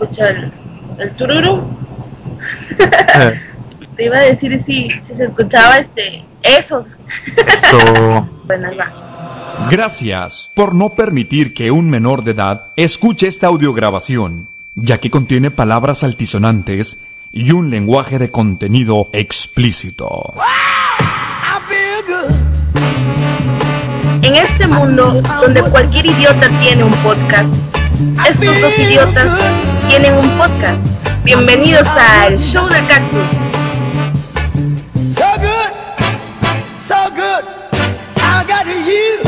escucha 0.00 0.28
el, 0.28 0.52
el 0.98 1.10
tururu. 1.16 1.62
Te 3.96 4.04
iba 4.04 4.18
a 4.18 4.22
decir 4.22 4.62
si, 4.66 4.90
si 5.06 5.14
se 5.16 5.24
escuchaba 5.24 5.78
este 5.78 6.24
esos. 6.42 6.86
Eso. 7.36 8.28
bueno, 8.44 8.68
ahí 8.68 8.76
va. 8.76 9.68
Gracias 9.70 10.50
por 10.54 10.74
no 10.74 10.90
permitir 10.90 11.54
que 11.54 11.70
un 11.70 11.88
menor 11.88 12.24
de 12.24 12.32
edad 12.32 12.72
escuche 12.76 13.26
esta 13.26 13.46
audiograbación, 13.46 14.50
ya 14.74 14.98
que 14.98 15.10
contiene 15.10 15.50
palabras 15.50 16.04
altisonantes 16.04 16.98
y 17.32 17.52
un 17.52 17.70
lenguaje 17.70 18.18
de 18.18 18.30
contenido 18.30 19.08
explícito. 19.12 20.34
En 24.22 24.34
este 24.34 24.66
mundo 24.66 25.22
donde 25.40 25.62
cualquier 25.70 26.06
idiota 26.06 26.48
tiene 26.60 26.84
un 26.84 27.02
podcast, 27.02 27.48
estos 28.26 28.60
dos 28.60 28.78
idiotas 28.78 29.75
tienen 29.88 30.16
un 30.16 30.36
podcast. 30.38 30.78
Bienvenidos 31.24 31.86
al 31.88 32.36
Show 32.38 32.68
del 32.68 32.86
Cactus. 32.86 33.26
So 35.16 35.26
good, 35.38 35.72
so 36.88 37.10
good. 37.10 37.44
I 38.16 38.44
got 38.46 38.66
you. 38.66 39.20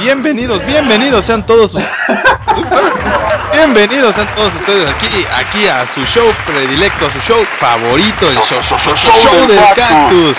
Bienvenidos, 0.00 0.64
bienvenidos 0.66 1.24
sean 1.26 1.44
todos. 1.46 1.72
sus- 1.72 1.82
bienvenidos 3.52 4.14
sean 4.14 4.34
todos 4.34 4.54
ustedes 4.54 4.90
aquí, 4.94 5.06
aquí 5.34 5.66
a 5.68 5.86
su 5.94 6.04
show 6.06 6.32
predilecto, 6.46 7.06
a 7.06 7.10
su 7.12 7.18
show 7.20 7.44
favorito, 7.58 8.28
el 8.30 8.36
show, 8.38 8.62
show, 8.62 8.78
show, 8.78 8.96
show, 8.96 9.12
show 9.22 9.46
del 9.46 9.58
cactus. 9.76 10.36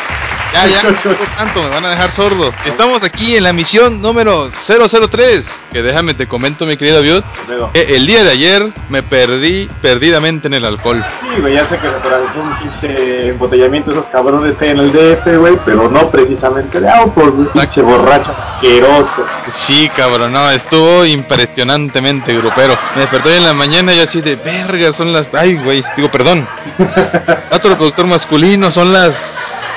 Ya, 0.54 0.68
ya, 0.68 0.84
no 0.84 1.16
tanto, 1.38 1.64
me 1.64 1.70
van 1.70 1.86
a 1.86 1.90
dejar 1.92 2.12
sordo. 2.12 2.52
Estamos 2.66 3.02
aquí 3.04 3.38
en 3.38 3.44
la 3.44 3.54
misión 3.54 4.02
número 4.02 4.52
003. 4.68 5.46
Que 5.72 5.82
déjame 5.82 6.14
te 6.14 6.28
comento, 6.28 6.66
mi 6.66 6.76
querido 6.76 7.02
Viud. 7.02 7.24
el 7.74 8.06
día 8.06 8.24
de 8.24 8.32
ayer 8.32 8.74
me 8.90 9.02
perdí 9.02 9.70
perdidamente 9.82 10.48
en 10.48 10.56
el 10.56 10.66
alcohol. 10.66 11.02
Sí, 11.22 11.42
güey, 11.42 11.54
ya 11.54 11.66
sé 11.68 11.78
que 11.78 11.88
se 11.88 11.96
atravesó 11.96 12.42
un 12.42 12.58
pinche 12.60 13.30
embotellamiento 13.30 13.92
esos 13.92 14.06
cabrones 14.08 14.56
en 14.62 14.78
el 14.78 14.92
DF, 14.92 15.38
güey, 15.38 15.58
pero 15.64 15.90
no 15.90 16.12
precisamente 16.12 16.82
de 16.82 16.90
auto, 16.90 17.32
güey, 17.32 17.48
pinche 17.54 17.82
borracho 17.82 18.32
asqueroso. 18.32 19.26
Sí, 19.68 19.90
cabrón, 19.96 20.34
no, 20.34 20.52
estuvo 20.52 21.06
impresionantemente 21.06 22.36
grupero. 22.36 22.78
Me 22.96 23.02
desperté 23.02 23.38
en 23.38 23.46
la 23.46 23.54
mañana 23.54 23.94
y 23.94 24.02
así 24.02 24.20
de 24.20 24.36
verga, 24.36 24.92
son 24.98 25.14
las. 25.14 25.28
Ay, 25.34 25.56
güey, 25.64 25.82
digo, 25.96 26.12
perdón. 26.12 26.46
Otro 27.52 27.70
reproductor 27.70 28.06
masculino, 28.06 28.70
son 28.72 28.92
las 28.92 29.16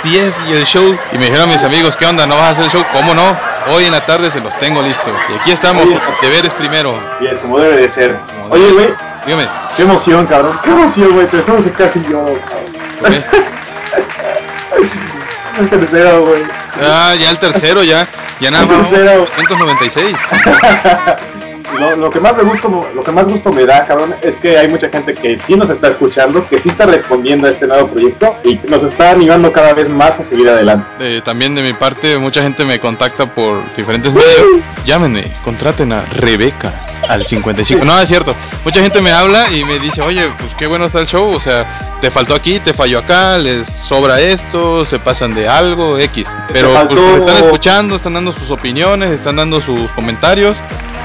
10 0.05 0.35
y 0.49 0.53
el 0.53 0.65
show. 0.67 0.97
Y 1.13 1.19
me 1.19 1.25
dijeron 1.27 1.49
mis 1.49 1.63
amigos, 1.65 1.97
¿qué 1.97 2.07
onda? 2.07 2.27
¿No 2.27 2.37
vas 2.37 2.45
a 2.45 2.51
hacer 2.51 2.65
el 2.65 2.71
show? 2.71 2.85
¿Cómo 2.93 3.15
no? 3.15 3.37
Hoy 3.69 3.87
en 3.87 3.93
la 3.93 4.05
tarde 4.05 4.31
se 4.31 4.41
los 4.41 4.57
tengo 4.61 4.83
listos. 4.83 5.13
Y 5.31 5.35
aquí 5.41 5.53
estamos, 5.53 5.85
Oye, 5.85 5.99
pues, 5.99 6.21
deberes 6.21 6.53
primero. 6.55 6.97
Y 7.21 7.27
es 7.27 7.39
como 7.41 7.59
debe 7.59 7.77
de 7.77 7.91
ser. 7.91 8.17
Como 8.19 8.55
Oye, 8.55 8.71
güey. 8.73 8.95
Dígame. 9.27 9.49
Qué 9.77 9.83
emoción, 9.83 10.27
cabrón. 10.27 10.61
Qué 10.63 10.71
emoción, 10.71 11.13
güey. 11.15 11.27
Te 11.29 11.39
estamos 11.39 11.65
casi 11.77 12.01
yo, 12.09 12.25
cabrón. 13.01 13.25
el 15.61 15.71
tercero, 15.71 16.27
güey. 16.27 16.43
Ah, 16.83 17.15
ya 17.19 17.31
el 17.31 17.39
tercero, 17.39 17.83
ya. 17.83 18.09
Ya 18.41 18.51
nada 18.51 18.67
más. 18.67 18.89
196. 18.91 20.17
Lo, 21.79 21.97
lo 21.97 22.11
que 22.11 22.21
más 22.21 22.37
me 22.37 22.43
gusto, 22.45 22.87
lo 22.95 23.03
que 23.03 23.13
más 23.13 23.25
gusto 23.27 23.53
me 23.53 23.65
da, 23.65 23.87
cabrón, 23.87 24.15
es 24.23 24.35
que 24.37 24.57
hay 24.57 24.69
mucha 24.69 24.89
gente 24.89 25.15
que 25.15 25.39
sí 25.47 25.55
nos 25.55 25.69
está 25.71 25.89
escuchando, 25.89 26.47
que 26.49 26.59
sí 26.59 26.69
está 26.69 26.87
respondiendo 26.87 27.47
a 27.47 27.51
este 27.51 27.67
nuevo 27.67 27.89
proyecto 27.89 28.37
y 28.45 28.59
que 28.59 28.69
nos 28.69 28.83
está 28.85 29.11
animando 29.11 29.53
cada 29.53 29.75
vez 29.75 29.89
más 29.89 30.13
a 30.21 30.25
seguir 30.25 30.49
adelante. 30.49 30.87
Eh, 31.01 31.23
también 31.25 31.55
de 31.55 31.63
mi 31.63 31.73
parte, 31.75 32.19
mucha 32.19 32.43
gente 32.43 32.65
me 32.65 32.79
contacta 32.81 33.35
por 33.35 33.75
diferentes 33.77 34.13
medios. 34.13 34.63
Llámenme, 34.85 35.33
contraten 35.45 35.93
a 35.93 36.03
Rebeca 36.03 36.95
al 37.09 37.27
55. 37.27 37.85
No, 37.85 38.01
es 38.01 38.09
cierto. 38.09 38.35
Mucha 38.65 38.81
gente 38.81 39.01
me 39.01 39.13
habla 39.13 39.51
y 39.51 39.65
me 39.65 39.79
dice, 39.79 40.01
oye, 40.03 40.31
pues 40.39 40.53
qué 40.59 40.67
bueno 40.67 40.87
está 40.87 41.01
el 41.01 41.07
show. 41.07 41.29
O 41.31 41.41
sea, 41.41 41.99
te 42.01 42.11
faltó 42.11 42.35
aquí, 42.35 42.61
te 42.61 42.75
falló 42.75 43.01
acá, 43.01 43.39
les 43.39 43.67
sobra 43.89 44.21
esto, 44.21 44.85
se 44.87 44.99
pasan 44.99 45.35
de 45.35 45.49
algo, 45.49 45.99
X. 45.99 46.27
Pero 46.53 46.73
pues, 46.89 47.01
están 47.21 47.37
escuchando, 47.45 47.97
están 47.97 48.15
dando 48.15 48.33
sus 48.33 48.51
opiniones, 48.51 49.13
están 49.13 49.37
dando 49.37 49.61
sus 49.61 49.91
comentarios. 49.93 50.57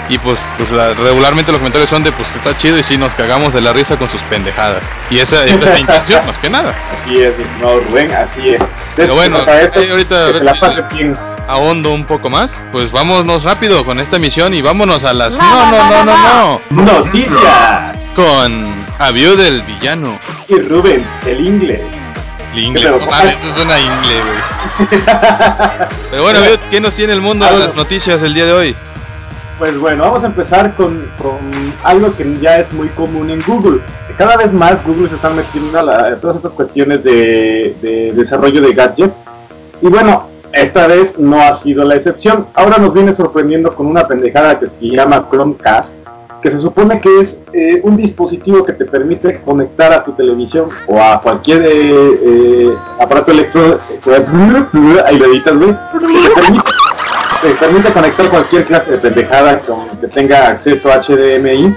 Y 0.09 0.17
pues, 0.17 0.39
pues 0.57 0.71
la- 0.71 0.93
regularmente 0.95 1.51
los 1.51 1.59
comentarios 1.59 1.89
son 1.89 2.03
de, 2.03 2.11
pues 2.11 2.27
está 2.35 2.57
chido 2.57 2.77
y 2.79 2.83
sí 2.83 2.97
nos 2.97 3.11
cagamos 3.11 3.53
de 3.53 3.61
la 3.61 3.71
risa 3.73 3.95
con 3.95 4.09
sus 4.09 4.21
pendejadas. 4.23 4.81
Y 5.11 5.19
esa, 5.19 5.43
esa 5.45 5.55
es 5.55 5.65
la 5.65 5.79
intención, 5.79 6.25
más 6.27 6.37
que 6.39 6.49
nada. 6.49 6.75
Así 7.01 7.21
es, 7.21 7.33
no, 7.61 7.79
Rubén, 7.79 8.11
así 8.11 8.49
es. 8.49 8.59
Pero 8.95 9.13
bueno, 9.15 9.37
esto, 9.37 9.81
eh, 9.81 9.91
ahorita- 9.91 10.27
que 10.31 10.37
se 10.39 10.43
la 10.43 10.53
pase 10.55 10.81
bien. 10.93 11.15
ahondo 11.47 11.91
un 11.91 12.05
poco 12.05 12.29
más, 12.29 12.49
pues 12.71 12.91
vámonos 12.91 13.43
rápido 13.43 13.85
con 13.85 13.99
esta 13.99 14.17
misión 14.17 14.53
y 14.55 14.61
vámonos 14.63 15.03
a 15.03 15.13
las... 15.13 15.31
No, 15.31 15.71
no, 15.71 15.89
no, 15.89 16.03
no, 16.05 16.61
no. 16.71 16.83
Noticias. 16.83 17.95
Con 18.15 18.85
Avión 18.97 19.37
del 19.37 19.61
Villano. 19.61 20.19
Y 20.47 20.55
Rubén, 20.59 21.05
el 21.25 21.39
inglés. 21.45 21.81
Ingle. 22.55 22.81
Pero, 22.81 22.99
No 22.99 23.05
mames, 23.11 23.37
suena 23.55 23.75
a 23.75 23.79
ingle, 23.79 24.21
güey. 24.23 24.89
Pero 26.09 26.23
bueno, 26.23 26.39
¿qué 26.71 26.81
nos 26.81 26.95
tiene 26.95 27.13
el 27.13 27.21
mundo 27.21 27.45
de 27.45 27.59
las 27.59 27.75
noticias 27.75 28.21
el 28.23 28.33
día 28.33 28.45
de 28.45 28.53
hoy? 28.53 28.75
Pues 29.59 29.77
bueno, 29.77 30.03
vamos 30.03 30.23
a 30.23 30.27
empezar 30.27 30.73
con, 30.77 31.05
algo 31.83 32.15
que 32.15 32.39
ya 32.39 32.59
es 32.59 32.71
muy 32.71 32.87
común 32.89 33.29
en 33.29 33.43
Google. 33.45 33.81
Cada 34.17 34.37
vez 34.37 34.53
más 34.53 34.83
Google 34.85 35.09
se 35.09 35.15
está 35.15 35.29
metiendo 35.29 35.77
a, 35.79 35.83
la- 35.83 36.15
todas 36.21 36.37
estas 36.37 36.53
cuestiones 36.53 37.03
de, 37.03 37.75
de 37.81 38.13
desarrollo 38.15 38.61
de 38.61 38.73
gadgets. 38.73 39.17
Y 39.81 39.87
bueno, 39.87 40.27
esta 40.53 40.87
vez 40.87 41.13
no 41.19 41.41
ha 41.41 41.55
sido 41.55 41.83
la 41.83 41.95
excepción. 41.95 42.47
Ahora 42.53 42.77
nos 42.77 42.93
viene 42.93 43.13
sorprendiendo 43.15 43.75
con 43.75 43.87
una 43.87 44.07
pendejada 44.07 44.59
que 44.59 44.67
se 44.67 44.85
llama 44.95 45.27
Chromecast, 45.29 45.89
que 46.41 46.51
se 46.51 46.59
supone 46.61 47.01
que 47.01 47.19
es 47.19 47.37
eh, 47.51 47.81
un 47.83 47.97
dispositivo 47.97 48.63
que 48.65 48.71
te 48.73 48.85
permite 48.85 49.41
conectar 49.41 49.91
a 49.91 50.05
tu 50.05 50.13
televisión 50.13 50.69
o 50.87 51.01
a 51.01 51.21
cualquier 51.21 51.63
eh, 51.63 51.69
eh, 52.23 52.73
aparato 53.01 53.31
electrónico. 53.33 53.81
Ahí 55.05 55.19
lo 55.19 55.25
editas, 55.25 55.53
permite 55.53 56.61
te 57.41 57.55
permite 57.55 57.93
conectar 57.93 58.29
cualquier 58.29 58.65
clase 58.65 58.91
de 58.91 58.97
pendejada 58.97 59.59
con 59.61 59.89
que 59.99 60.07
tenga 60.07 60.49
acceso 60.49 60.89
a 60.89 61.01
HDMI. 61.01 61.75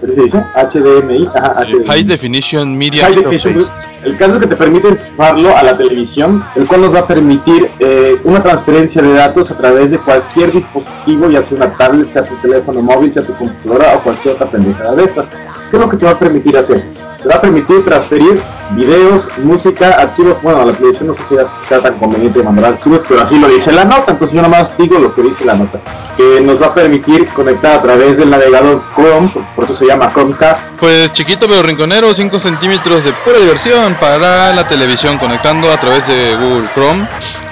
¿Qué 0.00 0.06
se 0.06 0.22
dice? 0.22 0.44
HDMI. 0.54 1.28
Ajá, 1.34 1.64
HDMI. 1.64 1.86
High 1.86 2.04
Definition 2.04 2.76
Media 2.76 3.06
High 3.06 3.16
Definition. 3.16 3.66
El 4.04 4.16
caso 4.16 4.34
es 4.34 4.40
que 4.40 4.46
te 4.46 4.56
permite 4.56 4.88
enchufarlo 4.88 5.54
a 5.54 5.62
la 5.62 5.76
televisión, 5.76 6.42
el 6.56 6.66
cual 6.66 6.82
nos 6.82 6.94
va 6.94 7.00
a 7.00 7.06
permitir 7.06 7.70
eh, 7.80 8.18
una 8.24 8.42
transferencia 8.42 9.02
de 9.02 9.12
datos 9.12 9.50
a 9.50 9.56
través 9.58 9.90
de 9.90 9.98
cualquier 9.98 10.52
dispositivo, 10.52 11.28
ya 11.28 11.42
sea 11.44 11.56
una 11.58 11.76
tablet, 11.76 12.10
sea 12.12 12.24
tu 12.24 12.34
teléfono 12.36 12.80
móvil, 12.80 13.12
sea 13.12 13.26
tu 13.26 13.34
computadora 13.34 13.96
o 13.96 14.02
cualquier 14.02 14.34
otra 14.34 14.50
pendejada 14.50 14.94
de 14.94 15.04
estas. 15.04 15.28
¿Qué 15.70 15.76
es 15.76 15.82
lo 15.82 15.90
que 15.90 15.96
te 15.98 16.06
va 16.06 16.12
a 16.12 16.18
permitir 16.18 16.56
hacer? 16.56 16.82
Te 17.22 17.28
va 17.28 17.34
a 17.34 17.40
permitir 17.42 17.84
transferir 17.84 18.42
videos, 18.70 19.24
música, 19.38 19.90
archivos. 19.90 20.40
Bueno, 20.42 20.64
la 20.64 20.72
televisión 20.72 21.08
no 21.08 21.14
sé 21.14 21.22
si 21.28 21.34
sea 21.68 21.82
tan 21.82 21.98
conveniente 21.98 22.42
mandar 22.42 22.72
archivos, 22.74 23.00
pero 23.06 23.22
así 23.22 23.38
lo 23.38 23.48
dice 23.48 23.70
la 23.72 23.84
nota. 23.84 24.12
Entonces 24.12 24.34
yo 24.34 24.40
nomás 24.42 24.68
digo 24.78 24.98
lo 24.98 25.14
que 25.14 25.22
dice 25.22 25.44
la 25.44 25.54
nota. 25.54 25.80
Que 26.16 26.40
nos 26.40 26.60
va 26.60 26.68
a 26.68 26.74
permitir 26.74 27.28
conectar 27.34 27.78
a 27.78 27.82
través 27.82 28.16
del 28.16 28.30
navegador 28.30 28.82
Chrome, 28.94 29.28
por- 29.34 29.44
por 29.54 29.64
eso 29.64 29.76
se 29.76 29.86
llama 29.86 30.10
Chromecast, 30.14 30.62
Pues 30.78 31.12
chiquito 31.12 31.46
pero 31.46 31.62
rinconero, 31.62 32.14
5 32.14 32.38
centímetros 32.38 33.04
de 33.04 33.12
pura 33.24 33.38
diversión 33.38 33.96
para 34.00 34.54
la 34.54 34.66
televisión, 34.66 35.18
conectando 35.18 35.70
a 35.70 35.76
través 35.78 36.06
de 36.08 36.36
Google 36.36 36.70
Chrome, 36.74 37.06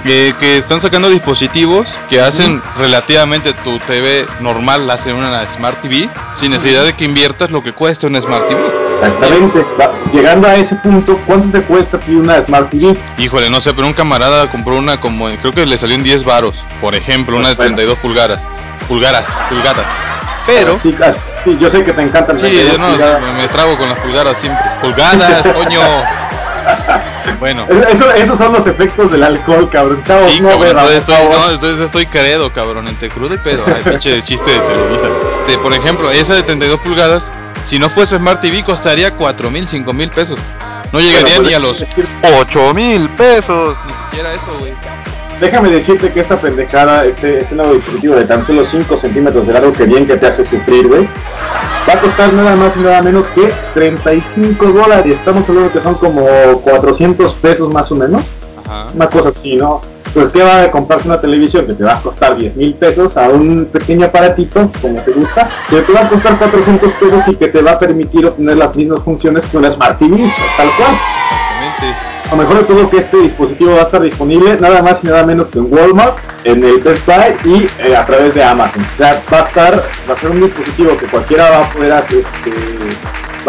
eh, 0.04 0.32
que 0.38 0.58
están 0.58 0.80
sacando 0.80 1.08
dispositivos 1.10 1.86
que 2.08 2.20
hacen 2.20 2.62
relativamente 2.76 3.52
tu 3.64 3.78
TV 3.80 4.26
normal, 4.40 4.86
la 4.86 4.94
hacen 4.94 5.16
una 5.16 5.52
Smart 5.54 5.80
TV, 5.82 6.08
sin 6.34 6.52
necesidad 6.52 6.84
de 6.84 6.94
que 6.96 7.04
inviertas 7.04 7.50
lo 7.50 7.62
que 7.62 7.72
cuesta 7.72 8.06
una 8.06 8.20
Smart 8.20 8.48
TV. 8.48 8.60
Exactamente. 9.00 9.64
Llegando 10.12 10.48
a 10.48 10.56
ese 10.56 10.74
punto, 10.76 11.18
¿cuánto 11.26 11.58
te 11.58 11.64
cuesta 11.66 12.00
una 12.08 12.42
Smart 12.44 12.70
TV? 12.70 12.96
Híjole, 13.18 13.50
no 13.50 13.60
sé, 13.60 13.72
pero 13.74 13.86
un 13.86 13.92
camarada 13.92 14.50
compró 14.50 14.76
una 14.76 15.00
como, 15.00 15.26
creo 15.40 15.52
que 15.52 15.66
le 15.66 15.78
salió 15.78 15.94
en 15.94 16.02
10 16.04 16.24
varos, 16.24 16.54
por 16.80 16.94
ejemplo, 16.94 17.36
una 17.36 17.48
de 17.50 17.54
Bueno. 17.56 17.76
32 17.76 17.98
pulgadas, 17.98 18.40
pulgadas, 18.88 19.24
pulgadas. 19.48 19.86
Pero, 20.46 20.78
Sí, 20.80 20.94
sí, 21.44 21.56
yo 21.60 21.68
sé 21.68 21.84
que 21.84 21.92
te 21.92 22.00
encantan. 22.02 22.40
sí, 22.40 22.50
yo 22.50 22.78
no, 22.78 22.88
me, 23.20 23.32
me 23.34 23.48
trago 23.48 23.76
con 23.76 23.88
las 23.88 23.98
pulgadas 23.98 24.34
siempre. 24.40 24.64
Pulgadas, 24.80 25.42
coño. 25.42 25.80
Bueno. 27.38 27.66
Eso, 27.68 28.10
esos 28.12 28.38
son 28.38 28.52
los 28.52 28.66
efectos 28.66 29.10
del 29.10 29.22
alcohol, 29.22 29.68
cabrón. 29.70 30.02
Chavos, 30.04 30.32
Sí, 30.32 30.40
no 30.40 30.48
cabrón, 30.48 30.68
entonces 30.70 31.00
por 31.00 31.14
estoy, 31.14 31.28
no, 31.38 31.50
entonces 31.50 31.86
estoy 31.86 32.06
credo, 32.06 32.52
cabrón, 32.52 32.88
entre 32.88 33.08
crudo 33.10 33.34
y 33.34 33.38
pedo. 33.38 33.62
Ay, 33.66 33.82
pinche 33.84 34.22
chiste 34.24 34.50
de 34.50 34.58
Televisa. 34.60 35.06
Este, 35.46 35.58
por 35.58 35.72
ejemplo, 35.72 36.10
esa 36.10 36.34
de 36.34 36.42
32 36.42 36.80
pulgadas, 36.80 37.22
si 37.66 37.78
no 37.78 37.90
fuese 37.90 38.16
Smart 38.16 38.40
TV, 38.40 38.64
costaría 38.64 39.14
4 39.14 39.50
mil, 39.50 39.68
5 39.68 39.92
mil 39.92 40.10
pesos. 40.10 40.38
No 40.92 41.00
llegaría 41.00 41.38
ni 41.38 41.52
a 41.54 41.58
los 41.58 41.74
puedes 41.74 41.88
decir- 41.94 42.08
8 42.40 42.74
mil 42.74 43.08
pesos, 43.10 43.76
ni 43.86 43.92
siquiera 44.04 44.34
eso, 44.34 44.58
güey. 44.58 44.72
Déjame 45.40 45.70
decirte 45.70 46.12
que 46.12 46.20
esta 46.20 46.40
pendejada, 46.40 47.04
este, 47.04 47.42
este 47.42 47.54
nuevo 47.54 47.74
dispositivo 47.74 48.16
de 48.16 48.24
tan 48.24 48.44
solo 48.44 48.66
5 48.66 48.96
centímetros 48.96 49.46
de 49.46 49.52
largo, 49.52 49.72
que 49.72 49.84
bien 49.84 50.06
que 50.06 50.16
te 50.16 50.26
hace 50.26 50.44
sufrir, 50.46 50.88
güey, 50.88 51.08
va 51.88 51.92
a 51.92 52.00
costar 52.00 52.32
nada 52.32 52.56
más 52.56 52.76
y 52.76 52.80
nada 52.80 53.02
menos 53.02 53.26
que 53.28 53.52
35 53.74 54.66
dólares. 54.66 55.16
Estamos 55.18 55.48
hablando 55.48 55.72
que 55.72 55.80
son 55.80 55.94
como 55.94 56.26
400 56.62 57.34
pesos 57.34 57.72
más 57.72 57.90
o 57.92 57.94
menos. 57.94 58.24
Ajá. 58.66 58.88
Una 58.94 59.06
cosa 59.06 59.28
así, 59.28 59.54
¿no? 59.54 59.80
Pues, 60.12 60.30
¿qué 60.30 60.42
va 60.42 60.62
a 60.62 60.70
comprarse 60.72 61.06
una 61.06 61.20
televisión 61.20 61.66
que 61.66 61.74
te 61.74 61.84
va 61.84 61.98
a 61.98 62.02
costar 62.02 62.36
10 62.36 62.56
mil 62.56 62.74
pesos 62.74 63.16
a 63.16 63.28
un 63.28 63.66
pequeño 63.66 64.06
aparatito, 64.06 64.70
como 64.82 65.00
te 65.02 65.12
gusta, 65.12 65.48
que 65.70 65.82
te 65.82 65.92
va 65.92 66.00
a 66.00 66.08
costar 66.08 66.38
400 66.38 66.92
pesos 66.94 67.28
y 67.28 67.36
que 67.36 67.48
te 67.48 67.62
va 67.62 67.72
a 67.72 67.78
permitir 67.78 68.26
obtener 68.26 68.56
las 68.56 68.74
mismas 68.74 69.04
funciones 69.04 69.44
que 69.46 69.56
una 69.56 69.70
Smart 69.70 69.98
TV, 69.98 70.16
tal 70.56 70.70
cual? 70.76 70.96
Lo 72.30 72.36
mejor 72.36 72.58
de 72.58 72.64
todo 72.64 72.90
que 72.90 72.98
este 72.98 73.16
dispositivo 73.16 73.72
va 73.72 73.80
a 73.80 73.84
estar 73.84 74.02
disponible 74.02 74.58
nada 74.60 74.82
más 74.82 74.98
y 75.02 75.06
nada 75.06 75.24
menos 75.24 75.48
que 75.48 75.58
en 75.58 75.72
Walmart, 75.72 76.18
en 76.44 76.62
el 76.62 76.78
Best 76.80 77.06
Buy 77.06 77.54
y 77.54 77.66
eh, 77.78 77.96
a 77.96 78.04
través 78.04 78.34
de 78.34 78.44
Amazon. 78.44 78.84
O 78.84 78.96
sea, 78.98 79.24
va 79.32 79.38
a 79.38 79.48
estar, 79.48 79.88
va 80.08 80.14
a 80.14 80.20
ser 80.20 80.30
un 80.30 80.42
dispositivo 80.42 80.98
que 80.98 81.06
cualquiera 81.06 81.48
va 81.48 81.66
a 81.66 81.72
poder, 81.72 82.04
este, 82.10 82.98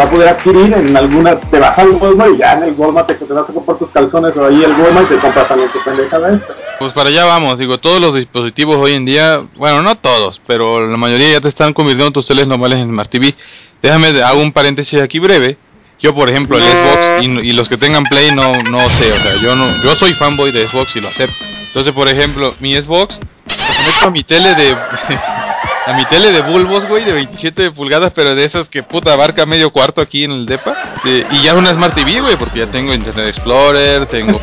va 0.00 0.04
a 0.04 0.10
poder 0.10 0.28
adquirir 0.28 0.72
en 0.72 0.96
alguna, 0.96 1.38
te 1.38 1.58
vas 1.58 1.78
al 1.78 1.90
Walmart 1.90 2.32
y 2.34 2.38
ya 2.38 2.54
en 2.54 2.62
el 2.62 2.74
Walmart 2.74 3.06
te, 3.06 3.22
vas 3.34 3.50
a 3.50 3.52
comprar 3.52 3.78
tus 3.78 3.90
calzones 3.90 4.34
o 4.34 4.46
ahí 4.46 4.64
el 4.64 4.72
Walmart 4.72 5.10
te 5.10 5.18
compras 5.18 5.46
también 5.46 5.70
tu 5.72 5.84
pendejada 5.84 6.34
esta. 6.34 6.54
Pues 6.78 6.94
para 6.94 7.10
allá 7.10 7.26
vamos, 7.26 7.58
digo, 7.58 7.76
todos 7.78 8.00
los 8.00 8.14
dispositivos 8.14 8.76
hoy 8.76 8.94
en 8.94 9.04
día, 9.04 9.42
bueno, 9.56 9.82
no 9.82 9.96
todos, 9.96 10.40
pero 10.46 10.88
la 10.88 10.96
mayoría 10.96 11.32
ya 11.32 11.40
te 11.42 11.48
están 11.48 11.74
convirtiendo 11.74 12.12
tus 12.12 12.26
teles 12.26 12.46
normales 12.46 12.78
en 12.78 12.88
Smart 12.88 13.10
TV. 13.10 13.34
Déjame, 13.82 14.22
hago 14.22 14.40
un 14.40 14.52
paréntesis 14.52 15.00
aquí 15.02 15.18
breve. 15.18 15.58
Yo, 16.02 16.14
por 16.14 16.30
ejemplo, 16.30 16.56
el 16.56 16.64
Xbox 16.64 17.22
y, 17.44 17.48
y 17.48 17.52
los 17.52 17.68
que 17.68 17.76
tengan 17.76 18.04
Play 18.04 18.32
no, 18.32 18.62
no 18.62 18.88
sé, 18.90 19.12
o 19.12 19.20
sea, 19.22 19.34
yo 19.42 19.54
no, 19.54 19.82
yo 19.82 19.94
soy 19.96 20.14
fanboy 20.14 20.50
de 20.52 20.66
Xbox 20.68 20.96
y 20.96 21.00
lo 21.00 21.08
acepto. 21.08 21.36
Entonces, 21.68 21.92
por 21.92 22.08
ejemplo, 22.08 22.54
mi 22.60 22.74
Xbox 22.76 23.14
lo 23.16 23.74
conecto 23.76 24.06
a 24.06 24.10
mi 24.10 24.24
tele 24.24 24.54
de 24.54 24.72
a 25.86 25.92
mi 25.94 26.04
tele 26.06 26.32
de 26.32 26.40
bulbos, 26.42 26.86
güey, 26.86 27.04
de 27.04 27.12
27 27.12 27.70
pulgadas, 27.72 28.12
pero 28.14 28.34
de 28.34 28.44
esas 28.44 28.68
que 28.68 28.82
puta 28.82 29.12
abarca 29.12 29.44
medio 29.46 29.70
cuarto 29.70 30.00
aquí 30.00 30.24
en 30.24 30.32
el 30.32 30.46
depa. 30.46 30.74
de- 31.04 31.26
y 31.32 31.42
ya 31.42 31.52
es 31.52 31.56
una 31.58 31.70
Smart 31.72 31.94
TV, 31.94 32.20
güey, 32.20 32.36
porque 32.36 32.60
ya 32.60 32.66
tengo 32.70 32.94
Internet 32.94 33.28
Explorer, 33.28 34.06
tengo 34.06 34.40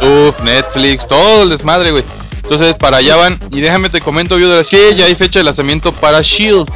YouTube, 0.00 0.34
Netflix, 0.42 1.06
todo 1.08 1.42
el 1.44 1.50
desmadre, 1.50 1.90
güey. 1.90 2.04
Entonces, 2.42 2.74
para 2.74 2.96
allá 2.98 3.16
van. 3.16 3.38
Y 3.50 3.60
déjame 3.60 3.90
te 3.90 4.00
comento, 4.00 4.36
viuda, 4.36 4.62
que 4.64 4.94
ya 4.94 5.04
hay 5.06 5.14
fecha 5.16 5.38
de 5.40 5.44
lanzamiento 5.44 5.92
para 5.92 6.22
Shield. 6.22 6.66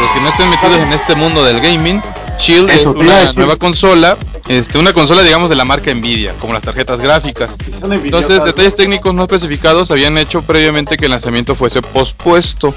Los 0.00 0.10
que 0.12 0.20
no 0.20 0.28
estén 0.28 0.48
metidos 0.48 0.76
en 0.76 0.92
este 0.92 1.14
mundo 1.16 1.42
del 1.44 1.60
gaming, 1.60 2.00
Shield 2.38 2.70
Eso, 2.70 2.90
es 2.90 2.96
una 2.96 3.32
nueva 3.32 3.56
consola, 3.56 4.16
este, 4.46 4.78
una 4.78 4.92
consola, 4.92 5.22
digamos, 5.22 5.50
de 5.50 5.56
la 5.56 5.64
marca 5.64 5.92
Nvidia, 5.92 6.34
como 6.38 6.52
las 6.52 6.62
tarjetas 6.62 6.98
gráficas. 7.00 7.50
Entonces, 7.82 8.42
detalles 8.44 8.76
técnicos 8.76 9.12
no 9.14 9.22
especificados 9.24 9.90
habían 9.90 10.16
hecho 10.18 10.42
previamente 10.42 10.96
que 10.96 11.06
el 11.06 11.10
lanzamiento 11.10 11.56
fuese 11.56 11.82
pospuesto. 11.82 12.74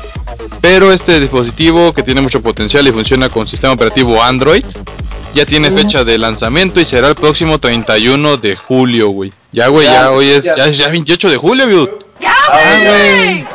Pero 0.62 0.92
este 0.92 1.20
dispositivo, 1.20 1.94
que 1.94 2.04
tiene 2.04 2.22
mucho 2.22 2.42
potencial 2.42 2.88
y 2.88 2.92
funciona 2.92 3.30
con 3.30 3.48
sistema 3.48 3.74
operativo 3.74 4.22
Android, 4.22 4.64
ya 5.34 5.46
tiene 5.46 5.72
fecha 5.72 6.04
de 6.04 6.18
lanzamiento 6.18 6.80
y 6.80 6.86
será 6.86 7.08
el 7.08 7.16
próximo 7.16 7.60
31 7.60 8.38
de 8.38 8.56
julio, 8.56 9.10
güey. 9.10 9.32
Ya, 9.52 9.68
güey, 9.68 9.86
ya, 9.86 9.94
Ya, 9.94 10.12
hoy 10.12 10.30
es 10.30 10.44
ya. 10.44 10.56
ya, 10.58 10.66
es 10.66 10.78
ya 10.78 10.88
28 10.90 11.30
de 11.30 11.38
julio, 11.38 11.66
güey. 11.66 11.90
¡Ya, 12.20 12.34
Ah, 12.50 12.80
güey! 12.84 13.46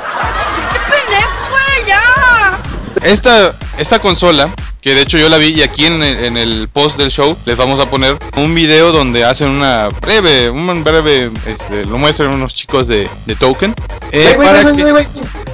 ¡Qué 0.73 0.81
pendejo, 0.91 1.37
güey! 1.50 1.87
¡Ya! 1.87 2.62
Esta, 3.03 3.55
esta 3.79 3.99
consola, 4.00 4.55
que 4.87 4.94
de 4.94 5.00
hecho 5.03 5.19
yo 5.19 5.29
la 5.29 5.37
vi 5.37 5.49
y 5.49 5.62
aquí 5.62 5.85
en 5.85 6.00
el, 6.00 6.25
en 6.27 6.37
el 6.37 6.69
post 6.73 6.97
del 6.97 7.11
show 7.11 7.37
les 7.44 7.56
vamos 7.56 7.81
a 7.81 7.91
poner 7.91 8.17
un 8.37 8.55
video 8.55 8.93
donde 8.93 9.25
hacen 9.25 9.49
una 9.49 9.88
breve, 9.88 10.49
un 10.49 10.85
breve, 10.85 11.33
este, 11.44 11.85
lo 11.85 11.99
muestran 11.99 12.31
unos 12.33 12.55
chicos 12.55 12.87
de, 12.87 13.11
de 13.27 13.35
Token. 13.35 13.75
eh, 14.12 14.23
Güey, 14.23 14.35
güey, 14.37 14.47
para 14.49 14.62
güey, 14.62 14.77
que- 14.77 14.93
güey, 14.93 15.06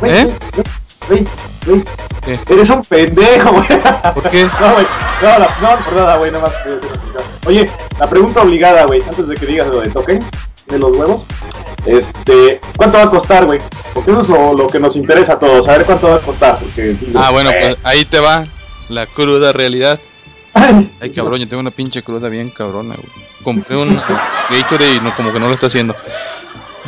¿Eh? 0.03 0.37
Eres 2.51 2.69
un 2.69 2.85
pendejo, 2.85 3.53
güey. 3.53 3.67
¿Por 4.13 4.31
qué? 4.31 4.45
No, 4.61 4.73
güey. 4.75 4.87
No, 5.23 5.39
no, 5.39 5.85
por 5.85 5.95
nada, 5.95 6.17
güey, 6.19 6.31
nada 6.31 6.49
más. 6.49 6.53
eh, 6.67 6.81
Oye, 7.47 7.73
la 7.99 8.11
pregunta 8.11 8.43
obligada, 8.43 8.85
güey, 8.85 9.01
antes 9.09 9.27
de 9.27 9.35
que 9.37 9.47
digas 9.47 9.67
lo 9.69 9.81
de 9.81 9.89
token, 9.89 10.27
de 10.67 10.79
los 10.79 10.93
huevos. 10.93 11.23
Este, 11.87 12.61
¿cuánto 12.77 12.99
va 12.99 13.05
a 13.05 13.11
costar, 13.11 13.47
güey? 13.47 13.61
Porque 13.95 14.11
eso 14.11 14.21
es 14.21 14.29
lo, 14.29 14.53
lo 14.53 14.69
que 14.69 14.79
nos 14.79 14.95
interesa 14.95 15.33
a 15.33 15.39
todos, 15.39 15.65
saber 15.65 15.87
cuánto 15.87 16.09
va 16.11 16.17
a 16.17 16.21
costar. 16.21 16.59
Porque, 16.61 16.97
Ah, 17.15 17.31
bueno, 17.31 17.49
eh, 17.51 17.57
pues 17.63 17.77
ahí 17.83 18.05
te 18.05 18.21
va 18.21 18.45
la 18.93 19.07
cruda 19.07 19.53
realidad. 19.53 20.01
Ay, 20.55 21.11
cabrón, 21.11 21.41
yo 21.41 21.49
tengo 21.49 21.61
una 21.61 21.71
pinche 21.71 22.03
cruda 22.03 22.29
bien 22.29 22.51
cabrona, 22.51 22.95
güey. 22.95 23.27
Compré 23.43 23.77
un 23.77 23.97
Gatorade 23.97 24.95
y 24.97 25.01
no, 25.01 25.15
como 25.17 25.33
que 25.33 25.41
no 25.41 25.49
lo 25.49 25.55
está 25.55 25.67
haciendo. 25.67 25.97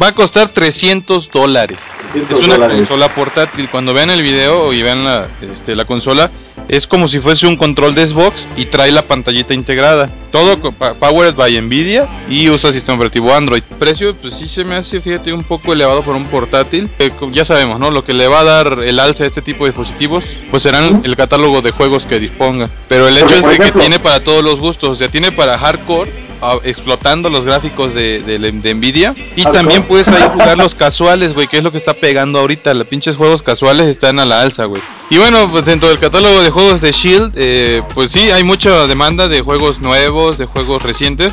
Va 0.03 0.09
a 0.09 0.13
costar 0.15 0.49
300 0.49 1.31
dólares. 1.33 1.79
300 2.13 2.39
Es 2.39 2.45
una 2.45 2.55
dólares. 2.55 2.77
consola 2.79 3.15
portátil. 3.15 3.69
Cuando 3.71 3.95
vean 3.95 4.11
el 4.11 4.23
video 4.23 4.73
y 4.73 4.83
vean 4.83 5.05
la, 5.05 5.29
este, 5.53 5.75
la 5.77 5.85
consola, 5.85 6.31
es 6.69 6.87
como 6.87 7.07
si 7.09 7.21
fuese 7.21 7.47
un 7.47 7.57
control 7.57 7.95
de 7.95 8.09
Xbox 8.09 8.49
y 8.57 8.67
trae 8.67 8.91
la 8.91 9.03
pantallita 9.03 9.55
integrada. 9.55 10.11
Todo 10.33 10.59
powered 10.99 11.35
by 11.37 11.61
Nvidia 11.61 12.09
y 12.29 12.49
usa 12.51 12.73
sistema 12.73 12.97
operativo 12.97 13.33
Android. 13.33 13.63
Precio, 13.79 14.17
pues 14.17 14.35
sí 14.37 14.49
se 14.49 14.65
me 14.65 14.77
hace, 14.77 15.01
fíjate, 15.01 15.33
un 15.33 15.45
poco 15.45 15.73
elevado 15.73 16.03
por 16.03 16.17
un 16.17 16.27
portátil. 16.27 16.91
Eh, 16.99 17.11
ya 17.33 17.45
sabemos, 17.45 17.79
¿no? 17.79 17.91
Lo 17.91 18.05
que 18.05 18.15
le 18.15 18.27
va 18.27 18.41
a 18.41 18.45
dar 18.45 18.79
el 18.85 18.99
alza 18.99 19.25
a 19.25 19.27
este 19.29 19.43
tipo 19.43 19.65
de 19.65 19.71
dispositivos, 19.71 20.25
pues 20.51 20.63
serán 20.65 21.03
el 21.05 21.17
catálogo 21.17 21.63
de 21.63 21.71
juegos 21.71 22.05
que 22.07 22.19
disponga. 22.19 22.69
Pero 22.89 23.07
el 23.09 23.17
hecho 23.17 23.27
Porque, 23.27 23.39
es 23.39 23.43
de 23.45 23.57
que 23.57 23.63
ejemplo- 23.65 23.81
tiene 23.81 23.99
para 24.01 24.25
todos 24.25 24.43
los 24.43 24.57
gustos. 24.59 24.91
O 24.91 24.97
sea, 24.97 25.09
tiene 25.09 25.31
para 25.33 25.59
hardcore, 25.59 26.24
explotando 26.65 27.31
los 27.31 27.45
gráficos 27.45 27.95
de, 27.95 28.23
de, 28.23 28.39
de 28.39 28.75
Nvidia. 28.75 29.15
Y 29.37 29.45
también 29.45 29.85
puedes 29.85 30.09
ahí 30.09 30.29
jugar 30.33 30.59
los 30.59 30.75
casuales, 30.75 31.35
güey, 31.35 31.47
que 31.47 31.59
es 31.59 31.65
lo 31.65 31.73
que 31.73 31.79
está 31.79 31.95
pegando 31.95 32.39
ahorita. 32.39 32.75
Los 32.75 32.89
pinches 32.89 33.17
juegos 33.17 33.43
casuales 33.43 33.87
están 33.87 34.19
a 34.19 34.25
la 34.25 34.41
alza, 34.41 34.65
güey. 34.65 34.83
Y 35.11 35.19
bueno, 35.19 35.51
pues 35.51 35.65
dentro 35.65 35.89
del 35.89 35.99
catálogo 35.99 36.43
de 36.43 36.51
juegos 36.51 36.81
de 36.81 36.93
Shield, 36.93 37.33
eh, 37.37 37.83
pues 37.95 38.11
sí, 38.11 38.31
hay 38.31 38.43
mucha 38.43 38.87
demanda 38.87 39.29
de 39.29 39.43
juegos 39.43 39.81
nuevos, 39.81 40.39
de 40.39 40.47
juegos 40.47 40.83
recientes. 40.83 41.33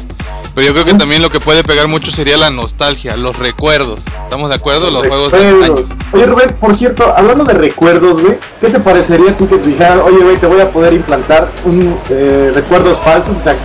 Pero 0.53 0.67
yo 0.67 0.73
creo 0.73 0.85
que 0.85 0.93
también 0.95 1.21
lo 1.21 1.29
que 1.29 1.39
puede 1.39 1.63
pegar 1.63 1.87
mucho 1.87 2.11
sería 2.11 2.35
la 2.35 2.49
nostalgia, 2.49 3.15
los 3.15 3.37
recuerdos. 3.37 4.01
¿Estamos 4.23 4.49
de 4.49 4.55
acuerdo? 4.55 4.91
Los 4.91 5.07
juegos 5.07 5.31
de 5.31 5.37
años. 5.37 5.83
Oye 6.11 6.25
Rubén, 6.25 6.57
por 6.59 6.75
cierto, 6.75 7.13
hablando 7.15 7.45
de 7.45 7.53
recuerdos, 7.53 8.21
güey, 8.21 8.37
¿qué 8.59 8.69
te 8.69 8.79
parecería 8.79 9.37
ti 9.37 9.45
que 9.45 9.57
te 9.57 9.69
dijeran, 9.69 10.01
oye, 10.01 10.17
güey, 10.17 10.37
te 10.37 10.47
voy 10.47 10.59
a 10.59 10.69
poder 10.71 10.93
implantar 10.93 11.53
un 11.63 11.97
eh, 12.09 12.51
recuerdos 12.53 12.99
falsos, 13.03 13.35
o 13.37 13.43
sea, 13.43 13.55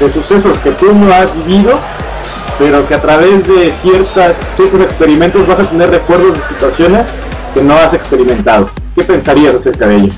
de 0.00 0.12
sucesos 0.12 0.58
que 0.58 0.70
tú 0.72 0.92
no 0.94 1.12
has 1.12 1.34
vivido, 1.44 1.80
pero 2.58 2.86
que 2.86 2.94
a 2.94 3.02
través 3.02 3.46
de 3.46 3.74
ciertas, 3.82 4.36
ciertos 4.56 4.80
experimentos 4.82 5.46
vas 5.46 5.60
a 5.60 5.70
tener 5.70 5.90
recuerdos 5.90 6.34
de 6.38 6.48
situaciones 6.48 7.06
que 7.54 7.62
no 7.62 7.74
has 7.74 7.94
experimentado? 7.94 8.70
¿Qué 8.94 9.04
pensarías 9.04 9.54
acerca 9.56 9.86
de 9.86 9.96
ello? 9.96 10.12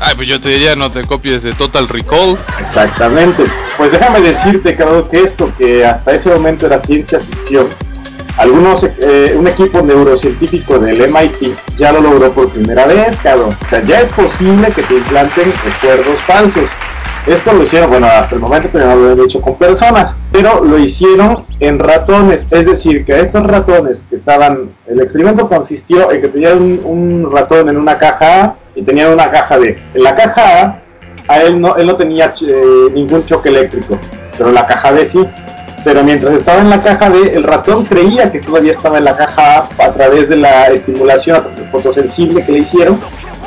Ay, 0.00 0.14
pues 0.16 0.28
yo 0.28 0.40
te 0.40 0.48
diría, 0.48 0.74
no 0.76 0.90
te 0.90 1.04
copies 1.04 1.42
de 1.42 1.52
Total 1.54 1.88
Recall. 1.88 2.38
Exactamente. 2.68 3.44
Pues 3.76 3.92
déjame 3.92 4.20
decirte, 4.20 4.74
cabrón, 4.76 5.08
que 5.10 5.24
esto 5.24 5.52
que 5.58 5.84
hasta 5.84 6.12
ese 6.12 6.30
momento 6.30 6.66
era 6.66 6.82
ciencia 6.84 7.20
ficción, 7.20 7.68
algunos, 8.38 8.82
eh, 8.84 9.34
un 9.36 9.46
equipo 9.48 9.82
neurocientífico 9.82 10.78
del 10.78 11.00
MIT 11.08 11.56
ya 11.76 11.92
lo 11.92 12.00
logró 12.00 12.32
por 12.32 12.50
primera 12.50 12.86
vez, 12.86 13.18
cabrón. 13.22 13.56
O 13.62 13.68
sea, 13.68 13.84
ya 13.84 14.00
es 14.00 14.12
posible 14.14 14.72
que 14.72 14.82
te 14.84 14.94
implanten 14.94 15.52
recuerdos 15.64 16.18
falsos. 16.26 16.70
Esto 17.26 17.52
lo 17.52 17.64
hicieron, 17.64 17.90
bueno, 17.90 18.06
hasta 18.06 18.34
el 18.34 18.40
momento 18.40 18.78
no 18.78 18.86
lo 18.86 19.10
habían 19.10 19.26
hecho 19.26 19.42
con 19.42 19.56
personas, 19.58 20.16
pero 20.32 20.64
lo 20.64 20.78
hicieron 20.78 21.44
en 21.60 21.78
ratones. 21.78 22.46
Es 22.50 22.64
decir, 22.64 23.04
que 23.04 23.20
estos 23.20 23.46
ratones 23.46 23.98
que 24.08 24.16
estaban, 24.16 24.70
el 24.86 25.00
experimento 25.00 25.46
consistió 25.46 26.10
en 26.10 26.22
que 26.22 26.28
tenían 26.28 26.80
un, 26.82 27.30
ratón 27.30 27.68
en 27.68 27.76
una 27.76 27.98
caja 27.98 28.44
A 28.44 28.54
y 28.74 28.82
tenían 28.82 29.12
una 29.12 29.30
caja 29.30 29.58
B. 29.58 29.78
En 29.94 30.02
la 30.02 30.16
caja 30.16 30.62
A 30.62 30.82
a 31.28 31.42
él 31.42 31.60
no, 31.60 31.76
él 31.76 31.86
no 31.86 31.96
tenía 31.96 32.34
eh, 32.40 32.86
ningún 32.94 33.26
choque 33.26 33.50
eléctrico, 33.50 33.98
pero 34.38 34.50
la 34.50 34.66
caja 34.66 34.90
B 34.90 35.06
sí. 35.06 35.20
Pero 35.84 36.02
mientras 36.02 36.34
estaba 36.34 36.60
en 36.60 36.70
la 36.70 36.82
caja 36.82 37.08
B, 37.10 37.32
el 37.34 37.42
ratón 37.42 37.84
creía 37.84 38.30
que 38.32 38.40
todavía 38.40 38.72
estaba 38.72 38.98
en 38.98 39.04
la 39.04 39.16
caja 39.16 39.58
A 39.58 39.84
a 39.84 39.92
través 39.92 40.28
de 40.28 40.36
la 40.36 40.68
estimulación 40.68 41.42
fotosensible 41.70 42.44
que 42.44 42.52
le 42.52 42.58
hicieron, 42.60 42.98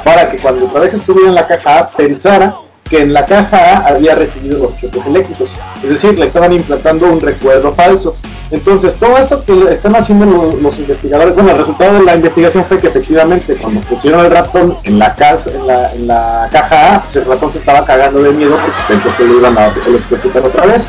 para 0.03 0.29
que 0.29 0.37
cuando 0.37 0.65
otra 0.65 0.81
vez 0.81 0.93
estuviera 0.93 1.29
en 1.29 1.35
la 1.35 1.47
caja 1.47 1.79
A 1.79 1.89
pensara 1.91 2.55
que 2.89 2.99
en 3.01 3.13
la 3.13 3.25
caja 3.25 3.57
A 3.57 3.87
había 3.87 4.15
recibido 4.15 4.59
los 4.59 4.77
choques 4.79 5.05
eléctricos. 5.05 5.49
Es 5.83 5.89
decir, 5.89 6.17
le 6.19 6.25
estaban 6.27 6.53
implantando 6.53 7.05
un 7.11 7.19
recuerdo 7.21 7.73
falso. 7.73 8.15
Entonces, 8.51 8.93
todo 8.99 9.17
esto 9.17 9.43
que 9.45 9.73
están 9.73 9.95
haciendo 9.95 10.25
lo- 10.25 10.55
los, 10.57 10.77
investigadores, 10.77 11.33
bueno, 11.33 11.51
el 11.51 11.57
resultado 11.57 11.93
de 11.95 12.03
la 12.03 12.15
investigación 12.15 12.65
fue 12.65 12.79
que 12.79 12.87
efectivamente 12.87 13.55
cuando 13.55 13.81
pusieron 13.81 14.25
el 14.25 14.31
ratón 14.31 14.77
en 14.83 14.99
la, 14.99 15.15
casa, 15.15 15.49
en 15.49 15.65
la, 15.65 15.93
en 15.93 16.07
la 16.07 16.49
caja 16.51 16.95
A, 16.95 17.03
pues 17.03 17.15
el 17.15 17.25
ratón 17.25 17.51
se 17.53 17.59
estaba 17.59 17.83
cagando 17.85 18.21
de 18.21 18.31
miedo 18.31 18.51
porque 18.57 18.93
pensó 19.01 19.17
que 19.17 19.23
lo 19.23 19.39
iban 19.39 19.57
a 19.57 19.67
electrocutar 19.87 20.43
otra 20.45 20.65
vez. 20.67 20.87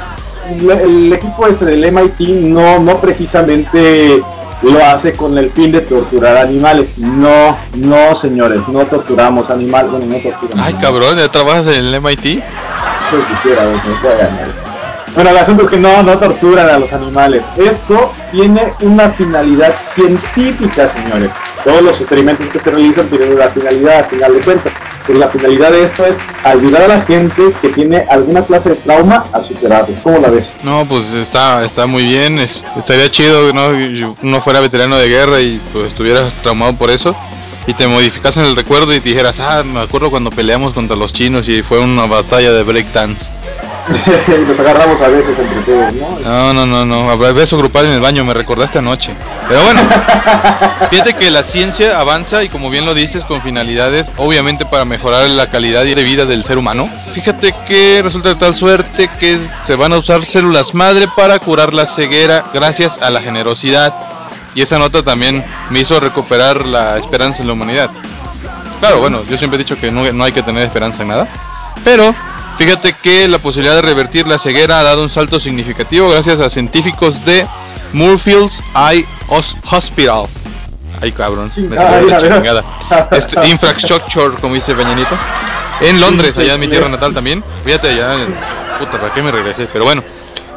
El, 0.50 0.70
el 0.70 1.12
equipo 1.14 1.46
este 1.46 1.64
del 1.64 1.90
MIT 1.90 2.20
no, 2.42 2.78
no 2.80 3.00
precisamente 3.00 4.22
lo 4.71 4.85
hace 4.85 5.14
con 5.16 5.37
el 5.38 5.50
fin 5.52 5.73
de 5.73 5.83
torturar 5.83 6.37
animales. 6.37 6.88
No, 6.97 7.56
no 7.75 8.14
señores, 8.16 8.66
no 8.68 8.87
torturamos 8.87 9.50
animales, 9.50 9.90
bueno, 9.90 10.06
no 10.06 10.18
torturamos 10.18 10.66
Ay, 10.66 10.75
cabrón, 10.75 11.18
¿ya 11.18 11.28
trabajas 11.28 11.66
en 11.66 11.87
el 11.87 12.00
MIT? 12.00 12.42
Quisiera, 13.28 13.64
ganar. 14.02 14.75
Bueno, 15.14 15.30
el 15.30 15.38
asunto 15.38 15.64
es 15.64 15.71
que 15.71 15.76
no, 15.76 16.02
no 16.02 16.18
torturan 16.18 16.68
a 16.68 16.78
los 16.78 16.92
animales. 16.92 17.42
Esto 17.56 18.12
tiene 18.33 18.73
una 18.80 19.11
finalidad 19.11 19.75
científica, 19.94 20.92
señores. 20.92 21.30
Todos 21.64 21.83
los 21.83 21.99
experimentos 21.99 22.47
que 22.52 22.61
se 22.61 22.71
realizan 22.71 23.09
tienen 23.09 23.33
una 23.33 23.49
finalidad, 23.50 24.00
a 24.00 24.04
final 24.11 24.35
de 24.35 24.40
cuentas. 24.44 24.75
Pero 25.06 25.18
la 25.18 25.28
finalidad 25.30 25.73
de 25.73 25.85
esto 25.85 26.04
es 26.06 26.16
ayudar 26.44 26.83
a 26.83 26.88
la 26.88 27.02
gente 27.06 27.42
que 27.62 27.68
tiene 27.71 28.04
alguna 28.11 28.44
clase 28.44 28.71
de 28.71 28.76
trauma 28.76 29.26
a 29.33 29.42
superarlo. 29.44 29.94
¿Cómo 30.02 30.18
la 30.18 30.30
ves? 30.30 30.52
No, 30.62 30.87
pues 30.88 31.04
está, 31.14 31.64
está 31.64 31.87
muy 31.87 32.04
bien. 32.04 32.38
Es- 32.38 32.62
estaría 32.76 33.11
chido 33.11 33.47
que 33.47 33.52
no, 33.54 34.14
uno 34.23 34.42
fuera 34.42 34.61
veterano 34.61 34.97
de 34.97 35.09
guerra 35.09 35.40
y 35.40 35.61
pues 35.73 35.87
estuvieras 35.88 36.33
traumado 36.42 36.76
por 36.76 36.90
eso. 36.90 37.14
Y 37.66 37.73
te 37.73 37.87
modificasen 37.88 38.44
el 38.44 38.56
recuerdo 38.56 38.92
y 38.94 39.00
te 39.00 39.09
dijeras, 39.09 39.37
ah, 39.40 39.62
me 39.64 39.80
acuerdo 39.80 40.11
cuando 40.11 40.28
peleamos 40.30 40.75
contra 40.75 40.97
los 40.97 41.14
chinos 41.14 41.49
y 41.49 41.62
fue 41.62 41.78
una 41.80 42.04
batalla 42.04 42.52
de 42.52 42.62
breakdance. 42.62 43.25
nos 44.49 44.59
agarramos 44.59 45.00
a 45.00 45.09
veces 45.09 45.38
entre 45.38 45.61
todos, 45.62 45.93
¿no? 45.93 46.21
No, 46.21 46.55
no, 46.55 46.67
no, 46.67 46.85
no. 46.87 47.11
Habrá 47.11 47.33
beso 47.33 47.59
grupal 47.59 47.87
en 47.87 47.93
el 47.93 48.00
baño, 48.00 48.25
me 48.25 48.33
recordaste 48.33 48.79
anoche. 48.79 49.14
Pero 49.49 49.62
bueno, 49.62 49.83
fíjate 50.91 51.14
que 51.14 51.31
la 51.31 51.45
ciencia 51.45 51.99
avanza 52.00 52.43
y 52.43 52.49
como 52.49 52.71
bien 52.71 52.87
lo 52.87 52.95
dices, 52.95 53.23
con 53.25 53.43
finalidades, 53.43 54.07
obviamente 54.17 54.64
para 54.64 54.85
mejorar 54.85 55.29
la 55.29 55.50
calidad 55.50 55.85
de 55.85 56.03
vida 56.03 56.25
del 56.25 56.45
ser 56.45 56.57
humano. 56.57 56.88
Fíjate 57.14 57.55
que 57.69 58.00
resulta 58.03 58.31
de 58.31 58.37
tal 58.37 58.55
suerte 58.55 59.11
que 59.21 59.47
se 59.64 59.76
van 59.76 59.93
a 59.93 59.99
usar 59.99 60.25
células 60.25 60.73
madre 60.75 61.09
para 61.14 61.38
curar 61.38 61.75
la 61.75 61.87
ceguera 61.88 62.47
gracias 62.55 62.93
a 63.00 63.11
la 63.11 63.21
generosidad. 63.21 63.95
Y 64.55 64.62
esa 64.62 64.79
nota 64.79 65.03
también 65.03 65.45
me 65.71 65.81
hizo 65.81 65.99
recuperar 66.00 66.64
la 66.64 66.97
esperanza 66.99 67.43
en 67.43 67.49
la 67.49 67.55
humanidad. 67.55 67.91
Claro, 68.81 69.00
bueno, 69.00 69.25
yo 69.25 69.37
siempre 69.37 69.57
he 69.57 69.64
dicho 69.64 69.79
que 69.79 69.91
no, 69.91 70.11
no 70.12 70.25
hay 70.25 70.33
que 70.33 70.43
tener 70.43 70.64
esperanza 70.64 71.03
en 71.03 71.09
nada. 71.09 71.29
Pero 71.85 72.14
fíjate 72.58 72.94
que 73.02 73.28
la 73.28 73.38
posibilidad 73.38 73.75
de 73.76 73.82
revertir 73.82 74.26
la 74.26 74.38
ceguera 74.38 74.80
ha 74.80 74.82
dado 74.82 75.02
un 75.02 75.11
salto 75.11 75.40
significativo 75.40 76.11
gracias 76.11 76.38
a 76.40 76.50
científicos 76.50 77.23
de 77.25 77.46
Moorfields 77.92 78.61
Eye 78.75 79.06
Hos- 79.28 79.56
Hospital. 79.70 80.26
Ay, 81.00 81.12
cabrón, 81.12 81.46
me 81.49 81.54
Chingada, 81.54 81.90
salió 81.90 82.08
la 82.08 82.18
chingada. 82.18 82.64
Este, 83.11 83.46
infrastructure, 83.49 84.37
como 84.40 84.54
dice 84.54 84.75
Peñanito. 84.75 85.16
En 85.80 86.00
Londres, 86.00 86.37
allá 86.38 86.54
en 86.54 86.61
mi 86.61 86.68
tierra 86.68 86.88
natal 86.88 87.12
también. 87.12 87.42
Fíjate 87.64 87.88
allá, 87.88 88.26
puta, 88.78 88.92
¿para 89.00 89.12
qué 89.12 89.23
me 89.23 89.30
regresé? 89.32 89.68
Pero 89.73 89.84
bueno. 89.84 90.02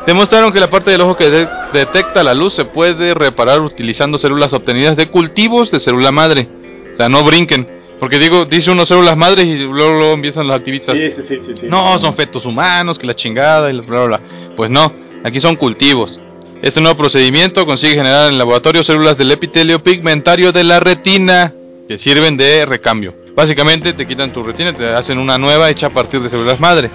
Demostraron 0.05 0.53
que 0.53 0.59
la 0.61 0.69
parte 0.69 0.89
del 0.91 1.01
ojo 1.01 1.17
que 1.17 1.29
de- 1.29 1.49
detecta 1.73 2.23
la 2.23 2.33
luz 2.33 2.53
se 2.53 2.63
puede 2.63 3.13
reparar 3.13 3.59
utilizando 3.59 4.17
células 4.17 4.53
obtenidas 4.53 4.95
de 4.95 5.09
cultivos 5.09 5.69
de 5.69 5.81
célula 5.81 6.13
madre. 6.13 6.47
O 6.93 6.95
sea, 6.95 7.09
no 7.09 7.23
brinquen. 7.25 7.67
Porque 7.99 8.19
digo, 8.19 8.45
dice 8.45 8.69
uno 8.71 8.85
células 8.85 9.17
madres 9.17 9.45
y 9.45 9.55
luego, 9.55 9.97
luego 9.97 10.13
empiezan 10.13 10.45
los 10.47 10.55
activistas. 10.55 10.95
Sí, 10.95 11.11
sí, 11.15 11.23
sí, 11.45 11.53
sí. 11.61 11.67
No, 11.67 11.99
son 11.99 12.15
fetos 12.15 12.45
humanos, 12.45 12.99
que 12.99 13.07
la 13.07 13.15
chingada 13.15 13.69
y 13.69 13.73
la 13.73 13.81
bla, 13.81 14.05
bla, 14.05 14.17
bla. 14.17 14.21
Pues 14.55 14.69
no, 14.69 14.93
aquí 15.23 15.39
son 15.41 15.55
cultivos. 15.55 16.19
Este 16.61 16.79
nuevo 16.81 16.97
procedimiento 16.97 17.65
consigue 17.65 17.95
generar 17.95 18.27
en 18.27 18.33
el 18.33 18.37
laboratorio 18.37 18.83
células 18.83 19.17
del 19.17 19.31
epitelio 19.31 19.81
pigmentario 19.83 20.51
de 20.51 20.63
la 20.63 20.79
retina 20.79 21.53
que 21.87 21.97
sirven 21.99 22.37
de 22.37 22.65
recambio. 22.65 23.13
Básicamente 23.35 23.93
te 23.93 24.07
quitan 24.07 24.33
tu 24.33 24.43
retina, 24.43 24.73
te 24.73 24.87
hacen 24.89 25.17
una 25.19 25.37
nueva 25.37 25.69
hecha 25.69 25.87
a 25.87 25.91
partir 25.91 26.21
de 26.21 26.29
células 26.29 26.59
madre. 26.59 26.89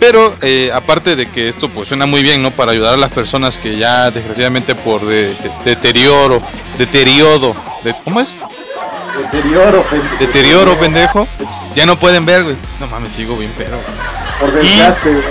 Pero 0.00 0.36
eh, 0.42 0.70
aparte 0.72 1.16
de 1.16 1.30
que 1.30 1.50
esto 1.50 1.68
pues 1.70 1.88
suena 1.88 2.04
muy 2.04 2.22
bien, 2.22 2.42
¿no? 2.42 2.50
Para 2.50 2.72
ayudar 2.72 2.94
a 2.94 2.96
las 2.98 3.12
personas 3.12 3.56
que 3.58 3.78
ya 3.78 4.10
desgraciadamente 4.10 4.74
por 4.74 5.04
de- 5.06 5.34
de- 5.34 5.50
deterioro, 5.64 6.42
deterioro, 6.78 7.54
de, 7.82 7.94
¿cómo 8.04 8.20
es? 8.20 8.28
Deterioro, 9.16 9.82
pendejo. 9.88 10.16
Deterioro, 10.18 10.78
pendejo. 10.78 11.28
Ya 11.74 11.86
no 11.86 11.98
pueden 11.98 12.24
ver, 12.26 12.42
güey. 12.44 12.56
No 12.80 12.86
mames, 12.86 13.14
sigo 13.16 13.36
bien 13.36 13.52
pero. 13.56 13.78
Por 14.40 14.50
Y- 14.64 14.68
desgaste, 14.68 15.10
güey. 15.12 15.24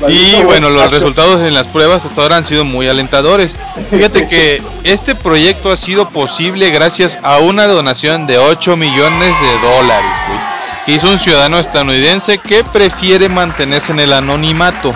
Y 0.00 0.02
Maldito 0.32 0.44
bueno, 0.46 0.70
los 0.70 0.90
resultados 0.90 1.42
en 1.42 1.52
las 1.52 1.66
pruebas 1.66 2.02
hasta 2.04 2.22
ahora 2.22 2.36
han 2.36 2.46
sido 2.46 2.64
muy 2.64 2.88
alentadores. 2.88 3.52
Fíjate 3.90 4.28
que 4.28 4.62
este 4.84 5.14
proyecto 5.14 5.70
ha 5.70 5.76
sido 5.76 6.08
posible 6.08 6.70
gracias 6.70 7.18
a 7.22 7.38
una 7.38 7.66
donación 7.66 8.26
de 8.26 8.38
8 8.38 8.76
millones 8.76 9.28
de 9.42 9.68
dólares, 9.68 10.10
güey, 10.26 10.38
que 10.86 10.92
hizo 10.92 11.06
un 11.10 11.20
ciudadano 11.20 11.58
estadounidense 11.58 12.38
que 12.38 12.64
prefiere 12.64 13.28
mantenerse 13.28 13.92
en 13.92 14.00
el 14.00 14.14
anonimato. 14.14 14.94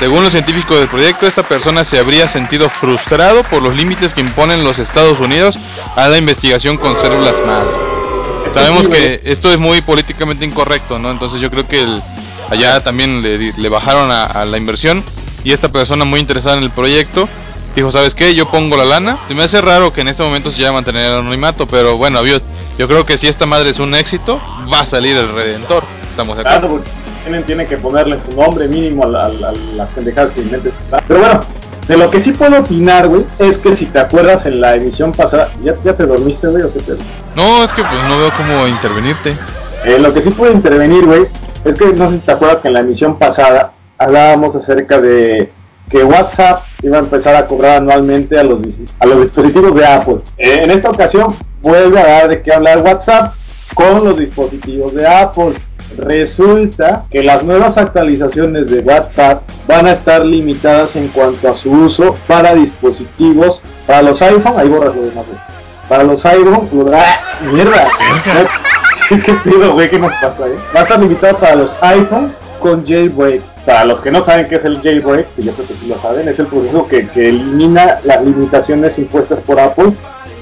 Según 0.00 0.22
los 0.22 0.32
científicos 0.32 0.78
del 0.78 0.88
proyecto, 0.88 1.26
esta 1.26 1.46
persona 1.46 1.84
se 1.84 1.98
habría 1.98 2.26
sentido 2.28 2.68
frustrado 2.80 3.44
por 3.44 3.62
los 3.62 3.76
límites 3.76 4.12
que 4.14 4.20
imponen 4.22 4.64
los 4.64 4.78
Estados 4.78 5.20
Unidos 5.20 5.56
a 5.94 6.08
la 6.08 6.16
investigación 6.16 6.78
con 6.78 6.98
células 7.00 7.34
madre. 7.46 7.70
Sabemos 8.54 8.88
que 8.88 9.20
esto 9.24 9.52
es 9.52 9.58
muy 9.58 9.82
políticamente 9.82 10.44
incorrecto, 10.44 10.98
¿no? 10.98 11.10
Entonces 11.10 11.40
yo 11.40 11.50
creo 11.50 11.68
que 11.68 11.82
el- 11.82 12.02
allá 12.48 12.82
también 12.82 13.22
le, 13.22 13.52
le 13.52 13.68
bajaron 13.68 14.10
a, 14.10 14.24
a 14.24 14.44
la 14.46 14.56
inversión 14.56 15.04
y 15.44 15.52
esta 15.52 15.68
persona 15.68 16.04
muy 16.04 16.18
interesada 16.18 16.56
en 16.56 16.62
el 16.64 16.70
proyecto 16.70 17.28
dijo, 17.76 17.92
¿sabes 17.92 18.14
qué? 18.14 18.34
Yo 18.34 18.50
pongo 18.50 18.76
la 18.76 18.84
lana. 18.86 19.18
Se 19.28 19.34
me 19.34 19.44
hace 19.44 19.60
raro 19.60 19.92
que 19.92 20.00
en 20.00 20.08
este 20.08 20.22
momento 20.22 20.50
se 20.50 20.60
llama 20.62 20.78
mantener 20.78 21.06
el 21.12 21.18
anonimato, 21.18 21.66
pero 21.68 21.96
bueno, 21.98 22.24
yo, 22.24 22.38
yo 22.78 22.88
creo 22.88 23.04
que 23.06 23.18
si 23.18 23.28
esta 23.28 23.44
madre 23.46 23.70
es 23.70 23.78
un 23.78 23.94
éxito, 23.94 24.40
va 24.72 24.80
a 24.80 24.86
salir 24.86 25.16
el 25.16 25.28
Redentor. 25.32 25.84
Estamos 26.10 26.36
de 26.38 26.42
Claro, 26.42 26.66
acuerdo. 26.66 26.84
porque 26.84 26.90
tienen, 27.22 27.44
tienen 27.44 27.68
que 27.68 27.76
ponerle 27.76 28.18
su 28.20 28.32
nombre 28.36 28.66
mínimo 28.68 29.04
a, 29.04 29.08
la- 29.08 29.24
a 29.26 29.28
la- 29.28 29.48
a 29.48 29.52
las 29.52 29.88
pendejadas 29.90 30.32
que 30.32 30.40
inventen. 30.42 30.72
Pero 31.08 31.20
bueno, 31.20 31.40
de 31.88 31.96
lo 31.96 32.10
que 32.10 32.22
sí 32.22 32.32
puedo 32.32 32.58
opinar, 32.60 33.08
güey, 33.08 33.24
es 33.38 33.58
que 33.58 33.76
si 33.76 33.86
te 33.86 33.98
acuerdas 34.00 34.44
en 34.46 34.60
la 34.60 34.76
emisión 34.76 35.12
pasada, 35.12 35.50
¿ya, 35.62 35.74
ya 35.84 35.94
te 35.94 36.06
dormiste, 36.06 36.46
güey? 36.48 36.62
¿O 36.62 36.72
qué 36.72 36.80
te... 36.80 36.92
No, 37.34 37.64
es 37.64 37.72
que 37.72 37.82
pues 37.82 38.02
no 38.08 38.18
veo 38.18 38.30
cómo 38.36 38.66
intervenirte. 38.68 39.36
Eh, 39.84 39.98
lo 39.98 40.12
que 40.12 40.22
sí 40.22 40.30
puedo 40.30 40.52
intervenir, 40.52 41.04
güey, 41.06 41.26
es 41.64 41.74
que 41.76 41.86
no 41.92 42.10
sé 42.10 42.16
si 42.18 42.20
te 42.26 42.32
acuerdas 42.32 42.60
que 42.60 42.68
en 42.68 42.74
la 42.74 42.80
emisión 42.80 43.18
pasada 43.18 43.72
hablábamos 43.98 44.54
acerca 44.56 45.00
de 45.00 45.50
que 45.88 46.04
WhatsApp 46.04 46.62
iba 46.82 46.98
a 46.98 47.00
empezar 47.00 47.34
a 47.34 47.46
cobrar 47.46 47.78
anualmente 47.78 48.38
a 48.38 48.44
los, 48.44 48.60
a 49.00 49.06
los 49.06 49.22
dispositivos 49.22 49.74
de 49.74 49.84
Apple. 49.86 50.18
Eh, 50.38 50.60
en 50.62 50.70
esta 50.70 50.90
ocasión 50.90 51.34
vuelve 51.62 51.98
a 52.00 52.06
dar 52.06 52.28
de 52.28 52.42
qué 52.42 52.52
hablar 52.54 52.82
WhatsApp 52.82 53.34
con 53.74 54.04
los 54.04 54.16
dispositivos 54.18 54.94
de 54.94 55.06
Apple. 55.06 55.54
Resulta 55.96 57.04
que 57.10 57.22
las 57.22 57.42
nuevas 57.42 57.76
actualizaciones 57.76 58.70
de 58.70 58.80
WhatsApp 58.80 59.42
van 59.66 59.86
a 59.86 59.92
estar 59.92 60.24
limitadas 60.24 60.94
en 60.94 61.08
cuanto 61.08 61.50
a 61.50 61.56
su 61.56 61.70
uso 61.70 62.16
para 62.26 62.54
dispositivos, 62.54 63.60
para 63.86 64.02
los 64.02 64.20
iPhone, 64.22 64.54
ahí 64.56 64.68
borras 64.68 64.94
lo 64.94 65.02
demás. 65.02 65.24
Para 65.88 66.04
los 66.04 66.24
iPhone, 66.24 66.68
¡ah! 66.94 67.40
mierda, 67.52 67.88
¿Qué 69.08 69.34
pedo, 69.44 69.72
güey? 69.72 69.90
¿Qué 69.90 69.98
nos 69.98 70.12
pasa, 70.12 70.46
eh? 70.46 70.56
Va 70.74 70.80
a 70.80 70.82
estar 70.84 71.00
limitado 71.00 71.36
para 71.38 71.56
los 71.56 71.74
iPhone 71.80 72.32
con 72.60 72.86
jailbreak. 72.86 73.42
Para 73.66 73.84
los 73.84 74.00
que 74.00 74.10
no 74.12 74.22
saben 74.22 74.48
qué 74.48 74.56
es 74.56 74.64
el 74.64 74.80
jailbreak, 74.82 75.34
que 75.34 75.42
yo 75.42 75.52
creo 75.54 75.66
que 75.66 75.74
sí 75.74 75.86
lo 75.86 76.00
saben, 76.00 76.28
es 76.28 76.38
el 76.38 76.46
proceso 76.46 76.86
que, 76.86 77.08
que 77.08 77.28
elimina 77.28 77.98
las 78.04 78.22
limitaciones 78.22 78.96
impuestas 78.98 79.40
por 79.40 79.58
Apple 79.58 79.92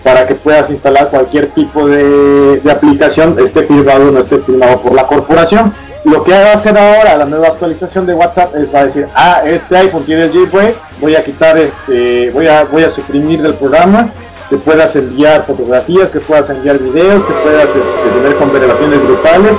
para 0.02 0.26
que 0.26 0.34
puedas 0.36 0.68
instalar 0.70 1.10
cualquier 1.10 1.48
tipo 1.54 1.86
de, 1.88 2.60
aplicación, 2.70 3.38
esté 3.38 3.66
firmado 3.66 4.08
o 4.08 4.10
no 4.12 4.20
esté 4.20 4.38
firmado 4.40 4.80
por 4.82 4.94
la 4.94 5.06
corporación. 5.06 5.74
Lo 6.04 6.22
que 6.22 6.32
va 6.32 6.52
a 6.52 6.52
hacer 6.54 6.78
ahora 6.78 7.16
la 7.16 7.24
nueva 7.24 7.48
actualización 7.48 8.06
de 8.06 8.14
WhatsApp 8.14 8.54
es 8.56 8.72
va 8.72 8.80
a 8.80 8.84
decir, 8.84 9.06
ah, 9.14 9.42
este 9.44 9.76
iPhone 9.76 10.04
tiene 10.04 10.28
jailbreak, 10.28 10.76
voy 11.00 11.16
a 11.16 11.24
quitar 11.24 11.58
este, 11.58 12.30
voy 12.30 12.46
a, 12.46 12.64
voy 12.64 12.84
a 12.84 12.90
suprimir 12.90 13.42
del 13.42 13.54
programa 13.54 14.12
que 14.48 14.56
puedas 14.58 14.94
enviar 14.96 15.44
fotografías, 15.46 16.08
que 16.10 16.20
puedas 16.20 16.48
enviar 16.48 16.78
videos, 16.78 17.24
que 17.24 17.32
puedas 17.34 17.68
este, 17.68 18.10
tener 18.14 18.36
conversaciones 18.36 19.02
brutales 19.02 19.58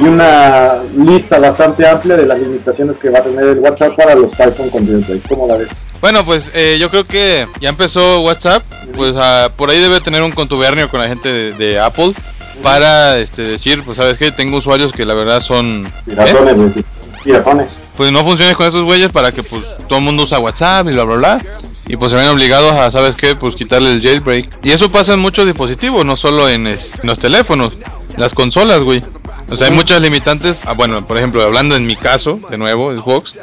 y 0.00 0.04
una 0.06 0.82
lista 0.96 1.38
bastante 1.38 1.86
amplia 1.86 2.16
de 2.16 2.26
las 2.26 2.38
limitaciones 2.38 2.96
que 2.98 3.10
va 3.10 3.18
a 3.18 3.22
tener 3.24 3.44
el 3.44 3.58
WhatsApp 3.58 3.96
para 3.96 4.14
los 4.14 4.32
iPhone 4.38 4.70
con 4.70 4.86
jailbreak. 4.86 5.26
¿Cómo 5.28 5.46
la 5.48 5.56
ves? 5.56 5.86
Bueno, 6.00 6.24
pues 6.24 6.44
eh, 6.54 6.78
yo 6.80 6.90
creo 6.90 7.04
que 7.06 7.46
ya 7.60 7.68
empezó 7.70 8.20
WhatsApp, 8.20 8.62
pues 8.94 9.14
ah, 9.16 9.48
por 9.56 9.70
ahí 9.70 9.80
debe 9.80 10.00
tener 10.00 10.22
un 10.22 10.32
contubernio 10.32 10.88
con 10.90 11.00
la 11.00 11.08
gente 11.08 11.32
de, 11.32 11.52
de 11.52 11.78
Apple 11.80 12.14
para 12.62 13.18
este, 13.18 13.42
decir, 13.42 13.82
pues 13.84 13.96
sabes 13.96 14.18
que 14.18 14.32
tengo 14.32 14.58
usuarios 14.58 14.92
que 14.92 15.04
la 15.04 15.14
verdad 15.14 15.42
son... 15.42 15.86
¿eh? 15.86 15.92
Piratones, 16.06 16.56
güey, 16.56 16.84
piratones. 17.24 17.76
Pues 17.96 18.12
no 18.12 18.24
funciones 18.24 18.56
con 18.56 18.66
esos 18.66 18.82
güeyes 18.84 19.10
para 19.10 19.32
que 19.32 19.42
pues 19.42 19.64
todo 19.88 19.98
el 19.98 20.04
mundo 20.04 20.22
usa 20.24 20.38
WhatsApp 20.38 20.86
y 20.88 20.92
bla 20.92 21.04
bla 21.04 21.16
bla. 21.16 21.44
Y 21.88 21.96
pues 21.96 22.10
se 22.12 22.16
ven 22.18 22.28
obligados 22.28 22.72
a, 22.72 22.90
¿sabes 22.90 23.16
qué? 23.16 23.34
Pues 23.34 23.54
quitarle 23.54 23.90
el 23.92 24.02
jailbreak. 24.02 24.58
Y 24.62 24.70
eso 24.72 24.90
pasa 24.92 25.14
en 25.14 25.20
muchos 25.20 25.46
dispositivos, 25.46 26.04
no 26.04 26.16
solo 26.16 26.48
en, 26.48 26.66
es- 26.66 26.92
en 27.02 27.08
los 27.08 27.18
teléfonos, 27.18 27.72
las 28.16 28.34
consolas, 28.34 28.80
güey. 28.82 29.02
O 29.50 29.56
sea, 29.56 29.68
hay 29.68 29.72
muchas 29.72 30.00
limitantes. 30.00 30.58
Ah, 30.64 30.74
bueno, 30.74 31.06
por 31.06 31.16
ejemplo, 31.16 31.42
hablando 31.42 31.74
en 31.74 31.86
mi 31.86 31.96
caso, 31.96 32.40
de 32.50 32.58
nuevo, 32.58 32.92
Xbox. 32.92 33.34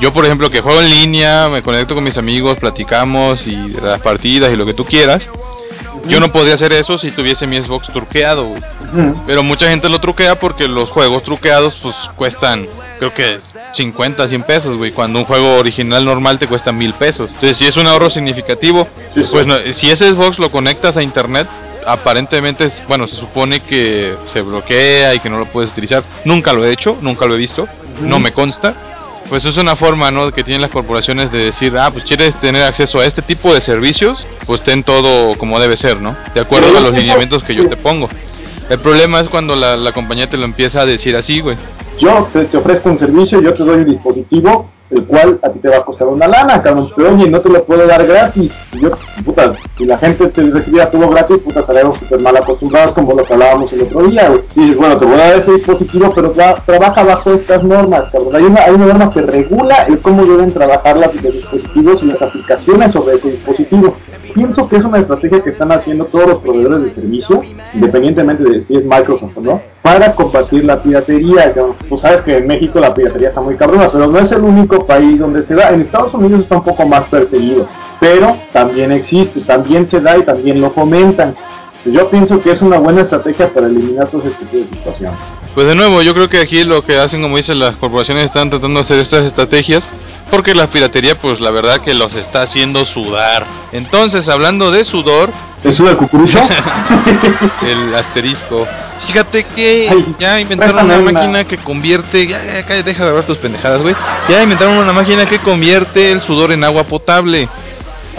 Yo, 0.00 0.12
por 0.12 0.24
ejemplo, 0.24 0.50
que 0.50 0.60
juego 0.60 0.80
en 0.80 0.90
línea, 0.90 1.48
me 1.48 1.62
conecto 1.62 1.94
con 1.94 2.04
mis 2.04 2.16
amigos, 2.16 2.58
platicamos 2.58 3.44
y 3.46 3.56
las 3.56 4.00
partidas 4.00 4.52
y 4.52 4.56
lo 4.56 4.64
que 4.64 4.74
tú 4.74 4.84
quieras. 4.84 5.22
Yo 6.06 6.18
no 6.20 6.32
podría 6.32 6.54
hacer 6.54 6.72
eso 6.72 6.98
si 6.98 7.10
tuviese 7.12 7.46
mi 7.46 7.56
Xbox 7.62 7.88
truqueado, 7.92 8.44
güey. 8.48 8.62
Pero 9.26 9.42
mucha 9.42 9.68
gente 9.68 9.88
lo 9.88 10.00
truquea 10.00 10.38
porque 10.38 10.66
los 10.68 10.90
juegos 10.90 11.22
truqueados 11.22 11.74
pues 11.82 11.94
cuestan, 12.16 12.66
creo 12.98 13.14
que 13.14 13.40
50, 13.72 14.28
100 14.28 14.42
pesos, 14.42 14.76
güey. 14.76 14.92
Cuando 14.92 15.18
un 15.20 15.24
juego 15.24 15.56
original 15.56 16.04
normal 16.04 16.38
te 16.38 16.46
cuesta 16.48 16.72
mil 16.72 16.94
pesos. 16.94 17.30
Entonces, 17.32 17.56
si 17.56 17.66
es 17.66 17.76
un 17.76 17.86
ahorro 17.86 18.10
significativo, 18.10 18.86
Sí, 19.14 19.22
sí. 19.22 19.28
pues 19.30 19.46
no- 19.46 19.56
si 19.72 19.90
ese 19.90 20.08
Xbox 20.08 20.38
lo 20.38 20.50
conectas 20.50 20.96
a 20.96 21.02
internet, 21.02 21.48
aparentemente, 21.86 22.70
bueno, 22.88 23.06
se 23.08 23.16
supone 23.16 23.60
que 23.60 24.16
se 24.32 24.40
bloquea 24.40 25.14
y 25.14 25.20
que 25.20 25.30
no 25.30 25.38
lo 25.38 25.46
puedes 25.46 25.70
utilizar. 25.70 26.04
Nunca 26.24 26.52
lo 26.52 26.64
he 26.64 26.72
hecho, 26.72 26.96
nunca 27.00 27.26
lo 27.26 27.34
he 27.34 27.38
visto, 27.38 27.66
no 28.00 28.18
me 28.20 28.32
consta. 28.32 28.74
Pues 29.32 29.46
es 29.46 29.56
una 29.56 29.76
forma, 29.76 30.10
¿no? 30.10 30.30
Que 30.30 30.44
tienen 30.44 30.60
las 30.60 30.70
corporaciones 30.70 31.32
de 31.32 31.46
decir, 31.46 31.74
ah, 31.78 31.90
pues 31.90 32.04
quieres 32.04 32.38
tener 32.40 32.64
acceso 32.64 32.98
a 32.98 33.06
este 33.06 33.22
tipo 33.22 33.54
de 33.54 33.62
servicios, 33.62 34.22
pues 34.44 34.62
ten 34.62 34.82
todo 34.82 35.38
como 35.38 35.58
debe 35.58 35.78
ser, 35.78 36.02
¿no? 36.02 36.14
De 36.34 36.40
acuerdo 36.42 36.76
a 36.76 36.80
los 36.82 36.92
lineamientos 36.92 37.42
que 37.42 37.54
yo 37.54 37.66
te 37.66 37.78
pongo. 37.78 38.10
El 38.68 38.78
problema 38.80 39.20
es 39.20 39.30
cuando 39.30 39.56
la, 39.56 39.74
la 39.78 39.92
compañía 39.92 40.28
te 40.28 40.36
lo 40.36 40.44
empieza 40.44 40.82
a 40.82 40.84
decir 40.84 41.16
así, 41.16 41.40
güey. 41.40 41.56
Yo 41.98 42.28
te, 42.30 42.44
te 42.44 42.58
ofrezco 42.58 42.90
un 42.90 42.98
servicio, 42.98 43.40
yo 43.40 43.54
te 43.54 43.64
doy 43.64 43.78
un 43.78 43.86
dispositivo, 43.86 44.70
el 44.92 45.04
cual 45.06 45.38
a 45.42 45.48
ti 45.50 45.58
te 45.58 45.68
va 45.68 45.78
a 45.78 45.84
costar 45.84 46.06
una 46.08 46.28
lana, 46.28 46.62
cabrón. 46.62 46.90
Pero 46.94 47.14
oye, 47.14 47.28
no 47.28 47.40
te 47.40 47.48
lo 47.48 47.64
puedo 47.64 47.86
dar 47.86 48.06
gratis. 48.06 48.52
Y 48.72 48.80
yo, 48.80 48.90
puta, 49.24 49.54
si 49.76 49.84
la 49.86 49.98
gente 49.98 50.26
te 50.28 50.42
recibiera 50.42 50.90
todo 50.90 51.08
gratis, 51.08 51.38
puta, 51.38 51.60
estaríamos 51.60 51.98
súper 51.98 52.20
mal 52.20 52.36
acostumbrados, 52.36 52.94
como 52.94 53.14
lo 53.14 53.24
que 53.24 53.32
hablábamos 53.32 53.72
el 53.72 53.82
otro 53.82 54.02
día. 54.04 54.30
Y 54.54 54.74
bueno, 54.74 54.98
te 54.98 55.04
voy 55.06 55.14
a 55.14 55.28
dar 55.28 55.38
ese 55.40 55.52
dispositivo, 55.52 56.12
pero 56.14 56.34
tra- 56.34 56.62
trabaja 56.64 57.02
bajo 57.02 57.32
estas 57.32 57.64
normas, 57.64 58.04
cabrón. 58.12 58.36
Hay 58.36 58.42
una, 58.44 58.62
hay 58.62 58.72
una 58.74 58.86
norma 58.86 59.10
que 59.10 59.22
regula 59.22 59.84
el 59.88 59.98
cómo 60.00 60.24
deben 60.24 60.52
trabajar 60.52 60.96
los 60.96 61.12
dispositivos 61.12 62.02
y 62.02 62.06
las 62.06 62.22
aplicaciones 62.22 62.92
sobre 62.92 63.16
ese 63.16 63.30
dispositivo. 63.30 63.96
Pienso 64.34 64.66
que 64.68 64.76
es 64.76 64.84
una 64.84 64.98
estrategia 64.98 65.42
que 65.42 65.50
están 65.50 65.72
haciendo 65.72 66.06
todos 66.06 66.26
los 66.26 66.38
proveedores 66.38 66.84
de 66.84 66.94
servicio, 66.94 67.42
independientemente 67.74 68.42
de 68.44 68.62
si 68.62 68.76
es 68.76 68.84
Microsoft 68.84 69.36
o 69.36 69.40
no, 69.40 69.62
para 69.82 70.14
combatir 70.14 70.64
la 70.64 70.82
piratería. 70.82 71.54
Tú 71.88 71.98
sabes 71.98 72.22
que 72.22 72.38
en 72.38 72.46
México 72.46 72.80
la 72.80 72.94
piratería 72.94 73.28
está 73.28 73.40
muy 73.40 73.56
cabrona, 73.56 73.90
pero 73.92 74.06
no 74.06 74.18
es 74.18 74.32
el 74.32 74.42
único 74.42 74.86
país 74.86 75.18
donde 75.18 75.42
se 75.42 75.54
da. 75.54 75.70
En 75.70 75.82
Estados 75.82 76.14
Unidos 76.14 76.42
está 76.42 76.56
un 76.56 76.64
poco 76.64 76.86
más 76.86 77.04
perseguido, 77.10 77.68
pero 78.00 78.36
también 78.52 78.92
existe, 78.92 79.42
también 79.42 79.86
se 79.88 80.00
da 80.00 80.16
y 80.16 80.22
también 80.24 80.60
lo 80.60 80.70
fomentan. 80.70 81.34
Yo 81.84 82.08
pienso 82.10 82.40
que 82.40 82.52
es 82.52 82.62
una 82.62 82.78
buena 82.78 83.02
estrategia 83.02 83.52
para 83.52 83.66
eliminar 83.66 84.08
todo 84.08 84.22
ese 84.22 84.36
tipo 84.36 84.56
de 84.56 84.68
situaciones. 84.68 85.18
Pues 85.54 85.66
de 85.66 85.74
nuevo, 85.74 86.00
yo 86.00 86.14
creo 86.14 86.28
que 86.28 86.40
aquí 86.40 86.64
lo 86.64 86.82
que 86.82 86.96
hacen, 86.96 87.20
como 87.20 87.36
dicen 87.36 87.58
las 87.58 87.76
corporaciones, 87.76 88.26
están 88.26 88.48
tratando 88.48 88.80
de 88.80 88.84
hacer 88.84 88.98
estas 89.00 89.24
estrategias 89.24 89.86
porque 90.32 90.54
la 90.54 90.70
piratería, 90.70 91.20
pues 91.20 91.40
la 91.40 91.50
verdad 91.50 91.82
que 91.82 91.92
los 91.92 92.14
está 92.14 92.40
haciendo 92.40 92.86
sudar. 92.86 93.46
Entonces, 93.70 94.26
hablando 94.30 94.70
de 94.70 94.86
sudor, 94.86 95.30
¿Es 95.62 95.78
una 95.78 95.94
cucurucho? 95.94 96.38
el 97.62 97.94
asterisco. 97.94 98.66
Fíjate 99.06 99.44
que 99.44 99.88
Ay, 99.90 100.14
ya 100.18 100.40
inventaron 100.40 100.86
una 100.86 100.98
una. 100.98 101.12
máquina 101.12 101.44
que 101.44 101.58
convierte. 101.58 102.26
Ya, 102.26 102.42
ya, 102.44 102.66
cállate, 102.66 102.82
deja 102.82 103.04
de 103.04 103.10
hablar 103.10 103.26
tus 103.26 103.36
pendejadas, 103.38 103.82
güey. 103.82 103.94
Ya 104.30 104.42
inventaron 104.42 104.78
una 104.78 104.94
máquina 104.94 105.26
que 105.26 105.38
convierte 105.40 106.10
el 106.10 106.22
sudor 106.22 106.50
en 106.50 106.64
agua 106.64 106.84
potable. 106.84 107.46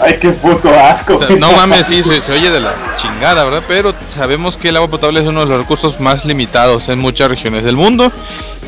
Ay, 0.00 0.18
qué 0.20 0.30
puto 0.30 0.68
asco. 0.74 1.20
No 1.38 1.52
mames, 1.52 1.86
sí, 1.88 2.02
se, 2.02 2.20
se 2.22 2.32
oye 2.32 2.50
de 2.50 2.60
la 2.60 2.96
chingada, 2.96 3.44
¿verdad? 3.44 3.62
Pero 3.68 3.94
sabemos 4.14 4.56
que 4.56 4.68
el 4.70 4.76
agua 4.76 4.88
potable 4.88 5.20
es 5.20 5.26
uno 5.26 5.40
de 5.40 5.46
los 5.46 5.58
recursos 5.58 5.98
más 6.00 6.24
limitados 6.24 6.88
en 6.88 6.98
muchas 6.98 7.28
regiones 7.28 7.64
del 7.64 7.76
mundo 7.76 8.10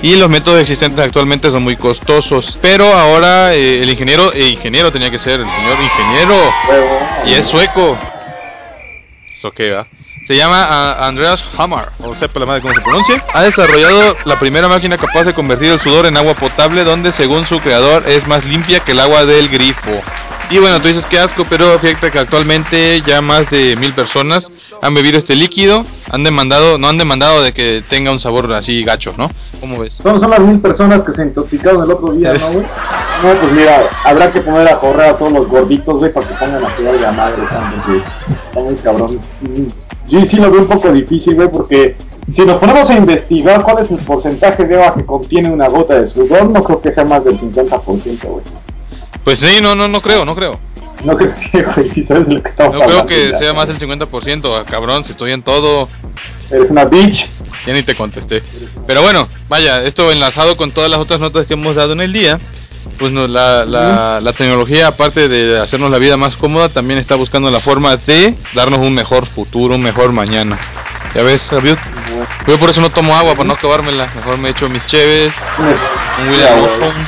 y 0.02 0.16
los 0.16 0.28
métodos 0.28 0.60
existentes 0.60 1.04
actualmente 1.04 1.50
son 1.50 1.62
muy 1.62 1.76
costosos. 1.76 2.58
Pero 2.62 2.92
ahora 2.92 3.54
eh, 3.54 3.82
el 3.82 3.90
ingeniero, 3.90 4.32
el 4.32 4.52
ingeniero 4.52 4.92
tenía 4.92 5.10
que 5.10 5.18
ser 5.18 5.40
el 5.40 5.46
señor 5.46 5.78
ingeniero 5.80 6.52
y 7.26 7.34
es 7.34 7.46
sueco. 7.48 7.98
¿Eso 9.36 9.50
qué 9.50 9.72
va? 9.72 9.86
Se 10.26 10.36
llama 10.36 10.66
ah, 10.68 11.06
Andreas 11.06 11.44
Hammer, 11.56 11.90
o 12.00 12.16
sepa 12.16 12.40
la 12.40 12.46
madre 12.46 12.60
cómo 12.60 12.74
se 12.74 12.80
pronuncia. 12.80 13.24
Ha 13.32 13.44
desarrollado 13.44 14.16
la 14.24 14.40
primera 14.40 14.66
máquina 14.66 14.98
capaz 14.98 15.22
de 15.22 15.34
convertir 15.34 15.70
el 15.70 15.80
sudor 15.80 16.06
en 16.06 16.16
agua 16.16 16.34
potable, 16.34 16.82
donde 16.82 17.12
según 17.12 17.46
su 17.46 17.60
creador 17.60 18.08
es 18.08 18.26
más 18.26 18.44
limpia 18.44 18.80
que 18.80 18.90
el 18.90 19.00
agua 19.00 19.24
del 19.24 19.48
grifo. 19.48 20.02
Y 20.48 20.58
bueno, 20.60 20.80
tú 20.80 20.88
dices 20.88 21.04
que 21.06 21.18
asco, 21.18 21.44
pero 21.50 21.78
fíjate 21.80 22.10
que 22.12 22.18
actualmente 22.20 23.02
ya 23.04 23.20
más 23.20 23.50
de 23.50 23.74
mil 23.74 23.94
personas 23.94 24.48
han 24.80 24.94
bebido 24.94 25.18
este 25.18 25.34
líquido. 25.34 25.84
Han 26.10 26.22
demandado, 26.22 26.78
no 26.78 26.88
han 26.88 26.98
demandado 26.98 27.42
de 27.42 27.52
que 27.52 27.82
tenga 27.90 28.12
un 28.12 28.20
sabor 28.20 28.52
así 28.52 28.84
gacho, 28.84 29.12
¿no? 29.18 29.28
¿Cómo 29.60 29.80
ves? 29.80 29.94
Son, 29.94 30.20
son 30.20 30.30
las 30.30 30.40
mil 30.40 30.60
personas 30.60 31.02
que 31.02 31.12
se 31.12 31.22
intoxicaron 31.22 31.82
el 31.82 31.90
otro 31.90 32.12
día, 32.12 32.34
¿no, 32.34 32.52
güey? 32.52 32.64
No, 32.64 33.40
pues 33.40 33.52
mira, 33.52 33.90
habrá 34.04 34.30
que 34.30 34.40
poner 34.40 34.68
a 34.68 34.78
correr 34.78 35.10
a 35.10 35.18
todos 35.18 35.32
los 35.32 35.48
gorditos, 35.48 35.98
güey, 35.98 36.12
para 36.12 36.28
que 36.28 36.34
pongan 36.34 36.64
a 36.64 36.76
cuidar 36.76 36.94
de 36.94 37.00
la 37.00 37.12
madre, 37.12 37.42
tanto, 37.50 37.84
sí. 37.86 38.02
Está 38.48 38.60
muy 38.60 38.74
cabrón. 38.76 39.20
Mm, 39.40 39.66
Sí, 40.08 40.24
sí 40.28 40.36
lo 40.36 40.52
veo 40.52 40.60
un 40.60 40.68
poco 40.68 40.92
difícil, 40.92 41.34
güey, 41.34 41.50
porque 41.50 41.96
si 42.32 42.44
nos 42.44 42.58
ponemos 42.58 42.88
a 42.88 42.94
investigar 42.94 43.64
cuál 43.64 43.84
es 43.84 43.90
el 43.90 43.98
porcentaje 44.04 44.64
de 44.64 44.76
agua 44.76 44.94
que 44.94 45.04
contiene 45.04 45.50
una 45.50 45.66
gota 45.68 46.00
de 46.00 46.06
sudor, 46.06 46.48
no 46.48 46.62
creo 46.62 46.80
que 46.80 46.92
sea 46.92 47.04
más 47.04 47.24
del 47.24 47.36
50%, 47.40 48.22
güey. 48.22 48.44
Pues 49.26 49.40
sí, 49.40 49.58
no, 49.60 49.74
no, 49.74 49.88
no 49.88 50.00
creo, 50.00 50.24
no 50.24 50.36
creo. 50.36 50.60
No 51.04 51.16
creo 51.16 51.34
que, 51.52 51.62
güey, 51.74 51.90
si 51.90 52.04
sabes 52.04 52.28
de 52.28 52.34
lo 52.34 52.42
que 52.44 52.48
estamos 52.50 52.74
No 52.74 52.78
creo 52.78 52.90
hablando, 53.00 53.06
que 53.08 53.30
ya. 53.32 53.38
sea 53.40 53.52
más 53.52 53.66
del 53.66 53.78
50%, 53.78 54.56
ah, 54.60 54.64
cabrón, 54.70 55.04
si 55.04 55.10
estoy 55.10 55.32
en 55.32 55.42
todo. 55.42 55.88
Eres 56.48 56.70
una 56.70 56.84
bitch. 56.84 57.28
Ya 57.66 57.72
ni 57.72 57.82
te 57.82 57.96
contesté. 57.96 58.44
Pero 58.86 59.02
bueno, 59.02 59.28
vaya, 59.48 59.82
esto 59.82 60.12
enlazado 60.12 60.56
con 60.56 60.70
todas 60.70 60.88
las 60.88 61.00
otras 61.00 61.18
notas 61.18 61.46
que 61.48 61.54
hemos 61.54 61.74
dado 61.74 61.92
en 61.92 62.02
el 62.02 62.12
día, 62.12 62.38
pues 63.00 63.10
no, 63.10 63.26
la, 63.26 63.64
la, 63.64 64.20
la 64.20 64.32
tecnología, 64.34 64.86
aparte 64.86 65.28
de 65.28 65.58
hacernos 65.60 65.90
la 65.90 65.98
vida 65.98 66.16
más 66.16 66.36
cómoda, 66.36 66.68
también 66.68 67.00
está 67.00 67.16
buscando 67.16 67.50
la 67.50 67.60
forma 67.62 67.96
de 67.96 68.36
darnos 68.54 68.78
un 68.78 68.94
mejor 68.94 69.26
futuro, 69.34 69.74
un 69.74 69.82
mejor 69.82 70.12
mañana. 70.12 70.56
Ya 71.16 71.22
ves, 71.22 71.42
Sabiut? 71.42 71.78
Yo 72.46 72.60
por 72.60 72.70
eso 72.70 72.80
no 72.80 72.90
tomo 72.90 73.16
agua, 73.16 73.32
para 73.34 73.48
no 73.48 73.54
acabármela. 73.54 74.12
Mejor 74.14 74.38
me 74.38 74.50
echo 74.50 74.68
mis 74.68 74.86
cheves, 74.86 75.32
un 76.20 76.28
William 76.28 76.60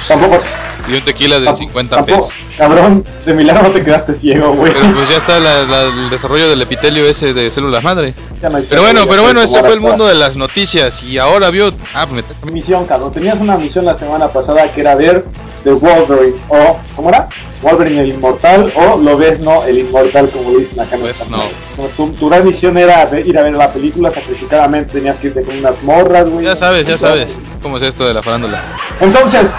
Tampoco, 0.09 0.43
y 0.87 0.93
un 0.95 1.05
tequila 1.05 1.39
de 1.41 1.47
tampoco- 1.47 1.59
50 1.65 1.97
tampoco- 1.97 2.29
pesos. 2.29 2.48
Cabrón, 2.59 3.05
de 3.25 3.35
milagro 3.35 3.69
no 3.69 3.71
te 3.71 3.85
quedaste 3.85 4.15
ciego, 4.17 4.53
güey. 4.55 4.73
Pero 4.73 4.93
pues 4.95 5.09
ya 5.09 5.17
está 5.19 5.39
la- 5.39 5.63
la- 5.63 5.83
el 5.85 6.11
desarrollo 6.11 6.49
del 6.49 6.61
epitelio 6.61 7.05
ese 7.05 7.33
de 7.33 7.51
células 7.53 7.83
madre. 7.85 8.15
No 8.43 8.59
Pero 8.69 8.83
bueno, 8.83 9.03
pero 9.09 9.23
bueno, 9.23 9.41
ese 9.43 9.59
fue 9.61 9.73
el 9.75 9.81
mundo 9.81 10.07
de 10.07 10.15
las 10.17 10.35
noticias. 10.37 11.01
Y 11.05 11.19
ahora 11.19 11.51
vio. 11.51 11.73
Ah, 11.95 12.07
pues 12.09 12.25
me 12.45 12.51
misión, 12.53 12.85
cabrón. 12.87 13.13
Tenías 13.13 13.37
una 13.41 13.57
misión 13.57 13.85
la 13.85 13.97
semana 13.99 14.29
pasada 14.29 14.73
que 14.73 14.81
era 14.81 14.95
ver 14.97 15.25
The 15.65 15.71
Wolverine 15.73 16.37
o 16.49 16.79
¿cómo 16.97 17.09
era? 17.11 17.29
Wolverine 17.63 18.01
el 18.03 18.09
inmortal 18.11 18.73
o 18.77 18.97
lo 18.99 19.17
ves 19.17 19.39
no 19.41 19.65
el 19.65 19.79
inmortal 19.79 20.31
como 20.31 20.51
dicen 20.59 20.81
acá 20.81 20.95
en 20.97 21.01
Pues 21.03 21.13
esta 21.13 21.25
no. 21.27 21.45
Bueno, 21.77 21.93
Tu, 21.97 22.13
tu 22.15 22.29
gran 22.29 22.45
misión 22.45 22.77
era 22.79 23.09
ir 23.21 23.39
a 23.39 23.43
ver 23.43 23.55
la 23.55 23.73
película 23.73 24.13
sacrificadamente 24.13 24.93
tenías 24.93 25.17
que 25.19 25.29
irte 25.29 25.43
con 25.45 25.59
unas 25.59 25.81
morras, 25.83 26.29
güey. 26.29 26.45
Ya 26.45 26.57
sabes, 26.57 26.87
ya 26.87 26.99
sabes 26.99 27.29
cómo 27.63 27.77
es 27.77 27.83
esto 27.85 28.07
de 28.07 28.15
la 28.15 28.23
farándula. 28.23 28.63
Entonces, 29.01 29.51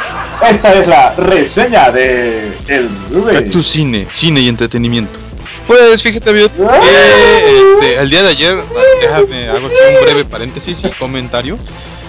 esta 0.49 0.73
es 0.73 0.87
la 0.87 1.15
reseña 1.15 1.91
de 1.91 2.57
el 2.67 2.88
Blu-ray. 3.09 3.49
Tu 3.49 3.63
cine, 3.63 4.07
cine 4.11 4.41
y 4.41 4.47
entretenimiento. 4.47 5.19
Pues 5.67 6.01
fíjate, 6.01 6.33
Biot, 6.33 6.51
que 6.55 7.59
este, 7.59 7.95
el 7.99 8.09
día 8.09 8.23
de 8.23 8.29
ayer, 8.29 8.57
déjame, 9.01 9.49
hago 9.49 9.67
aquí 9.67 9.75
un 9.97 10.05
breve 10.05 10.25
paréntesis 10.25 10.77
y 10.83 10.89
comentario. 10.97 11.57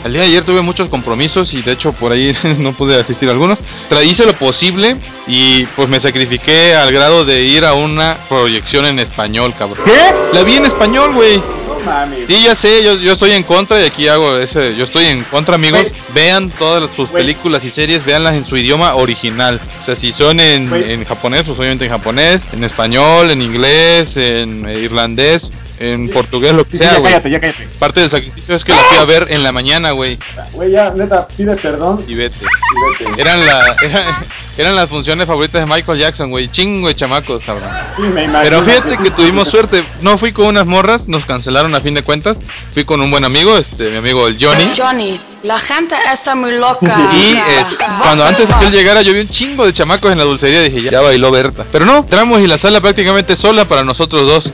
El 0.02 0.12
día 0.14 0.22
de 0.22 0.28
ayer 0.28 0.44
tuve 0.46 0.62
muchos 0.62 0.88
compromisos 0.88 1.52
y 1.52 1.60
de 1.60 1.72
hecho 1.72 1.92
por 1.92 2.10
ahí 2.10 2.34
no 2.58 2.72
pude 2.72 2.98
asistir 2.98 3.28
a 3.28 3.32
algunos. 3.32 3.58
Hice 4.02 4.24
lo 4.24 4.32
posible 4.34 4.96
y 5.26 5.66
pues 5.76 5.88
me 5.88 6.00
sacrifiqué 6.00 6.74
al 6.74 6.90
grado 6.90 7.24
de 7.24 7.42
ir 7.42 7.66
a 7.66 7.74
una 7.74 8.20
proyección 8.28 8.86
en 8.86 8.98
español, 8.98 9.54
cabrón. 9.58 9.84
¿Qué? 9.84 10.14
La 10.32 10.42
vi 10.42 10.54
en 10.54 10.64
español, 10.64 11.14
güey. 11.14 11.42
Mames. 11.84 12.26
Sí, 12.28 12.42
ya 12.42 12.56
sé, 12.56 12.84
yo, 12.84 12.94
yo 12.96 13.12
estoy 13.12 13.32
en 13.32 13.42
contra 13.42 13.80
y 13.80 13.86
aquí 13.86 14.08
hago 14.08 14.36
ese, 14.38 14.76
yo 14.76 14.84
estoy 14.84 15.06
en 15.06 15.24
contra, 15.24 15.54
amigos. 15.54 15.86
Vean 16.14 16.50
todas 16.58 16.94
sus 16.96 17.08
películas 17.10 17.64
y 17.64 17.70
series, 17.70 18.04
veanlas 18.04 18.34
en 18.34 18.46
su 18.46 18.56
idioma 18.56 18.94
original. 18.94 19.60
O 19.82 19.84
sea, 19.84 19.96
si 19.96 20.12
son 20.12 20.40
en, 20.40 21.04
japonés, 21.04 21.42
pues 21.44 21.58
obviamente 21.58 21.84
en 21.84 21.90
japonés, 21.90 22.40
en 22.52 22.64
español, 22.64 23.30
en 23.30 23.42
inglés, 23.42 24.16
en 24.16 24.68
irlandés, 24.68 25.50
en 25.82 26.10
portugués, 26.10 26.52
lo 26.52 26.64
que 26.66 26.72
Sí, 26.72 26.76
sí, 26.76 26.82
sea, 26.84 26.92
ya 26.92 26.98
güey. 27.00 27.12
cállate, 27.12 27.30
ya 27.30 27.40
cállate. 27.40 27.68
Parte 27.78 28.00
del 28.00 28.10
sacrificio 28.10 28.54
es 28.54 28.62
que 28.64 28.72
la 28.72 28.82
fui 28.84 28.98
a 28.98 29.04
ver 29.06 29.28
en 29.30 29.42
la 29.42 29.50
mañana, 29.50 29.92
güey, 29.92 30.18
Güey, 30.52 30.72
ya, 30.72 30.90
neta, 30.90 31.26
pide 31.28 31.56
perdón 31.56 32.04
y 32.06 32.14
vete. 32.14 32.36
y 32.36 33.04
vete. 33.06 33.20
Eran, 33.22 33.46
la, 33.46 33.74
era- 33.82 34.24
eran 34.58 34.76
las 34.76 34.90
funciones 34.90 35.26
favoritas 35.26 35.58
de 35.58 35.66
Michael 35.74 35.98
Jackson, 35.98 36.28
güey. 36.28 36.50
Chingo 36.50 36.88
de 36.88 36.94
chamacos, 36.94 37.42
cabrón. 37.46 37.70
Sí, 37.96 38.02
me 38.02 38.24
imagino 38.24 38.40
Pero 38.42 38.62
fíjate 38.64 38.90
sí, 38.90 38.96
que 38.98 39.08
sí, 39.08 39.14
tuvimos 39.16 39.44
sí. 39.46 39.50
suerte. 39.52 39.84
No 40.02 40.18
fui 40.18 40.32
con 40.34 40.46
unas 40.48 40.66
morras, 40.66 41.08
nos 41.08 41.24
cancelaron 41.24 41.74
a 41.74 41.80
fin 41.80 41.94
de 41.94 42.02
cuentas. 42.02 42.36
Fui 42.74 42.84
con 42.84 43.00
un 43.00 43.10
buen 43.10 43.24
amigo, 43.24 43.56
este, 43.56 43.88
mi 43.90 43.96
amigo 43.96 44.28
el 44.28 44.36
Johnny. 44.38 44.72
Johnny, 44.76 45.18
la 45.44 45.58
gente 45.60 45.94
está 46.12 46.34
muy 46.34 46.52
loca. 46.52 47.10
Y 47.14 47.32
eh, 47.32 47.64
cuando 48.02 48.24
antes 48.26 48.46
de 48.46 48.54
que 48.58 48.66
él 48.66 48.72
llegara 48.72 49.00
yo 49.00 49.14
vi 49.14 49.20
un 49.20 49.28
chingo 49.30 49.64
de 49.64 49.72
chamacos 49.72 50.12
en 50.12 50.18
la 50.18 50.24
dulcería 50.24 50.60
dije 50.60 50.82
ya, 50.82 50.90
ya 50.90 51.00
bailó 51.00 51.30
Berta. 51.30 51.64
Pero 51.72 51.86
no, 51.86 51.98
entramos 51.98 52.38
y 52.40 52.46
la 52.46 52.58
sala 52.58 52.82
prácticamente 52.82 53.34
sola 53.36 53.64
para 53.64 53.82
nosotros 53.82 54.26
dos. 54.26 54.52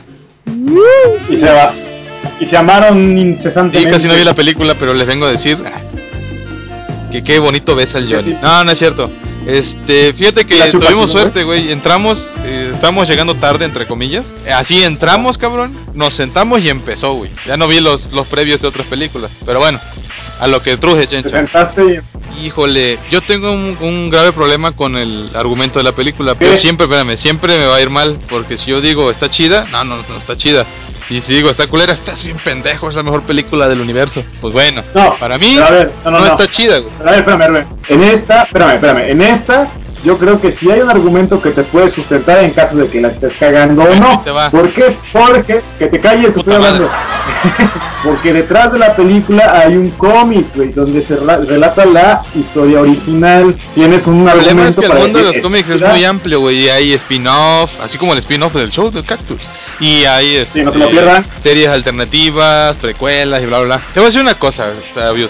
Y 1.29 1.37
se 1.37 1.45
va. 1.45 1.73
Y 2.39 2.45
se 2.45 2.57
amaron 2.57 3.17
incesantemente. 3.17 3.91
casi 3.91 4.07
no 4.07 4.15
vi 4.15 4.23
la 4.23 4.33
película, 4.33 4.75
pero 4.79 4.93
les 4.93 5.07
vengo 5.07 5.25
a 5.25 5.31
decir 5.31 5.57
que 7.11 7.23
qué 7.23 7.39
bonito 7.39 7.75
besa 7.75 7.97
el 7.97 8.13
Johnny. 8.13 8.35
No, 8.41 8.63
no 8.63 8.71
es 8.71 8.79
cierto. 8.79 9.09
Este, 9.45 10.13
fíjate 10.13 10.45
que 10.45 10.71
tuvimos 10.71 11.09
suerte, 11.09 11.43
güey. 11.43 11.71
Entramos, 11.71 12.21
eh, 12.43 12.71
estamos 12.75 13.07
llegando 13.07 13.35
tarde, 13.35 13.63
entre 13.63 13.87
comillas. 13.87 14.25
Así 14.53 14.83
entramos, 14.83 15.37
cabrón. 15.37 15.85
Nos 15.93 16.15
sentamos 16.15 16.61
y 16.61 16.69
empezó, 16.69 17.13
güey. 17.13 17.31
Ya 17.45 17.55
no 17.55 17.67
vi 17.67 17.79
los, 17.79 18.11
los 18.11 18.27
previos 18.27 18.61
de 18.61 18.67
otras 18.67 18.87
películas. 18.87 19.31
Pero 19.45 19.59
bueno, 19.59 19.79
a 20.39 20.47
lo 20.47 20.61
que 20.61 20.75
truje, 20.75 21.07
chencha. 21.07 21.29
Híjole, 22.43 22.99
yo 23.09 23.21
tengo 23.21 23.51
un, 23.51 23.77
un 23.79 24.09
grave 24.09 24.33
problema 24.33 24.73
con 24.73 24.97
el 24.97 25.31
argumento 25.33 25.79
de 25.79 25.85
la 25.85 25.93
película, 25.93 26.35
pero 26.35 26.57
siempre, 26.57 26.85
espérame, 26.85 27.17
siempre 27.17 27.57
me 27.57 27.65
va 27.65 27.77
a 27.77 27.81
ir 27.81 27.89
mal, 27.89 28.19
porque 28.29 28.57
si 28.57 28.69
yo 28.69 28.79
digo 28.81 29.09
está 29.09 29.29
chida, 29.29 29.65
no, 29.71 29.83
no, 29.83 30.03
no 30.07 30.17
está 30.17 30.35
chida. 30.35 30.67
Y 31.09 31.21
si 31.21 31.33
digo, 31.33 31.49
está 31.49 31.67
culera, 31.67 31.93
estás 31.93 32.21
bien 32.23 32.37
pendejo, 32.43 32.89
es 32.89 32.95
la 32.95 33.03
mejor 33.03 33.23
película 33.23 33.67
del 33.69 33.79
universo. 33.79 34.23
Pues 34.41 34.53
bueno, 34.53 34.83
No, 34.93 35.15
para 35.19 35.37
mí 35.37 35.55
ver, 35.57 35.91
no, 36.03 36.11
no, 36.11 36.19
no, 36.19 36.25
no. 36.25 36.31
está 36.33 36.47
chida, 36.47 36.79
güey. 36.79 36.91
Pero 36.97 37.09
a 37.09 37.11
ver, 37.11 37.19
espérame, 37.21 37.41
espérame. 37.41 37.67
En 37.89 38.03
esta, 38.03 38.43
espérame, 38.43 38.73
espérame. 38.75 39.09
En 39.11 39.21
esta, 39.21 39.71
yo 40.03 40.17
creo 40.17 40.39
que 40.39 40.53
sí 40.53 40.69
hay 40.71 40.81
un 40.81 40.89
argumento 40.89 41.41
que 41.41 41.51
te 41.51 41.63
puede 41.65 41.89
sustentar 41.89 42.43
en 42.43 42.51
caso 42.51 42.75
de 42.77 42.87
que 42.89 43.01
la 43.01 43.09
estés 43.09 43.33
cagando 43.39 43.83
o 43.83 43.95
no. 43.95 44.23
¿Por 44.51 44.73
qué? 44.73 44.97
Porque, 45.13 45.61
que 45.79 45.87
te 45.87 45.99
calles, 45.99 46.31
estoy 46.35 46.53
hablando. 46.53 46.89
Porque 48.03 48.33
detrás 48.33 48.71
de 48.71 48.79
la 48.79 48.95
película 48.95 49.51
hay 49.59 49.75
un 49.75 49.89
cómic, 49.91 50.47
güey, 50.55 50.69
donde 50.71 51.05
se 51.07 51.17
rela- 51.19 51.45
relata 51.45 51.85
la 51.85 52.21
historia 52.33 52.81
original. 52.81 53.55
Tienes 53.75 54.05
un 54.07 54.19
El 54.27 54.33
problema 54.33 54.41
es 54.41 54.47
argumento 54.49 54.81
que 54.81 54.85
el 54.85 54.91
para 54.91 55.03
mundo 55.03 55.19
de 55.19 55.25
los 55.25 55.37
cómics 55.41 55.69
es 55.69 55.75
"Mira, 55.75 55.89
muy 55.89 56.05
amplio, 56.05 56.39
güey, 56.39 56.65
y 56.65 56.69
hay 56.69 56.93
spin-off, 56.93 57.71
así 57.81 57.97
como 57.97 58.13
el 58.13 58.19
spin-off 58.19 58.53
del 58.53 58.71
show 58.71 58.91
del 58.91 59.03
Cactus. 59.05 59.41
Y 59.79 60.05
hay 60.05 60.47
Sí, 60.53 60.61
no 60.63 60.71
este, 60.71 60.87
pierdan. 60.87 61.25
series 61.43 61.67
alternativas, 61.67 62.75
precuelas 62.77 63.41
y 63.41 63.45
bla, 63.45 63.59
bla, 63.59 63.65
bla. 63.77 63.85
Te 63.93 63.99
voy 63.99 64.03
a 64.03 64.07
decir 64.07 64.21
una 64.21 64.35
cosa, 64.39 64.71
Sabios. 64.93 65.29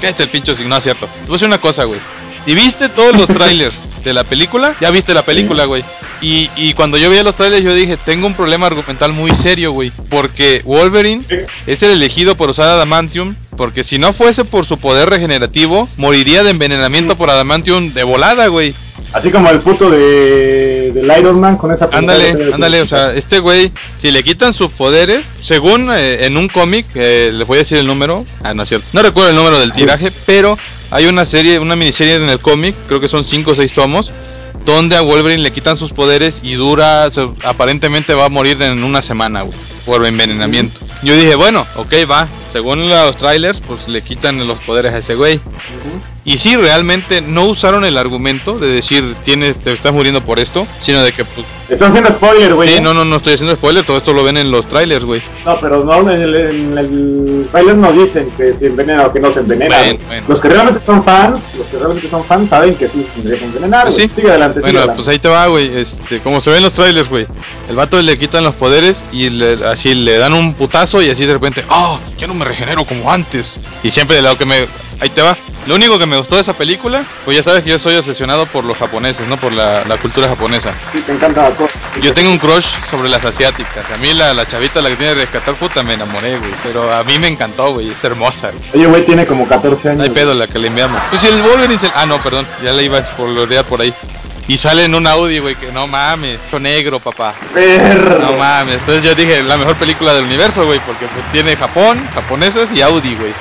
Cállate 0.00 0.24
el 0.24 0.28
pincho 0.30 0.54
si 0.54 0.64
no 0.64 0.76
es 0.76 0.82
cierto. 0.84 1.06
Te 1.06 1.20
voy 1.22 1.30
a 1.30 1.32
decir 1.32 1.48
una 1.48 1.60
cosa, 1.60 1.84
güey. 1.84 2.00
Si 2.46 2.54
viste 2.54 2.90
todos 2.90 3.16
los 3.16 3.26
trailers 3.26 3.74
de 4.04 4.12
la 4.12 4.24
película, 4.24 4.76
ya 4.80 4.90
viste 4.90 5.14
la 5.14 5.24
película, 5.24 5.64
güey. 5.64 5.82
Y, 6.20 6.50
y 6.56 6.74
cuando 6.74 6.98
yo 6.98 7.08
veía 7.08 7.22
los 7.22 7.36
trailers, 7.36 7.64
yo 7.64 7.74
dije, 7.74 7.98
tengo 8.04 8.26
un 8.26 8.34
problema 8.34 8.66
argumental 8.66 9.12
muy 9.12 9.34
serio, 9.36 9.72
güey. 9.72 9.92
Porque 10.10 10.60
Wolverine 10.64 11.24
es 11.66 11.82
el 11.82 11.92
elegido 11.92 12.36
por 12.36 12.50
usar 12.50 12.68
adamantium. 12.68 13.36
Porque 13.56 13.84
si 13.84 13.98
no 13.98 14.12
fuese 14.12 14.44
por 14.44 14.66
su 14.66 14.78
poder 14.78 15.08
regenerativo, 15.08 15.88
moriría 15.96 16.42
de 16.42 16.50
envenenamiento 16.50 17.16
por 17.16 17.30
adamantium 17.30 17.94
de 17.94 18.02
volada, 18.02 18.48
güey. 18.48 18.74
Así 19.12 19.30
como 19.30 19.48
el 19.48 19.60
puto 19.60 19.88
de 19.90 20.90
del 20.92 21.12
Iron 21.18 21.40
Man 21.40 21.56
con 21.56 21.72
esa 21.72 21.88
Ándale, 21.92 22.52
ándale, 22.52 22.82
o 22.82 22.86
sea, 22.86 23.12
este 23.14 23.38
güey, 23.38 23.72
si 23.98 24.10
le 24.10 24.22
quitan 24.22 24.54
sus 24.54 24.70
poderes, 24.72 25.24
según 25.42 25.90
eh, 25.92 26.24
en 26.24 26.36
un 26.36 26.48
cómic, 26.48 26.86
eh, 26.94 27.30
les 27.32 27.46
voy 27.46 27.56
a 27.56 27.60
decir 27.60 27.78
el 27.78 27.86
número, 27.86 28.24
ah, 28.42 28.54
no 28.54 28.62
es 28.62 28.68
cierto, 28.68 28.86
no 28.92 29.02
recuerdo 29.02 29.30
el 29.30 29.36
número 29.36 29.58
del 29.58 29.72
tiraje, 29.72 30.12
pero 30.26 30.56
hay 30.90 31.06
una 31.06 31.26
serie, 31.26 31.58
una 31.58 31.76
miniserie 31.76 32.14
en 32.14 32.28
el 32.28 32.40
cómic, 32.40 32.76
creo 32.86 33.00
que 33.00 33.08
son 33.08 33.24
5 33.26 33.50
o 33.50 33.54
6 33.54 33.72
tomos, 33.72 34.10
donde 34.64 34.96
a 34.96 35.02
Wolverine 35.02 35.42
le 35.42 35.52
quitan 35.52 35.76
sus 35.76 35.92
poderes 35.92 36.34
y 36.42 36.54
dura, 36.54 37.10
aparentemente 37.44 38.14
va 38.14 38.26
a 38.26 38.28
morir 38.28 38.60
en 38.62 38.82
una 38.82 39.02
semana, 39.02 39.44
por 39.84 40.04
envenenamiento. 40.06 40.80
Yo 41.02 41.16
dije, 41.16 41.34
bueno, 41.34 41.66
ok, 41.76 41.92
va, 42.10 42.28
según 42.54 42.88
los 42.88 43.16
trailers, 43.18 43.60
pues 43.66 43.86
le 43.88 44.02
quitan 44.02 44.46
los 44.46 44.58
poderes 44.60 44.94
a 44.94 44.98
ese 44.98 45.14
güey. 45.16 45.40
Y 46.26 46.38
sí, 46.38 46.56
realmente 46.56 47.20
no 47.20 47.44
usaron 47.46 47.84
el 47.84 47.98
argumento 47.98 48.58
de 48.58 48.68
decir, 48.68 49.14
tienes, 49.26 49.58
te 49.58 49.72
estás 49.72 49.92
muriendo 49.92 50.24
por 50.24 50.38
esto, 50.38 50.66
sino 50.80 51.02
de 51.02 51.12
que, 51.12 51.22
pues, 51.26 51.46
Están 51.68 51.90
haciendo 51.90 52.12
spoiler, 52.12 52.54
güey. 52.54 52.68
Sí, 52.70 52.74
¿eh? 52.76 52.80
no, 52.80 52.94
no, 52.94 53.04
no 53.04 53.16
estoy 53.16 53.34
haciendo 53.34 53.54
spoiler, 53.56 53.84
todo 53.84 53.98
esto 53.98 54.12
lo 54.14 54.24
ven 54.24 54.38
en 54.38 54.50
los 54.50 54.66
trailers, 54.68 55.04
güey. 55.04 55.20
No, 55.44 55.58
pero 55.60 55.84
no, 55.84 56.00
en 56.10 56.22
el, 56.22 56.34
en 56.34 56.78
el 56.78 57.48
trailer 57.50 57.76
no 57.76 57.92
dicen 57.92 58.30
que 58.38 58.54
se 58.54 58.68
envenena 58.68 59.04
o 59.04 59.12
que 59.12 59.20
no 59.20 59.32
se 59.32 59.40
envenena. 59.40 59.76
Bueno, 59.76 59.98
bueno. 60.06 60.26
Los 60.28 60.40
que 60.40 60.48
realmente 60.48 60.80
son 60.86 61.04
fans, 61.04 61.42
los 61.58 61.66
que 61.66 61.76
realmente 61.76 62.08
son 62.08 62.24
fans 62.24 62.48
saben 62.48 62.74
que 62.76 62.88
sí 62.88 63.06
se 63.22 63.44
envenenar. 63.44 63.82
Pues 63.84 63.96
güey. 63.96 64.08
sí. 64.08 64.14
Sigue 64.16 64.30
adelante, 64.30 64.60
sigue 64.60 64.62
Bueno, 64.62 64.78
adelante. 64.78 64.96
pues 64.96 65.08
ahí 65.08 65.18
te 65.18 65.28
va, 65.28 65.46
güey. 65.48 65.76
Este, 65.78 66.20
como 66.22 66.40
se 66.40 66.48
ve 66.50 66.56
en 66.56 66.62
los 66.62 66.72
trailers, 66.72 67.08
güey. 67.10 67.26
El 67.68 67.76
vato 67.76 68.00
le 68.00 68.16
quitan 68.18 68.44
los 68.44 68.54
poderes 68.54 68.96
y 69.12 69.28
le- 69.28 69.62
así 69.66 69.94
le 69.94 70.16
dan 70.16 70.32
un 70.32 70.54
putazo 70.54 71.02
y 71.02 71.10
así 71.10 71.26
de 71.26 71.34
repente, 71.34 71.64
¡ah! 71.68 71.98
ya 72.18 72.26
no 72.26 72.32
me 72.34 72.43
regenero 72.44 72.84
como 72.84 73.10
antes. 73.10 73.58
Y 73.82 73.90
siempre 73.90 74.16
de 74.16 74.22
lo 74.22 74.36
que 74.36 74.46
me. 74.46 74.66
Ahí 75.00 75.10
te 75.10 75.22
va. 75.22 75.36
Lo 75.66 75.74
único 75.74 75.98
que 75.98 76.06
me 76.06 76.16
gustó 76.16 76.36
de 76.36 76.42
esa 76.42 76.52
película, 76.52 77.04
pues 77.24 77.36
ya 77.36 77.42
sabes 77.42 77.62
que 77.64 77.70
yo 77.70 77.78
soy 77.80 77.96
obsesionado 77.96 78.46
por 78.46 78.64
los 78.64 78.76
japoneses, 78.76 79.26
¿no? 79.26 79.38
Por 79.38 79.52
la, 79.52 79.84
la 79.84 79.96
cultura 79.98 80.28
japonesa. 80.28 80.74
Sí, 80.92 81.00
te 81.00 81.12
encanta 81.12 81.48
la 81.48 81.56
cosa. 81.56 81.72
Yo 82.02 82.12
tengo 82.14 82.30
un 82.30 82.38
crush 82.38 82.66
sobre 82.90 83.08
las 83.08 83.24
asiáticas. 83.24 83.90
A 83.92 83.96
mí 83.96 84.12
la, 84.14 84.32
la 84.34 84.46
chavita, 84.46 84.80
la 84.80 84.90
que 84.90 84.96
tiene 84.96 85.14
que 85.14 85.20
rescatar, 85.22 85.58
puta, 85.58 85.82
me 85.82 85.94
enamoré, 85.94 86.38
güey. 86.38 86.52
Pero 86.62 86.92
a 86.92 87.02
mí 87.02 87.18
me 87.18 87.28
encantó, 87.28 87.72
güey. 87.72 87.90
Es 87.90 88.04
hermosa, 88.04 88.50
güey. 88.50 88.70
Oye, 88.74 88.86
güey, 88.86 89.06
tiene 89.06 89.26
como 89.26 89.48
14 89.48 89.88
años. 89.88 89.98
No 89.98 90.04
hay 90.04 90.10
pedo 90.10 90.34
la 90.34 90.46
que 90.46 90.58
le 90.58 90.68
enviamos. 90.68 91.00
Pues 91.10 91.22
si 91.22 91.28
el 91.28 91.42
Wolverine 91.42 91.80
se... 91.80 91.90
Ah, 91.94 92.06
no, 92.06 92.22
perdón. 92.22 92.46
Ya 92.62 92.72
le 92.72 92.84
iba 92.84 92.98
a 92.98 93.12
spoilerear 93.12 93.64
por 93.64 93.80
ahí. 93.80 93.92
Y 94.46 94.58
sale 94.58 94.84
en 94.84 94.94
un 94.94 95.06
Audi, 95.06 95.38
güey, 95.38 95.54
que 95.56 95.72
no 95.72 95.86
mames. 95.86 96.38
Son 96.50 96.62
negro, 96.62 97.00
papá. 97.00 97.34
Perro. 97.54 98.18
No 98.18 98.36
mames. 98.36 98.76
Entonces 98.80 99.02
yo 99.04 99.14
dije, 99.14 99.42
la 99.42 99.56
mejor 99.56 99.78
película 99.78 100.12
del 100.12 100.24
universo, 100.24 100.66
güey. 100.66 100.80
Porque 100.84 101.06
pues, 101.06 101.32
tiene 101.32 101.56
Japón, 101.56 102.08
japoneses 102.14 102.68
y 102.74 102.82
Audi, 102.82 103.14
güey. 103.14 103.32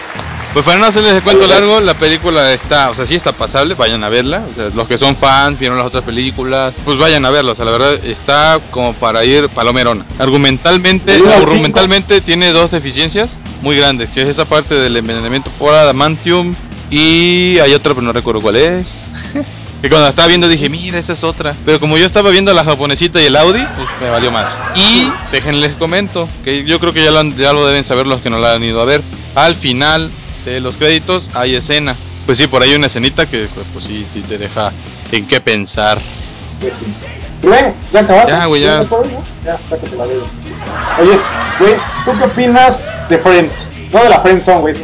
Pues 0.53 0.63
para 0.65 0.77
no 0.77 0.85
hacerles 0.85 1.13
el 1.13 1.23
cuento 1.23 1.47
largo, 1.47 1.79
la 1.79 1.95
película 1.95 2.53
está, 2.53 2.91
o 2.91 2.95
sea, 2.95 3.07
sí 3.07 3.15
está 3.15 3.31
pasable, 3.31 3.73
vayan 3.73 4.03
a 4.03 4.09
verla. 4.09 4.45
O 4.51 4.53
sea, 4.53 4.69
los 4.69 4.87
que 4.87 4.99
son 4.99 5.17
fans, 5.17 5.57
vieron 5.57 5.79
las 5.79 5.87
otras 5.87 6.03
películas, 6.03 6.75
pues 6.85 6.95
vayan 6.99 7.25
a 7.25 7.31
verla. 7.31 7.53
O 7.53 7.55
sea, 7.55 7.65
la 7.65 7.71
verdad 7.71 7.93
está 8.05 8.59
como 8.69 8.93
para 8.93 9.25
ir 9.25 9.49
palomerona. 9.49 10.05
Argumentalmente, 10.19 11.19
argumentalmente 11.35 12.21
tiene 12.21 12.51
dos 12.51 12.69
deficiencias 12.69 13.29
muy 13.61 13.77
grandes, 13.77 14.11
que 14.11 14.21
es 14.21 14.29
esa 14.29 14.45
parte 14.45 14.75
del 14.75 14.95
envenenamiento 14.95 15.49
por 15.57 15.73
adamantium 15.73 16.55
y 16.91 17.57
hay 17.57 17.73
otra, 17.73 17.95
pero 17.95 18.05
no 18.05 18.13
recuerdo 18.13 18.41
cuál 18.41 18.55
es. 18.57 18.87
Que 19.84 19.89
cuando 19.89 20.06
la 20.06 20.12
estaba 20.12 20.30
viendo 20.30 20.48
dije, 20.48 20.69
mira, 20.69 20.98
esa 20.98 21.12
es 21.12 21.24
otra. 21.26 21.58
Pero 21.65 21.78
como 21.82 21.98
yo 21.98 22.06
estaba 22.06 22.30
viendo 22.30 22.54
la 22.54 22.63
japonesita 22.63 23.22
y 23.22 23.26
el 23.26 23.36
Audi, 23.36 23.65
pues 23.76 23.88
me 24.02 24.10
valió 24.10 24.32
más. 24.32 24.78
Y 24.78 25.12
déjenles 25.30 25.74
comento, 25.76 26.30
que 26.46 26.63
yo 26.63 26.80
creo 26.80 26.93
que 26.93 27.04
ya 27.04 27.12
lo, 27.12 27.19
han- 27.19 27.36
ya 27.36 27.52
lo 27.52 27.67
deben 27.67 27.84
saber 27.84 28.08
los 28.08 28.22
que 28.22 28.30
no 28.30 28.38
la 28.39 28.54
han 28.54 28.63
ido 28.63 28.82
a 28.82 28.86
ver. 28.86 29.04
Al 29.36 29.56
final 29.56 30.10
de 30.46 30.62
los 30.62 30.78
créditos 30.78 31.30
hay 31.34 31.56
escena. 31.58 31.98
Pues 32.26 32.38
sí, 32.38 32.48
por 32.48 32.63
ahí 32.63 32.69
hay 32.69 32.78
una 32.78 32.88
escenita 32.88 33.26
que 33.30 33.50
pues, 33.54 33.67
pues 33.74 33.84
sí, 33.84 34.08
sí 34.13 34.22
te 34.22 34.38
deja 34.38 34.72
en 35.12 35.28
qué 35.28 35.41
pensar. 35.41 36.02
Pues 36.62 36.72
sí. 36.80 36.93
¿ya 37.91 38.00
acabaste? 38.00 38.32
Ya, 38.32 38.46
güey, 38.46 38.62
ya. 38.62 38.84
Ya, 39.43 39.60
sácate 39.69 39.96
la 39.98 40.06
dedo. 40.06 40.26
Oye, 41.02 41.19
güey, 41.60 41.74
¿tú 42.06 42.12
qué 42.17 42.24
opinas 42.24 42.78
de 43.10 43.17
Friends? 43.17 43.54
No 43.93 44.03
de 44.03 44.10
la 44.10 44.21
Friendzone, 44.21 44.62
güey, 44.62 44.75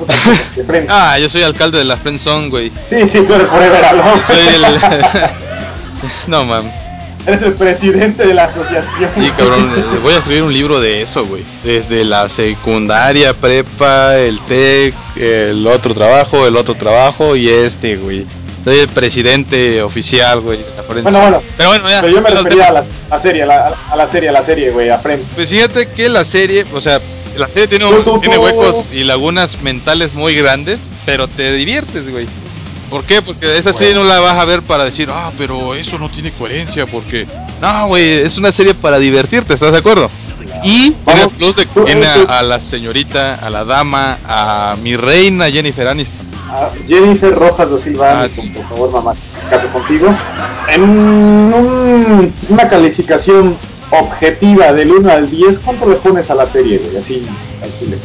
Friends. 0.67 0.91
Ah, 0.91 1.17
yo 1.19 1.29
soy 1.29 1.41
alcalde 1.41 1.79
de 1.79 1.85
la 1.85 1.97
Friendzone, 1.97 2.49
güey. 2.49 2.71
Sí, 2.89 3.09
sí, 3.11 3.21
tú 3.27 3.33
eres 3.33 3.47
Forever 3.47 3.85
Alone. 3.85 4.21
Soy 4.27 4.47
el... 4.47 4.61
no, 6.27 6.45
mam. 6.45 6.71
Eres 7.25 7.41
el 7.41 7.53
presidente 7.53 8.25
de 8.25 8.33
la 8.33 8.45
asociación. 8.45 9.11
Sí, 9.15 9.31
cabrón, 9.37 9.73
eh, 9.75 9.99
voy 10.01 10.13
a 10.13 10.17
escribir 10.17 10.43
un 10.43 10.53
libro 10.53 10.79
de 10.79 11.01
eso, 11.01 11.25
güey. 11.25 11.43
Desde 11.63 12.03
la 12.05 12.29
secundaria, 12.29 13.33
prepa, 13.33 14.15
el 14.15 14.39
TEC, 14.45 14.95
el 15.17 15.67
otro 15.67 15.93
trabajo, 15.93 16.47
el 16.47 16.55
otro 16.55 16.75
trabajo 16.75 17.35
y 17.35 17.49
este, 17.49 17.97
güey. 17.97 18.25
Soy 18.63 18.79
el 18.79 18.89
presidente 18.89 19.81
oficial, 19.81 20.41
güey. 20.41 20.59
Bueno, 20.87 21.19
bueno. 21.19 21.41
Pero 21.57 21.69
bueno, 21.69 21.89
ya. 21.89 22.01
Pero 22.01 22.13
yo 22.13 22.21
me 22.21 22.29
refería 22.29 22.67
a 22.67 22.71
la, 22.73 22.85
a 23.09 23.21
serie, 23.21 23.43
a 23.43 23.45
la, 23.45 23.77
a 23.89 23.95
la 23.95 24.11
serie, 24.11 24.29
a 24.29 24.31
la 24.33 24.45
serie, 24.45 24.71
güey, 24.71 24.89
a 24.89 24.99
Friends. 24.99 25.27
Pues 25.35 25.49
fíjate 25.49 25.91
que 25.91 26.09
la 26.09 26.25
serie, 26.25 26.65
o 26.73 26.81
sea, 26.81 26.99
la 27.39 27.47
serie 27.47 27.67
tiene, 27.67 27.85
huecos 28.37 28.85
y 28.91 29.03
lagunas 29.03 29.59
mentales 29.61 30.13
muy 30.13 30.35
grandes, 30.35 30.79
pero 31.05 31.27
te 31.27 31.53
diviertes, 31.53 32.09
güey. 32.09 32.27
¿Por 32.89 33.05
qué? 33.05 33.21
Porque 33.21 33.57
esa 33.57 33.71
serie 33.73 33.93
no 33.93 34.03
la 34.03 34.19
vas 34.19 34.33
a 34.35 34.45
ver 34.45 34.63
para 34.63 34.83
decir, 34.85 35.09
ah, 35.11 35.31
pero 35.37 35.75
eso 35.75 35.97
no 35.99 36.09
tiene 36.09 36.31
coherencia, 36.33 36.87
porque... 36.87 37.27
No, 37.61 37.87
güey, 37.87 38.21
es 38.25 38.35
una 38.37 38.51
serie 38.51 38.73
para 38.73 38.97
divertirte, 38.97 39.53
¿estás 39.53 39.71
de 39.71 39.77
acuerro? 39.77 40.09
Y 40.63 40.91
tiene 40.91 41.27
plus 41.37 41.55
de 41.55 41.65
tiene 41.85 42.07
tú- 42.15 42.25
a, 42.27 42.39
a 42.39 42.43
la 42.43 42.59
señorita, 42.61 43.35
a 43.35 43.49
la 43.51 43.63
dama, 43.63 44.17
a 44.25 44.75
mi 44.81 44.95
reina 44.95 45.49
Jennifer 45.51 45.87
Aniston. 45.87 46.27
A 46.51 46.71
Jennifer 46.87 47.31
Rojas 47.35 47.69
da 47.69 47.79
Silva, 47.83 48.23
Ah, 48.23 48.27
sí. 48.35 48.41
por 48.49 48.67
favor, 48.69 48.91
mamá, 48.91 49.13
caso 49.51 49.67
contigo. 49.67 50.07
En 50.69 50.81
un- 50.83 52.33
una 52.49 52.67
calificación 52.69 53.55
objetiva 53.91 54.71
del 54.73 54.91
1 54.91 55.11
al 55.11 55.29
10, 55.29 55.59
¿cuánto 55.59 55.87
le 55.87 55.95
pones 55.97 56.29
a 56.29 56.35
la 56.35 56.51
serie, 56.51 56.77
güey? 56.77 56.97
Así, 56.97 57.27
al 57.61 57.79
chile. 57.79 57.97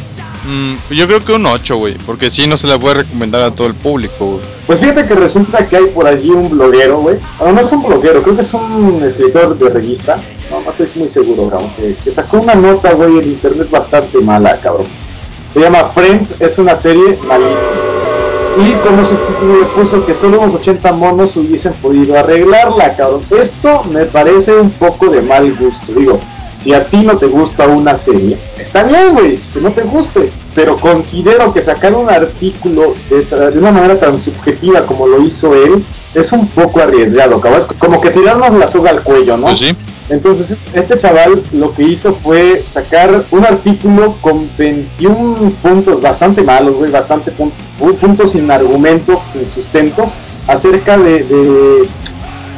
Mm, 0.44 0.74
yo 0.90 1.06
creo 1.06 1.24
que 1.24 1.32
un 1.32 1.46
8, 1.46 1.76
güey, 1.76 1.96
porque 2.04 2.30
si 2.30 2.46
no 2.46 2.58
se 2.58 2.66
la 2.66 2.78
puede 2.78 2.96
recomendar 2.96 3.42
a 3.42 3.50
todo 3.54 3.66
el 3.66 3.74
público, 3.74 4.26
güey. 4.26 4.44
Pues 4.66 4.80
fíjate 4.80 5.06
que 5.06 5.14
resulta 5.14 5.66
que 5.66 5.76
hay 5.76 5.86
por 5.86 6.06
allí 6.06 6.30
un 6.30 6.50
bloguero, 6.50 7.00
güey. 7.00 7.18
No, 7.40 7.52
no 7.52 7.60
es 7.60 7.72
un 7.72 7.82
bloguero, 7.82 8.22
creo 8.22 8.36
que 8.36 8.42
es 8.42 8.54
un 8.54 9.02
escritor 9.02 9.58
de 9.58 9.70
revista. 9.70 10.20
No, 10.50 10.60
no 10.60 10.70
estoy 10.70 10.88
muy 10.96 11.08
seguro, 11.10 11.48
cabrón. 11.48 11.72
Que, 11.76 11.94
que 11.96 12.14
sacó 12.14 12.40
una 12.40 12.54
nota, 12.54 12.92
güey, 12.92 13.18
en 13.18 13.24
internet 13.32 13.70
bastante 13.70 14.18
mala, 14.20 14.60
cabrón. 14.60 14.86
Se 15.54 15.60
llama 15.60 15.92
Friends, 15.94 16.30
es 16.40 16.58
una 16.58 16.80
serie 16.82 17.18
malísima. 17.26 18.13
Y 18.56 18.72
como 18.86 19.04
su 19.04 19.16
título 19.16 19.60
le 19.60 19.66
puso 19.66 20.06
que 20.06 20.14
solo 20.14 20.40
unos 20.40 20.54
80 20.54 20.92
monos 20.92 21.36
hubiesen 21.36 21.72
podido 21.74 22.16
arreglarla, 22.16 22.96
cabrón. 22.96 23.22
Esto 23.30 23.84
me 23.84 24.04
parece 24.06 24.52
un 24.54 24.70
poco 24.72 25.08
de 25.08 25.22
mal 25.22 25.56
gusto. 25.56 25.92
Digo, 25.92 26.20
si 26.64 26.72
a 26.74 26.86
ti 26.88 26.96
no 27.02 27.16
te 27.18 27.26
gusta 27.26 27.66
una 27.68 27.98
serie, 28.00 28.38
está 28.58 28.82
bien, 28.84 29.12
güey, 29.12 29.38
que 29.52 29.60
no 29.60 29.70
te 29.72 29.82
guste. 29.82 30.32
Pero 30.54 30.78
considero 30.80 31.52
que 31.52 31.62
sacar 31.64 31.94
un 31.94 32.08
artículo 32.08 32.94
de, 33.10 33.58
una 33.58 33.70
manera 33.72 34.00
tan 34.00 34.24
subjetiva 34.24 34.86
como 34.86 35.06
lo 35.06 35.20
hizo 35.22 35.54
él 35.54 35.84
es 36.14 36.30
un 36.32 36.46
poco 36.48 36.80
arriesgado, 36.80 37.40
cabrón. 37.40 37.66
Es 37.70 37.76
como 37.78 38.00
que 38.00 38.10
tirarnos 38.10 38.52
la 38.58 38.70
soga 38.70 38.90
al 38.90 39.02
cuello, 39.02 39.36
¿no? 39.36 39.46
Pues 39.46 39.58
sí. 39.58 39.76
Entonces, 40.10 40.56
este 40.74 40.98
chaval 40.98 41.42
lo 41.52 41.72
que 41.74 41.82
hizo 41.82 42.14
fue 42.22 42.64
sacar 42.72 43.24
un 43.30 43.44
artículo 43.44 44.16
con 44.20 44.48
21 44.56 45.52
puntos 45.62 46.00
bastante 46.00 46.42
malos, 46.42 46.74
güey, 46.76 46.90
bastante 46.90 47.32
pun- 47.36 47.52
pu- 47.80 47.96
puntos 47.98 48.30
sin 48.32 48.50
argumento, 48.50 49.20
sin 49.32 49.50
sustento, 49.54 50.04
acerca 50.46 50.98
de, 50.98 51.24
de, 51.24 51.88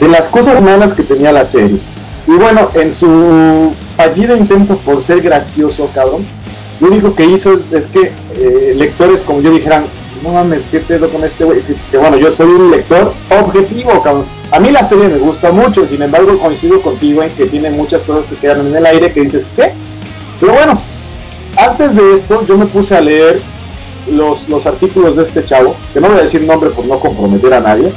de 0.01 0.09
las 0.09 0.29
cosas 0.29 0.61
malas 0.61 0.93
que 0.95 1.05
tenía 1.05 1.33
la 1.33 1.47
serie. 1.47 1.79
Y 2.27 2.33
bueno, 2.33 2.71
en 2.75 2.95
su 2.97 3.73
fallido 3.97 4.37
intento 4.37 4.77
por 4.79 5.05
ser 5.07 5.21
gracioso, 5.21 5.89
cabrón. 5.95 6.27
Lo 6.81 6.89
único 6.89 7.15
que 7.15 7.25
hizo 7.25 7.53
es 7.73 7.87
que 7.87 8.13
eh, 8.35 8.75
lectores 8.75 9.23
como 9.23 9.41
yo 9.41 9.53
dijeran, 9.53 9.87
no 10.23 10.33
mames, 10.33 10.63
¿qué 10.71 10.81
pedo 10.81 11.09
con 11.11 11.25
este 11.25 11.45
güey? 11.45 11.63
Que, 11.91 11.97
bueno, 11.99 12.17
yo 12.19 12.33
soy 12.33 12.49
un 12.49 12.71
lector 12.71 13.13
objetivo, 13.31 14.03
cabrón. 14.03 14.27
A 14.51 14.61
mí 14.61 14.71
la 14.71 14.89
serie 14.89 15.09
me 15.09 15.19
gusta 15.19 15.53
mucho, 15.53 15.87
sin 15.89 16.03
embargo 16.03 16.39
coincido 16.39 16.83
contigo 16.83 17.23
en 17.23 17.35
que 17.37 17.47
tiene 17.47 17.71
muchas 17.71 18.03
cosas 18.03 18.27
que 18.27 18.37
quedan 18.37 18.67
en 18.67 18.77
el 18.77 18.87
aire 18.87 19.13
que 19.13 19.23
dices, 19.23 19.45
¿qué? 19.55 19.73
Pero 20.41 20.53
bueno, 20.53 20.81
antes 21.57 21.95
de 21.95 22.15
esto 22.17 22.45
yo 22.47 22.59
me 22.59 22.67
puse 22.67 22.95
a 22.95 23.01
leer 23.01 23.41
los, 24.11 24.47
los 24.49 24.67
artículos 24.67 25.17
de 25.17 25.25
este 25.25 25.45
chavo, 25.45 25.77
que 25.93 26.01
no 26.01 26.09
voy 26.09 26.19
a 26.19 26.25
decir 26.25 26.43
nombre 26.43 26.71
por 26.71 26.85
no 26.85 26.99
comprometer 27.01 27.55
a 27.55 27.61
nadie, 27.61 27.93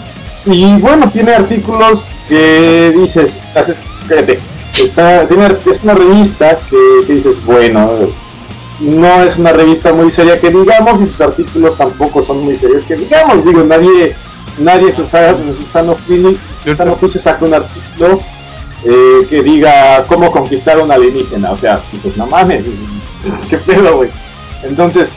y 0.45 0.75
bueno, 0.79 1.11
tiene 1.11 1.33
artículos 1.33 2.03
que 2.27 2.91
dices, 2.95 3.31
haces, 3.55 3.77
fíjate, 4.07 4.39
está, 4.73 5.27
tiene, 5.27 5.47
es 5.71 5.83
una 5.83 5.93
revista 5.95 6.59
que, 6.69 7.07
que 7.07 7.13
dices, 7.15 7.45
bueno, 7.45 8.09
no 8.79 9.23
es 9.23 9.37
una 9.37 9.51
revista 9.51 9.93
muy 9.93 10.11
seria 10.11 10.39
que 10.39 10.49
digamos 10.49 11.01
y 11.01 11.07
sus 11.07 11.21
artículos 11.21 11.77
tampoco 11.77 12.23
son 12.23 12.45
muy 12.45 12.57
serios 12.57 12.83
que 12.83 12.95
digamos. 12.95 13.43
Digo 13.45 13.63
nadie 13.63 14.15
nadie 14.57 14.95
Susano 14.95 15.53
Susano 15.55 15.97
Susano 16.65 16.97
se 17.11 17.19
saca 17.19 17.45
un 17.45 17.53
artículo 17.53 18.21
eh, 18.85 19.27
que 19.29 19.41
diga 19.43 20.05
cómo 20.07 20.31
conquistar 20.31 20.79
a 20.79 20.83
un 20.83 20.91
alienígena. 20.91 21.51
O 21.51 21.57
sea 21.57 21.83
pues 22.01 22.15
no 22.15 22.25
mames 22.25 22.63
qué 23.49 23.57
pedo 23.57 23.97
güey 23.97 24.09
entonces 24.63 25.09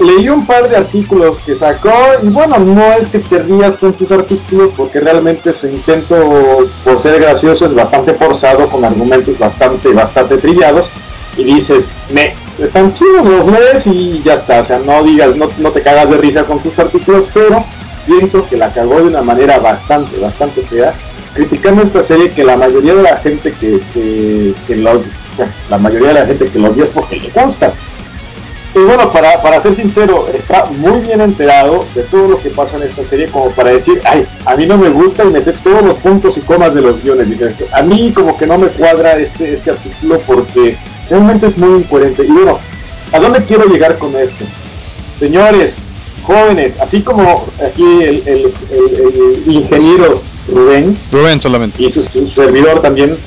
leí 0.00 0.28
un 0.28 0.46
par 0.46 0.68
de 0.68 0.76
artículos 0.76 1.38
que 1.46 1.56
sacó 1.56 1.92
y 2.22 2.28
bueno 2.28 2.58
no 2.58 2.92
es 2.94 3.08
que 3.08 3.18
te 3.20 3.38
rías 3.40 3.76
con 3.78 3.96
sus 3.98 4.10
artículos 4.10 4.70
porque 4.76 5.00
realmente 5.00 5.52
su 5.54 5.66
intento 5.66 6.16
por 6.84 7.00
ser 7.00 7.20
gracioso 7.20 7.66
es 7.66 7.74
bastante 7.74 8.14
forzado 8.14 8.68
con 8.68 8.84
argumentos 8.84 9.38
bastante 9.38 9.92
bastante 9.92 10.38
trillados 10.38 10.90
y 11.36 11.44
dices, 11.44 11.86
me, 12.12 12.34
están 12.58 12.92
chidos, 12.94 13.24
los 13.24 13.46
lees 13.46 13.86
y 13.86 14.22
ya 14.24 14.34
está, 14.34 14.60
o 14.60 14.64
sea, 14.66 14.78
no 14.78 15.02
digas, 15.04 15.34
no, 15.36 15.48
no 15.58 15.70
te 15.72 15.82
cagas 15.82 16.10
de 16.10 16.18
risa 16.18 16.44
con 16.44 16.62
sus 16.62 16.78
artículos, 16.78 17.26
pero 17.32 17.64
pienso 18.06 18.46
que 18.48 18.56
la 18.56 18.72
cagó 18.72 18.96
de 18.96 19.08
una 19.08 19.22
manera 19.22 19.58
bastante, 19.58 20.18
bastante 20.18 20.62
fea, 20.62 20.94
criticando 21.34 21.82
esta 21.82 22.04
serie 22.06 22.32
que 22.32 22.44
la 22.44 22.56
mayoría 22.56 22.94
de 22.94 23.02
la 23.02 23.16
gente 23.18 23.52
que, 23.54 23.80
que, 23.92 24.54
que 24.66 24.76
lo, 24.76 25.02
la 25.68 25.78
mayoría 25.78 26.08
de 26.08 26.14
la 26.14 26.26
gente 26.26 26.50
que 26.50 26.58
lo 26.58 26.72
vio 26.72 26.84
es 26.84 26.90
porque 26.90 27.16
le 27.16 27.30
gusta. 27.30 27.72
Y 28.74 28.78
bueno, 28.78 29.12
para, 29.12 29.42
para 29.42 29.62
ser 29.62 29.74
sincero, 29.74 30.28
está 30.32 30.66
muy 30.66 31.00
bien 31.00 31.20
enterado 31.20 31.86
de 31.94 32.02
todo 32.04 32.28
lo 32.28 32.40
que 32.40 32.50
pasa 32.50 32.76
en 32.76 32.84
esta 32.84 33.04
serie 33.10 33.26
como 33.28 33.50
para 33.50 33.72
decir, 33.72 34.00
ay, 34.04 34.24
a 34.46 34.54
mí 34.56 34.64
no 34.64 34.78
me 34.78 34.90
gusta 34.90 35.24
y 35.24 35.28
me 35.30 35.42
sé 35.42 35.52
todos 35.64 35.84
los 35.84 35.96
puntos 35.98 36.36
y 36.38 36.40
comas 36.42 36.72
de 36.74 36.82
los 36.82 37.02
guiones. 37.02 37.28
Dices, 37.28 37.56
a 37.72 37.82
mí 37.82 38.12
como 38.12 38.36
que 38.36 38.46
no 38.46 38.58
me 38.58 38.68
cuadra 38.68 39.18
este, 39.18 39.54
este 39.54 39.70
artículo 39.72 40.20
porque 40.24 40.76
realmente 41.08 41.48
es 41.48 41.58
muy 41.58 41.80
incoherente. 41.80 42.24
Y 42.24 42.30
bueno, 42.30 42.60
¿a 43.12 43.18
dónde 43.18 43.44
quiero 43.46 43.64
llegar 43.64 43.98
con 43.98 44.14
esto? 44.14 44.44
Señores, 45.18 45.74
jóvenes, 46.22 46.72
así 46.80 47.02
como 47.02 47.46
aquí 47.58 47.82
el, 47.82 48.22
el, 48.28 48.54
el, 48.70 49.42
el 49.46 49.52
ingeniero 49.52 50.22
Rubén, 50.48 50.98
Rubén 51.10 51.40
solamente. 51.40 51.82
y 51.82 51.90
su, 51.90 52.04
su 52.04 52.28
servidor 52.30 52.80
también, 52.82 53.18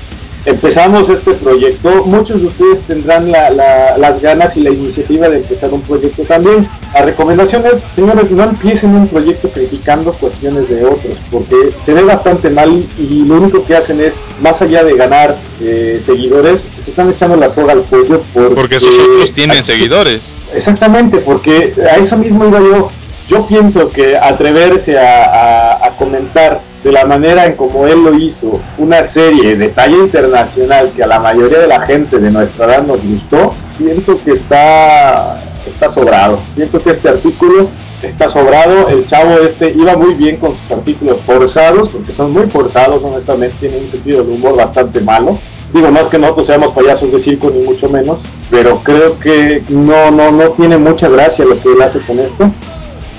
empezamos 0.46 1.10
este 1.10 1.34
proyecto. 1.36 2.06
Muchos 2.06 2.42
de 2.42 2.48
ustedes 2.48 2.88
tendrán 2.88 3.32
la, 3.32 3.50
la, 3.50 3.98
las 3.98 4.22
ganas 4.22 4.56
y 4.58 4.62
la 4.62 4.72
iniciativa 4.72 5.30
de 5.30 5.38
empezar 5.38 5.74
un 5.74 5.82
proyecto 5.82 6.24
también. 6.24 6.68
La 6.94 7.04
recomendación 7.04 7.66
es, 7.66 7.76
señores, 7.96 8.30
no 8.32 8.44
empiecen 8.44 8.96
un 8.96 9.08
proyecto 9.08 9.50
criticando 9.50 10.14
cuestiones 10.14 10.68
de 10.70 10.86
otros, 10.86 11.18
porque 11.32 11.56
se 11.86 11.94
ve 11.94 12.04
bastante 12.04 12.50
mal 12.50 12.88
y 12.98 13.26
lo 13.26 13.36
único 13.36 13.66
que 13.66 13.76
hacen 13.76 14.02
es, 14.02 14.14
más 14.42 14.62
allá 14.62 14.84
de 14.84 14.96
ganar 14.96 15.38
eh, 15.62 16.02
seguidores, 16.06 16.62
se 16.84 16.92
están 16.92 17.10
echando 17.10 17.36
la 17.36 17.50
soga 17.50 17.74
al 17.74 17.84
cuello 17.84 18.24
porque, 18.34 18.56
Porque 18.56 18.76
esos 18.76 18.98
otros 18.98 19.34
tienen 19.34 19.66
seguidores. 19.66 20.22
Exactamente, 20.54 21.20
porque 21.20 21.74
a 21.90 21.96
eso 21.98 22.18
mismo 22.18 22.46
iba 22.46 22.60
yo. 22.60 22.92
Yo 23.30 23.48
pienso 23.48 23.90
que 23.90 24.18
atreverse 24.18 24.98
a, 25.00 25.96
comentar 25.98 26.62
de 26.84 26.92
la 26.92 27.06
manera 27.06 27.46
en 27.46 27.56
como 27.56 27.88
él 27.88 28.04
lo 28.04 28.14
hizo 28.16 28.60
una 28.78 29.08
serie 29.10 29.56
de 29.56 29.70
talla 29.70 29.96
internacional 29.96 30.92
que 30.94 31.04
a 31.04 31.08
la 31.08 31.20
mayoría 31.20 31.60
de 31.60 31.68
la 31.68 31.86
gente 31.86 32.20
de 32.20 32.32
nuestra 32.32 32.66
edad 32.66 32.84
nos 32.84 33.02
gustó, 33.02 33.54
pienso 33.78 34.22
que 34.26 34.32
está, 34.32 35.42
está 35.66 35.92
sobrado. 35.94 36.40
Pienso 36.56 36.82
que 36.84 36.92
este 36.92 37.08
artículo 37.08 37.70
está 38.02 38.28
sobrado. 38.30 38.90
El 38.90 39.08
chavo 39.08 39.38
este 39.40 39.72
iba 39.72 39.96
muy 39.96 40.16
bien 40.16 40.38
con 40.38 40.58
sus 40.58 40.72
artículos 40.72 41.20
forzados, 41.26 41.90
porque 41.90 42.14
son 42.14 42.34
muy 42.34 42.50
forzados, 42.50 43.02
honestamente, 43.04 43.56
tienen 43.60 43.86
un 43.86 43.92
sentido 43.92 44.24
de 44.24 44.34
humor 44.34 44.58
bastante 44.58 45.00
malo. 45.00 45.40
Digo, 45.74 45.90
no 45.90 46.02
es 46.02 46.08
que 46.10 46.20
nosotros 46.20 46.48
seamos 46.48 46.74
payasos 46.74 47.12
de 47.12 47.24
circo, 47.24 47.50
ni 47.50 47.64
mucho 47.64 47.90
menos, 47.90 48.20
pero 48.52 48.82
creo 48.84 49.20
que 49.20 49.64
no, 49.70 50.12
no, 50.12 50.32
no 50.32 50.52
tiene 50.52 50.78
mucha 50.78 51.08
gracia 51.08 51.46
lo 51.46 51.60
que 51.62 51.70
él 51.70 51.82
hace 51.82 52.00
con 52.02 52.20
esto. 52.20 52.52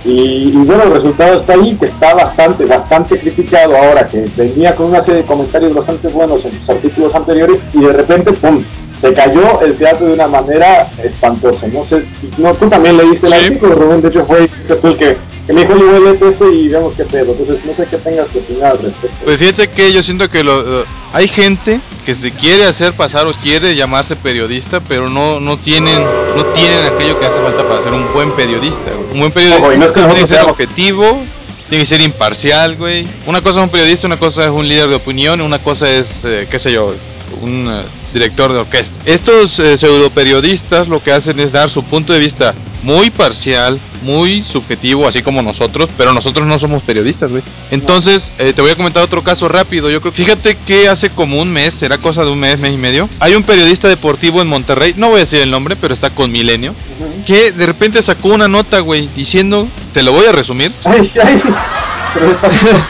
Y, 0.04 0.48
y, 0.48 0.64
bueno, 0.64 0.82
el 0.84 0.92
resultado 0.92 1.36
está 1.36 1.54
ahí, 1.54 1.74
que 1.76 1.86
está 1.86 2.14
bastante, 2.14 2.66
bastante 2.66 3.18
criticado 3.18 3.74
ahora, 3.76 4.06
que 4.08 4.26
venía 4.36 4.74
con 4.76 4.86
una 4.88 5.00
serie 5.00 5.22
de 5.22 5.26
comentarios 5.26 5.74
bastante 5.74 6.08
buenos 6.08 6.44
en 6.44 6.58
sus 6.60 6.68
artículos 6.68 7.14
anteriores 7.14 7.58
y 7.72 7.80
de 7.80 7.92
repente, 7.92 8.32
¡pum!, 8.34 8.62
se 9.00 9.12
cayó 9.14 9.60
el 9.62 9.76
teatro 9.76 10.06
de 10.06 10.12
una 10.14 10.26
manera 10.28 10.90
espantosa. 11.02 11.66
No 11.68 11.84
sé 11.86 12.04
si 12.20 12.30
no, 12.42 12.54
tú 12.54 12.68
también 12.68 12.96
leíste 12.98 13.26
el 13.26 13.32
Sí. 13.34 13.46
artículo, 13.46 13.74
Rubén, 13.76 14.02
de 14.02 14.08
hecho 14.08 14.26
fue 14.26 14.40
el 14.40 14.96
que, 14.98 15.16
que 15.46 15.52
me 15.52 15.60
dijo, 15.62 15.76
yo 15.76 16.00
léete 16.00 16.28
este 16.30 16.52
y 16.52 16.68
vemos 16.68 16.94
qué 16.96 17.04
pedo. 17.04 17.32
Entonces, 17.32 17.64
no 17.64 17.74
sé 17.74 17.86
qué 17.90 17.98
tengas 17.98 18.28
que 18.28 18.38
opinar 18.38 18.72
al 18.72 18.78
respecto. 18.78 19.16
Pues 19.24 19.38
fíjate 19.38 19.70
que 19.70 19.92
yo 19.92 20.02
siento 20.02 20.28
que 20.30 20.42
lo, 20.42 20.84
hay 21.12 21.28
gente 21.28 21.80
que 22.06 22.14
se 22.16 22.32
quiere 22.32 22.64
hacer 22.64 22.94
pasar 22.94 23.26
o 23.26 23.32
quiere 23.34 23.74
llamarse 23.74 24.16
periodista, 24.16 24.80
pero 24.80 25.08
no 25.08 25.40
no 25.40 25.58
tienen 25.58 26.02
no 26.36 26.46
tienen 26.54 26.86
aquello 26.86 27.18
que 27.20 27.26
hace 27.26 27.40
falta 27.40 27.66
para 27.68 27.82
ser 27.82 27.92
un 27.92 28.12
buen 28.12 28.32
periodista. 28.32 28.92
Un 29.12 29.20
buen 29.20 29.32
periodista 29.32 29.62
Ojo, 29.62 29.72
y 29.74 29.78
no 29.78 29.84
es 29.86 29.92
que 29.92 30.00
tiene 30.00 30.14
que 30.20 30.26
ser 30.26 30.36
seamos- 30.38 30.50
objetivo, 30.52 31.22
tiene 31.68 31.84
que 31.84 31.88
ser 31.90 32.00
imparcial, 32.00 32.76
güey. 32.76 33.06
Una 33.26 33.40
cosa 33.42 33.58
es 33.60 33.64
un 33.64 33.70
periodista, 33.70 34.06
una 34.06 34.18
cosa 34.18 34.44
es 34.44 34.50
un 34.50 34.66
líder 34.68 34.88
de 34.88 34.94
opinión, 34.96 35.40
una 35.40 35.62
cosa 35.62 35.88
es, 35.90 36.08
eh, 36.24 36.46
qué 36.50 36.58
sé 36.58 36.72
yo, 36.72 36.94
un 37.42 37.66
eh, 37.70 37.84
director 38.14 38.52
de 38.52 38.60
orquesta. 38.60 38.90
Estos 39.04 39.58
eh, 39.58 39.76
pseudo 39.76 40.08
periodistas 40.10 40.88
lo 40.88 41.02
que 41.02 41.12
hacen 41.12 41.38
es 41.40 41.52
dar 41.52 41.68
su 41.68 41.82
punto 41.84 42.12
de 42.14 42.20
vista 42.20 42.54
muy 42.82 43.10
parcial, 43.10 43.80
muy 44.02 44.44
subjetivo, 44.44 45.08
así 45.08 45.22
como 45.22 45.42
nosotros, 45.42 45.88
pero 45.96 46.12
nosotros 46.12 46.46
no 46.46 46.58
somos 46.58 46.82
periodistas, 46.82 47.30
güey. 47.30 47.42
Entonces, 47.70 48.30
eh, 48.38 48.52
te 48.52 48.60
voy 48.62 48.70
a 48.70 48.76
comentar 48.76 49.02
otro 49.02 49.22
caso 49.24 49.48
rápido. 49.48 49.90
Yo 49.90 50.00
creo, 50.00 50.12
fíjate 50.12 50.58
que 50.66 50.88
hace 50.88 51.10
como 51.10 51.40
un 51.40 51.50
mes, 51.50 51.72
será 51.80 51.98
cosa 51.98 52.22
de 52.24 52.30
un 52.30 52.38
mes, 52.38 52.58
mes 52.58 52.72
y 52.74 52.76
medio, 52.78 53.08
hay 53.20 53.34
un 53.34 53.42
periodista 53.42 53.88
deportivo 53.88 54.40
en 54.42 54.48
Monterrey, 54.48 54.94
no 54.96 55.08
voy 55.08 55.16
a 55.20 55.24
decir 55.24 55.40
el 55.40 55.50
nombre, 55.50 55.76
pero 55.76 55.94
está 55.94 56.10
con 56.10 56.30
Milenio, 56.30 56.74
que 57.26 57.52
de 57.52 57.66
repente 57.66 58.02
sacó 58.02 58.28
una 58.28 58.48
nota, 58.48 58.78
güey, 58.80 59.08
diciendo, 59.16 59.66
te 59.92 60.02
lo 60.02 60.12
voy 60.12 60.26
a 60.26 60.32
resumir, 60.32 60.72
Ay, 60.84 61.10
ay, 61.22 61.42
pero 62.14 62.30
está- 62.32 62.88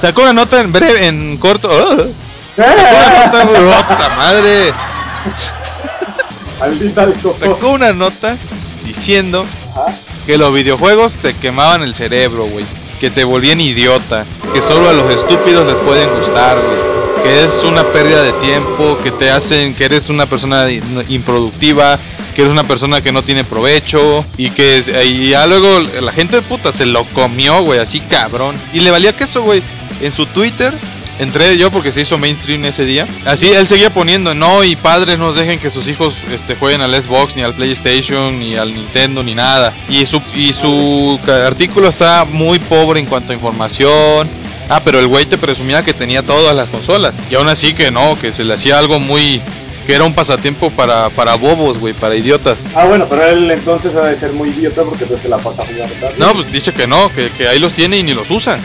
sacó 0.00 0.22
una 0.22 0.32
nota 0.32 0.60
en 0.60 0.72
breve, 0.72 1.06
en 1.06 1.36
corto, 1.38 1.68
¡oh! 1.70 2.06
¡puta 2.56 4.08
madre! 4.16 4.72
Sacó 7.40 7.70
una 7.70 7.92
nota 7.92 8.36
diciendo 8.84 9.46
que 10.26 10.36
los 10.36 10.52
videojuegos 10.52 11.12
te 11.22 11.36
quemaban 11.36 11.82
el 11.82 11.94
cerebro, 11.94 12.44
güey. 12.44 12.66
Que 13.00 13.10
te 13.10 13.24
volvían 13.24 13.60
idiota. 13.60 14.26
Que 14.52 14.60
solo 14.62 14.90
a 14.90 14.92
los 14.92 15.14
estúpidos 15.14 15.66
les 15.66 15.76
pueden 15.76 16.10
gustar, 16.18 16.58
güey. 16.60 17.22
Que 17.22 17.44
es 17.44 17.64
una 17.64 17.84
pérdida 17.84 18.22
de 18.22 18.32
tiempo. 18.34 18.98
Que 19.02 19.10
te 19.12 19.30
hacen 19.30 19.74
que 19.74 19.86
eres 19.86 20.10
una 20.10 20.26
persona 20.26 20.70
improductiva. 21.08 21.98
Que 22.34 22.42
eres 22.42 22.52
una 22.52 22.64
persona 22.64 23.00
que 23.00 23.10
no 23.10 23.22
tiene 23.22 23.44
provecho. 23.44 24.26
Y 24.36 24.50
que 24.50 24.84
y 25.06 25.30
ya 25.30 25.46
luego 25.46 25.80
la 25.80 26.12
gente 26.12 26.36
de 26.36 26.42
puta 26.42 26.74
se 26.74 26.84
lo 26.84 27.06
comió, 27.14 27.62
güey. 27.62 27.80
Así 27.80 28.00
cabrón. 28.00 28.60
Y 28.74 28.80
le 28.80 28.90
valía 28.90 29.16
queso, 29.16 29.42
güey. 29.42 29.62
En 30.02 30.14
su 30.14 30.26
Twitter. 30.26 30.76
Entré 31.20 31.58
yo 31.58 31.70
porque 31.70 31.92
se 31.92 32.00
hizo 32.00 32.16
mainstream 32.16 32.64
ese 32.64 32.86
día. 32.86 33.06
Así 33.26 33.46
él 33.48 33.68
seguía 33.68 33.90
poniendo, 33.90 34.34
no, 34.34 34.64
y 34.64 34.74
padres 34.74 35.18
no 35.18 35.34
dejen 35.34 35.58
que 35.58 35.70
sus 35.70 35.86
hijos 35.86 36.14
este, 36.32 36.56
jueguen 36.56 36.80
al 36.80 36.94
Xbox, 36.94 37.36
ni 37.36 37.42
al 37.42 37.52
PlayStation, 37.54 38.38
ni 38.38 38.56
al 38.56 38.72
Nintendo, 38.72 39.22
ni 39.22 39.34
nada. 39.34 39.74
Y 39.90 40.06
su, 40.06 40.22
y 40.34 40.54
su 40.54 41.20
artículo 41.28 41.90
está 41.90 42.24
muy 42.24 42.58
pobre 42.58 43.00
en 43.00 43.06
cuanto 43.06 43.32
a 43.32 43.34
información. 43.34 44.30
Ah, 44.70 44.80
pero 44.82 44.98
el 44.98 45.08
güey 45.08 45.26
te 45.26 45.36
presumía 45.36 45.84
que 45.84 45.92
tenía 45.92 46.22
todas 46.22 46.56
las 46.56 46.70
consolas. 46.70 47.12
Y 47.30 47.34
aún 47.34 47.48
así 47.48 47.74
que 47.74 47.90
no, 47.90 48.18
que 48.18 48.32
se 48.32 48.42
le 48.42 48.54
hacía 48.54 48.78
algo 48.78 48.98
muy... 48.98 49.42
que 49.86 49.94
era 49.94 50.04
un 50.04 50.14
pasatiempo 50.14 50.70
para, 50.70 51.10
para 51.10 51.34
bobos, 51.34 51.76
güey, 51.78 51.92
para 51.92 52.14
idiotas. 52.14 52.56
Ah, 52.74 52.86
bueno, 52.86 53.06
pero 53.10 53.26
él 53.26 53.50
entonces 53.50 53.94
ha 53.94 54.06
de 54.06 54.18
ser 54.20 54.32
muy 54.32 54.48
idiota 54.48 54.84
porque 54.84 55.04
pues 55.04 55.20
se 55.20 55.28
la 55.28 55.36
pasa 55.36 55.66
jugando. 55.66 55.94
No, 56.16 56.32
pues 56.32 56.50
dice 56.50 56.72
que 56.72 56.86
no, 56.86 57.12
que, 57.14 57.30
que 57.32 57.46
ahí 57.46 57.58
los 57.58 57.74
tiene 57.74 57.98
y 57.98 58.02
ni 58.02 58.14
los 58.14 58.30
usan. 58.30 58.62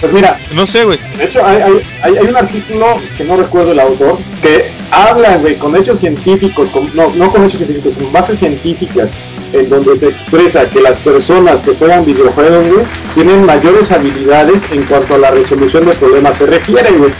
Pues 0.00 0.12
mira, 0.12 0.38
No 0.52 0.66
sé, 0.66 0.84
güey. 0.84 0.98
de 1.16 1.24
hecho 1.24 1.44
hay, 1.44 1.56
hay, 2.02 2.16
hay 2.18 2.26
un 2.26 2.36
artículo 2.36 2.96
que 3.16 3.24
no 3.24 3.36
recuerdo 3.36 3.72
el 3.72 3.80
autor, 3.80 4.18
que 4.42 4.70
hablan, 4.90 5.40
güey, 5.40 5.56
con 5.56 5.74
hechos 5.76 5.98
científicos, 6.00 6.68
con- 6.70 6.94
no, 6.94 7.10
no 7.14 7.30
con 7.30 7.44
hechos 7.44 7.58
científicos, 7.58 7.94
con 7.96 8.12
bases 8.12 8.38
científicas, 8.38 9.10
en 9.52 9.70
donde 9.70 9.96
se 9.96 10.08
expresa 10.08 10.68
que 10.68 10.80
las 10.80 10.96
personas 11.02 11.60
que 11.60 11.74
juegan 11.76 12.04
videojuegos, 12.04 12.66
güey, 12.74 12.86
tienen 13.14 13.46
mayores 13.46 13.90
habilidades 13.92 14.60
en 14.72 14.82
cuanto 14.86 15.14
a 15.14 15.18
la 15.18 15.30
resolución 15.30 15.86
de 15.86 15.94
problemas 15.94 16.36
se 16.38 16.46
refiere, 16.46 16.90
güey. 16.98 17.12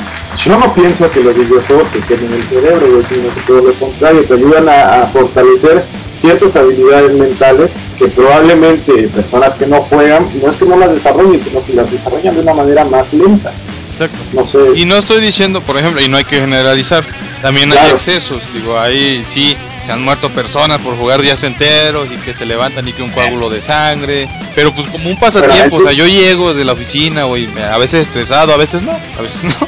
Yo 0.44 0.58
no 0.58 0.74
pienso 0.74 1.08
que 1.12 1.20
los 1.20 1.34
videojuegos 1.34 1.88
se 1.92 2.00
queden 2.00 2.26
en 2.26 2.34
el 2.34 2.48
cerebro, 2.48 2.86
güey, 2.92 3.04
sino 3.08 3.34
que 3.34 3.40
todo 3.46 3.62
lo 3.62 3.72
contrario, 3.74 4.24
te 4.24 4.34
ayudan 4.34 4.68
a, 4.68 5.02
a 5.04 5.06
fortalecer 5.08 5.84
ciertas 6.24 6.56
habilidades 6.56 7.12
mentales 7.12 7.70
que 7.98 8.08
probablemente 8.08 9.08
personas 9.08 9.54
que 9.58 9.66
no 9.66 9.82
juegan, 9.82 10.30
no 10.42 10.50
es 10.50 10.56
que 10.56 10.64
no 10.64 10.78
las 10.78 10.94
desarrollen, 10.94 11.44
sino 11.44 11.64
que 11.64 11.74
las 11.74 11.90
desarrollan 11.90 12.34
de 12.34 12.40
una 12.40 12.54
manera 12.54 12.84
más 12.86 13.12
lenta. 13.12 13.52
Exacto. 13.92 14.18
No 14.32 14.46
sé. 14.46 14.58
Y 14.74 14.86
no 14.86 14.96
estoy 14.96 15.20
diciendo, 15.20 15.60
por 15.60 15.76
ejemplo, 15.76 16.00
y 16.00 16.08
no 16.08 16.16
hay 16.16 16.24
que 16.24 16.40
generalizar, 16.40 17.04
también 17.42 17.70
hay 17.72 17.90
excesos, 17.90 18.42
digo, 18.54 18.78
ahí 18.78 19.24
sí, 19.34 19.54
se 19.84 19.92
han 19.92 20.02
muerto 20.02 20.32
personas 20.32 20.78
por 20.78 20.96
jugar 20.96 21.20
días 21.20 21.42
enteros 21.42 22.08
y 22.10 22.16
que 22.24 22.34
se 22.34 22.46
levantan 22.46 22.88
y 22.88 22.94
que 22.94 23.02
un 23.02 23.10
coágulo 23.10 23.50
de 23.50 23.60
sangre, 23.62 24.26
pero 24.54 24.74
pues 24.74 24.88
como 24.88 25.10
un 25.10 25.18
pasatiempo, 25.18 25.76
o 25.76 25.82
sea, 25.82 25.92
yo 25.92 26.06
llego 26.06 26.54
de 26.54 26.64
la 26.64 26.72
oficina, 26.72 27.24
güey, 27.24 27.46
a 27.60 27.76
veces 27.76 28.06
estresado, 28.06 28.54
a 28.54 28.56
veces 28.56 28.80
no, 28.80 28.92
a 28.92 29.20
veces 29.20 29.42
no, 29.44 29.66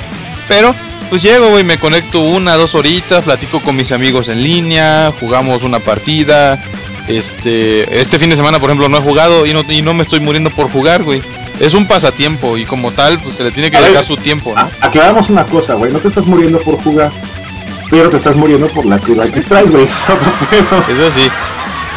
pero 0.49 0.75
pues 1.09 1.23
llego, 1.23 1.51
güey, 1.51 1.64
me 1.64 1.79
conecto 1.79 2.21
una, 2.21 2.57
dos 2.57 2.75
horitas, 2.75 3.25
platico 3.25 3.61
con 3.62 3.77
mis 3.77 3.90
amigos 3.92 4.29
en 4.29 4.42
línea, 4.42 5.12
jugamos 5.19 5.62
una 5.62 5.81
partida, 5.81 6.62
este, 7.09 8.01
este 8.01 8.19
fin 8.19 8.31
de 8.31 8.37
semana, 8.37 8.59
por 8.59 8.71
ejemplo, 8.71 8.88
no 8.88 8.99
he 8.99 9.03
jugado 9.03 9.47
y 9.47 9.53
no, 9.53 9.64
y 9.69 9.83
no 9.83 9.95
me 9.95 10.03
estoy 10.03 10.21
muriendo 10.21 10.51
por 10.51 10.71
jugar, 10.71 11.03
güey. 11.03 11.23
Es 11.61 11.73
un 11.75 11.87
pasatiempo 11.87 12.57
y 12.59 12.66
como 12.66 12.92
tal, 12.92 13.21
pues 13.23 13.37
se 13.37 13.45
le 13.45 13.53
tiene 13.53 13.71
que 13.71 13.79
dedicar 13.79 14.05
su 14.05 14.16
tiempo, 14.19 14.55
¿no? 14.55 14.71
aclaramos 14.81 15.29
una 15.31 15.45
cosa, 15.47 15.75
güey, 15.75 15.92
no 15.92 16.01
te 16.01 16.09
estás 16.09 16.27
muriendo 16.27 16.61
por 16.61 16.83
jugar, 16.83 17.11
pero 17.90 18.11
te 18.11 18.19
estás 18.19 18.37
muriendo 18.37 18.69
por 18.69 18.85
la 18.85 18.99
cruda 18.99 19.31
que 19.31 19.40
traes, 19.42 19.71
güey. 19.71 19.85
Eso 20.51 21.12
sí. 21.16 21.29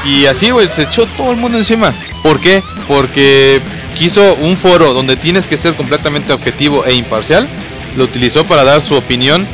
Y 0.06 0.26
así, 0.28 0.50
güey, 0.50 0.70
se 0.76 0.84
echó 0.84 1.06
todo 1.18 1.32
el 1.32 1.38
mundo 1.38 1.58
encima. 1.58 1.94
¿Por 2.24 2.40
qué? 2.40 2.64
Porque 2.88 3.62
quiso 3.96 4.36
un 4.36 4.58
foro 4.58 4.94
donde 4.94 5.18
tienes 5.18 5.46
que 5.48 5.58
ser 5.58 5.76
completamente 5.76 6.32
objetivo 6.32 6.86
e 6.86 6.94
imparcial. 6.94 7.50
Lo 7.96 8.04
utilizó 8.06 8.46
para 8.46 8.64
dar 8.64 8.82
su 8.82 8.94
opinión, 8.96 9.48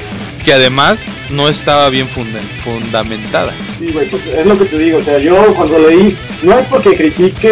que 0.44 0.54
además 0.54 0.96
no 1.32 1.50
estaba 1.50 1.90
bien 1.90 2.08
funda- 2.10 2.42
fundamentada. 2.64 3.54
Sí, 3.80 3.92
güey, 3.92 4.08
pues 4.10 4.22
es 4.28 4.46
lo 4.46 4.58
que 4.58 4.66
te 4.66 4.78
digo, 4.78 5.00
o 5.00 5.02
sea, 5.02 5.18
yo 5.20 5.54
cuando 5.56 5.80
leí, 5.80 6.16
no 6.44 6.60
es 6.60 6.68
porque 6.68 6.96
critique 6.96 7.52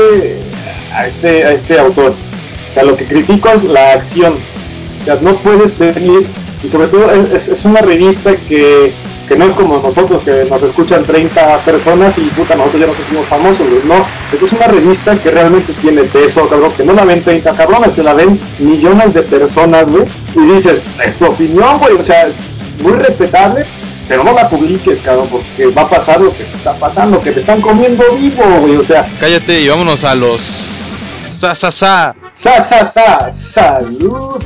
a 0.93 1.07
este, 1.07 1.43
a 1.43 1.51
este 1.53 1.79
autor, 1.79 2.15
o 2.69 2.73
sea, 2.73 2.83
lo 2.83 2.95
que 2.95 3.05
critico 3.05 3.49
es 3.49 3.63
la 3.63 3.93
acción, 3.93 4.37
o 5.01 5.05
sea, 5.05 5.15
no 5.21 5.35
puedes 5.37 5.75
venir, 5.79 6.27
y 6.63 6.69
sobre 6.69 6.87
todo 6.87 7.11
es, 7.35 7.47
es- 7.47 7.65
una 7.65 7.81
revista 7.81 8.35
que, 8.47 8.93
que 9.33 9.39
no 9.39 9.45
es 9.45 9.55
como 9.55 9.79
nosotros, 9.79 10.21
que 10.23 10.45
nos 10.45 10.61
escuchan 10.61 11.03
30 11.05 11.65
personas 11.65 12.15
y 12.19 12.21
puta, 12.21 12.55
nosotros 12.55 12.81
ya 12.81 12.87
nos 12.87 12.97
sentimos 12.97 13.27
famosos, 13.27 13.67
güey, 13.67 13.81
no, 13.83 14.05
es 14.31 14.53
una 14.53 14.67
revista 14.67 15.19
que 15.23 15.31
realmente 15.31 15.73
tiene 15.81 16.03
peso, 16.03 16.47
cabrón, 16.47 16.71
que 16.77 16.83
no 16.83 16.93
la 16.93 17.03
ven 17.03 17.23
30 17.23 17.51
cabrones, 17.53 17.93
que 17.95 18.03
la 18.03 18.13
ven 18.13 18.39
millones 18.59 19.11
de 19.15 19.23
personas, 19.23 19.85
güey, 19.89 20.05
y 20.35 20.53
dices, 20.53 20.81
es 21.03 21.15
tu 21.15 21.25
opinión, 21.25 21.79
güey, 21.79 21.95
o 21.95 22.03
sea, 22.03 22.27
muy 22.79 22.93
respetable, 22.93 23.65
pero 24.07 24.23
no 24.23 24.33
la 24.33 24.47
publiques, 24.47 24.99
cabrón, 25.01 25.29
porque 25.31 25.65
va 25.67 25.81
a 25.81 25.89
pasar 25.89 26.21
lo 26.21 26.31
que 26.31 26.43
está 26.43 26.75
pasando, 26.75 27.19
que 27.23 27.31
te 27.31 27.39
están 27.39 27.59
comiendo 27.61 28.03
vivo, 28.15 28.43
güey, 28.61 28.75
o 28.75 28.83
sea, 28.83 29.09
Cállate 29.19 29.61
y 29.61 29.67
vámonos 29.67 30.03
a 30.03 30.13
los... 30.13 30.82
Sa, 31.43 31.55
sa, 31.55 31.71
sa. 31.71 32.15
sa, 32.37 32.63
sa, 32.63 32.93
sa, 32.93 33.33
saludos. 33.53 34.45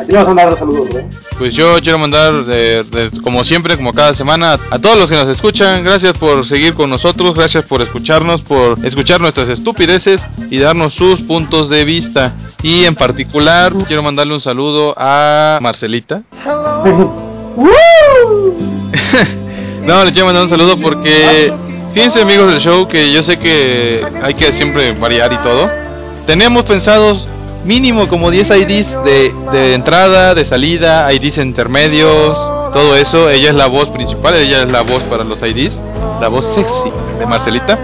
Aquí 0.00 0.10
vamos 0.10 0.24
a 0.24 0.28
mandar 0.28 0.48
los 0.48 0.58
saludos, 0.58 0.88
güey. 0.88 1.04
Pues 1.36 1.54
yo 1.54 1.78
quiero 1.82 1.98
mandar, 1.98 2.32
eh, 2.48 2.82
de- 2.90 3.10
como 3.20 3.44
siempre, 3.44 3.76
como 3.76 3.92
cada 3.92 4.14
semana, 4.14 4.58
a 4.70 4.78
todos 4.78 4.96
los 4.98 5.06
que 5.10 5.16
nos 5.16 5.28
escuchan, 5.28 5.84
gracias 5.84 6.14
por 6.14 6.46
seguir 6.46 6.72
con 6.72 6.88
nosotros, 6.88 7.34
gracias 7.34 7.66
por 7.66 7.82
escucharnos, 7.82 8.40
por 8.40 8.82
escuchar 8.86 9.20
nuestras 9.20 9.50
estupideces 9.50 10.18
y 10.50 10.58
darnos 10.60 10.94
sus 10.94 11.20
puntos 11.20 11.68
de 11.68 11.84
vista. 11.84 12.36
Y 12.62 12.86
en 12.86 12.94
particular, 12.94 13.74
quiero 13.86 14.02
mandarle 14.02 14.32
un 14.32 14.40
saludo 14.40 14.94
a 14.96 15.58
Marcelita. 15.60 16.22
no, 19.82 20.04
le 20.06 20.12
quiero 20.12 20.24
mandar 20.24 20.44
un 20.44 20.48
saludo 20.48 20.80
porque, 20.80 21.52
fíjense 21.92 22.22
amigos 22.22 22.50
del 22.50 22.60
show, 22.62 22.88
que 22.88 23.12
yo 23.12 23.22
sé 23.24 23.38
que 23.38 24.02
hay 24.22 24.32
que 24.32 24.54
siempre 24.54 24.92
variar 24.92 25.30
y 25.34 25.36
todo. 25.42 25.81
Tenemos 26.26 26.64
pensados 26.64 27.26
mínimo 27.64 28.08
como 28.08 28.30
10 28.30 28.48
IDs 28.50 29.04
de, 29.04 29.32
de 29.52 29.74
entrada, 29.74 30.34
de 30.34 30.46
salida, 30.46 31.12
IDs 31.12 31.38
intermedios, 31.38 32.38
todo 32.72 32.96
eso. 32.96 33.28
Ella 33.28 33.50
es 33.50 33.54
la 33.54 33.66
voz 33.66 33.88
principal, 33.90 34.34
ella 34.34 34.62
es 34.62 34.68
la 34.70 34.82
voz 34.82 35.02
para 35.04 35.24
los 35.24 35.40
IDs, 35.42 35.76
la 36.20 36.28
voz 36.28 36.44
sexy 36.54 36.92
de 37.18 37.26
Marcelita. 37.26 37.78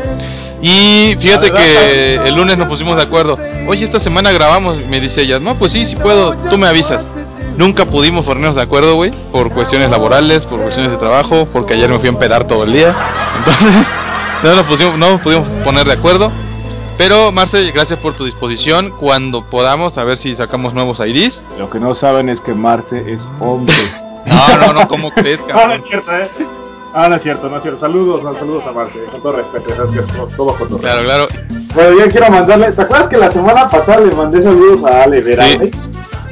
Y 0.61 1.17
fíjate 1.21 1.53
que 1.53 2.17
el 2.17 2.35
lunes 2.35 2.59
nos 2.59 2.69
pusimos 2.69 2.97
de 2.97 3.03
acuerdo. 3.03 3.39
Oye, 3.69 3.85
esta 3.85 4.01
semana 4.01 4.33
grabamos, 4.33 4.77
me 4.89 5.01
dice 5.01 5.23
ella. 5.23 5.39
No, 5.39 5.57
pues 5.57 5.73
sí, 5.73 5.87
sí 5.87 5.95
puedo, 5.97 6.35
tú 6.51 6.59
me 6.59 6.67
avisas. 6.67 7.01
Nunca 7.57 7.87
pudimos 7.87 8.25
ponernos 8.25 8.55
de 8.55 8.63
acuerdo, 8.63 8.95
güey, 8.95 9.13
por 9.33 9.53
cuestiones 9.53 9.91
laborales, 9.91 10.41
por 10.47 10.61
cuestiones 10.61 10.93
de 10.93 10.99
trabajo, 10.99 11.49
porque 11.53 11.75
ayer 11.75 11.89
me 11.89 11.99
fui 11.99 12.07
a 12.07 12.13
empedar 12.13 12.47
todo 12.47 12.65
el 12.65 12.73
día. 12.73 12.95
Entonces, 13.39 13.87
no 14.45 14.55
nos 14.55 14.65
pusimos, 14.65 14.99
no 14.99 15.11
nos 15.11 15.21
pudimos 15.21 15.47
poner 15.65 15.87
de 15.87 15.93
acuerdo. 15.93 16.31
Pero, 16.99 17.31
Marce, 17.33 17.71
gracias 17.71 17.99
por 18.01 18.15
tu 18.15 18.25
disposición. 18.25 18.91
Cuando 18.99 19.45
podamos, 19.45 19.97
a 19.97 20.05
ver 20.05 20.19
si 20.19 20.35
sacamos 20.37 20.75
nuevos 20.75 20.99
IDs. 20.99 21.41
Lo 21.59 21.71
que 21.71 21.79
no 21.79 21.95
saben 21.95 22.29
es 22.29 22.41
que 22.41 22.53
Marte 22.55 23.13
es 23.13 23.27
hombre. 23.41 23.75
No, 24.27 24.59
no, 24.59 24.73
no, 24.75 24.89
¿cómo 24.89 25.11
crees, 25.13 25.41
Ah, 25.41 25.47
no 25.49 25.55
cabrón? 25.55 25.81
es 25.81 25.87
cierto, 25.89 26.13
¿eh? 26.15 26.31
Ah, 26.93 27.09
no 27.09 27.15
es 27.17 27.23
cierto, 27.23 27.49
no 27.49 27.57
es 27.57 27.63
cierto. 27.63 27.81
Saludos, 27.81 28.23
no, 28.23 28.35
saludos 28.35 28.63
a 28.67 28.73
Marte, 28.73 29.03
con 29.11 29.23
todo 29.23 29.33
respeto, 29.33 29.71
es 29.71 29.77
todo, 30.13 30.27
todo 30.37 30.55
con 30.59 30.69
todo 30.69 30.79
Claro, 30.81 31.03
claro. 31.05 31.29
Bueno, 31.75 31.99
yo 31.99 32.11
quiero 32.11 32.29
mandarle, 32.31 32.73
¿te 32.73 32.83
acuerdas 32.83 33.09
que 33.09 33.17
la 33.17 33.33
semana 33.33 33.71
pasada 33.71 34.01
le 34.01 34.15
mandé 34.15 34.43
saludos 34.43 34.85
a 34.91 35.05
Ale 35.05 35.23
Vera, 35.23 35.45
Sí. 35.45 35.71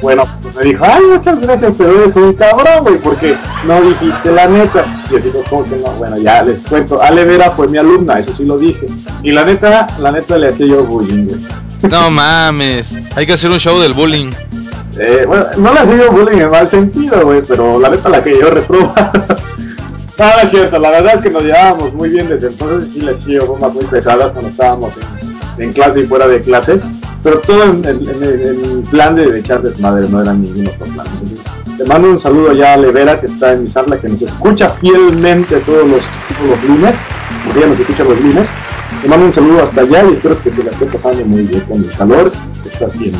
Bueno, 0.01 0.25
pues 0.43 0.53
me 0.55 0.63
dijo, 0.63 0.85
ay, 0.87 1.01
muchas 1.05 1.39
gracias, 1.41 1.73
pero 1.77 2.03
eres 2.03 2.15
un 2.15 2.33
cabrón, 2.33 2.83
güey, 2.83 2.99
porque 2.99 3.35
no 3.65 3.81
dijiste 3.81 4.31
la 4.31 4.47
neta. 4.47 4.85
Y 5.09 5.13
yo 5.13 5.19
digo, 5.19 5.43
¿cómo 5.49 5.63
que 5.63 5.75
no? 5.77 5.91
Bueno, 5.93 6.17
ya 6.17 6.43
les 6.43 6.59
cuento, 6.67 7.01
Ale 7.01 7.25
Vera 7.25 7.51
fue 7.51 7.67
mi 7.67 7.77
alumna, 7.77 8.19
eso 8.19 8.31
sí 8.37 8.45
lo 8.45 8.57
dije. 8.57 8.87
Y 9.23 9.31
la 9.31 9.43
neta, 9.43 9.97
la 9.99 10.11
neta 10.11 10.37
le 10.37 10.49
hacía 10.49 10.67
yo 10.67 10.83
bullying, 10.83 11.25
güey. 11.25 11.47
No 11.91 12.09
mames. 12.09 12.87
Hay 13.15 13.25
que 13.25 13.33
hacer 13.33 13.51
un 13.51 13.59
show 13.59 13.79
del 13.79 13.93
bullying. 13.93 14.31
Eh, 14.99 15.25
bueno, 15.27 15.45
no 15.57 15.73
le 15.73 15.79
hacía 15.79 15.97
yo 15.97 16.11
bullying 16.11 16.41
en 16.41 16.51
mal 16.51 16.69
sentido, 16.69 17.23
güey, 17.23 17.41
pero 17.47 17.79
la 17.79 17.89
neta 17.89 18.09
la 18.09 18.23
que 18.23 18.39
yo 18.39 18.49
reproba. 18.49 19.11
no 20.17 20.25
es 20.43 20.51
cierto, 20.51 20.79
la 20.79 20.89
verdad 20.91 21.15
es 21.15 21.21
que 21.21 21.29
nos 21.29 21.43
llevábamos 21.43 21.93
muy 21.93 22.09
bien 22.09 22.29
desde 22.29 22.47
entonces, 22.47 22.89
sí 22.93 23.01
le 23.01 23.11
hacía 23.11 23.41
bromas 23.41 23.73
muy 23.73 23.85
pesadas 23.85 24.31
cuando 24.31 24.49
estábamos 24.49 24.93
en, 24.97 25.63
en 25.63 25.73
clase 25.73 26.01
y 26.01 26.07
fuera 26.07 26.27
de 26.27 26.41
clase, 26.41 26.79
pero 27.23 27.39
todo 27.41 27.63
en, 27.63 27.83
en- 27.85 28.09
en 28.09 28.23
el- 28.23 28.83
plan 28.91 29.15
de 29.15 29.39
echar 29.39 29.61
desmadre, 29.61 30.07
no 30.07 30.21
era 30.21 30.33
ningún 30.33 30.67
otro 30.67 30.85
plan. 30.93 31.07
Entonces, 31.21 31.39
te 31.77 31.83
mando 31.85 32.09
un 32.11 32.19
saludo 32.19 32.53
ya 32.53 32.73
a 32.73 32.77
Levera, 32.77 33.19
que 33.19 33.25
está 33.27 33.53
en 33.53 33.63
mi 33.65 33.69
sala, 33.71 33.99
que 33.99 34.07
nos 34.09 34.21
escucha 34.21 34.69
fielmente 34.81 35.59
todos 35.61 35.87
los, 35.87 36.01
todos 36.37 36.49
los 36.51 36.63
lunes, 36.63 36.95
porque 37.45 37.59
ella 37.59 37.67
nos 37.69 37.79
escucha 37.79 38.03
los 38.03 38.19
lunes. 38.21 38.49
Te 39.01 39.07
mando 39.07 39.25
un 39.25 39.33
saludo 39.33 39.63
hasta 39.63 39.81
allá 39.81 40.05
y 40.09 40.13
espero 40.13 40.41
que 40.41 40.51
se 40.51 40.63
la 40.63 40.71
esté 40.71 40.85
pasando 40.85 41.25
muy 41.25 41.41
bien 41.43 41.61
con 41.61 41.83
el 41.83 41.91
calor 41.97 42.31
que 42.63 42.69
está 42.69 42.85
haciendo. 42.87 43.19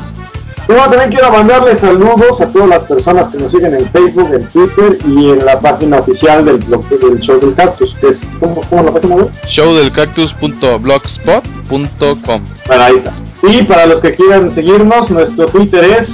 Bueno, 0.67 0.83
también 0.89 1.09
quiero 1.11 1.31
mandarle 1.31 1.75
saludos 1.77 2.41
a 2.41 2.47
todas 2.47 2.67
las 2.69 2.83
personas 2.83 3.27
que 3.29 3.37
nos 3.37 3.51
siguen 3.51 3.73
en 3.73 3.89
Facebook, 3.91 4.29
en 4.33 4.45
Twitter 4.49 4.97
y 5.07 5.29
en 5.31 5.45
la 5.45 5.59
página 5.61 5.99
oficial 5.99 6.43
del 6.45 6.57
blog 6.57 6.85
del 6.89 7.19
show 7.21 7.39
del 7.39 7.53
cactus, 7.55 7.93
que 8.01 8.09
es, 8.09 8.17
¿cómo, 8.39 8.61
cómo 8.69 8.83
la 8.83 8.91
página 8.93 9.15
web? 9.15 9.31
Showdelcactus.blogspot.com 9.47 12.41
Bueno, 12.67 12.83
ahí 12.83 12.95
está. 12.97 13.13
Y 13.43 13.63
para 13.63 13.85
los 13.85 14.01
que 14.01 14.15
quieran 14.15 14.53
seguirnos, 14.55 15.09
nuestro 15.09 15.47
Twitter 15.47 15.83
es 15.83 16.09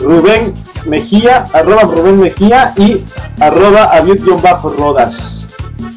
Rubén 0.00 0.54
Mejía, 0.86 1.46
arroba 1.52 1.82
Rubén 1.82 2.20
Mejía 2.20 2.72
y 2.76 3.04
arroba 3.40 3.90
aviut-rodas. 3.94 5.14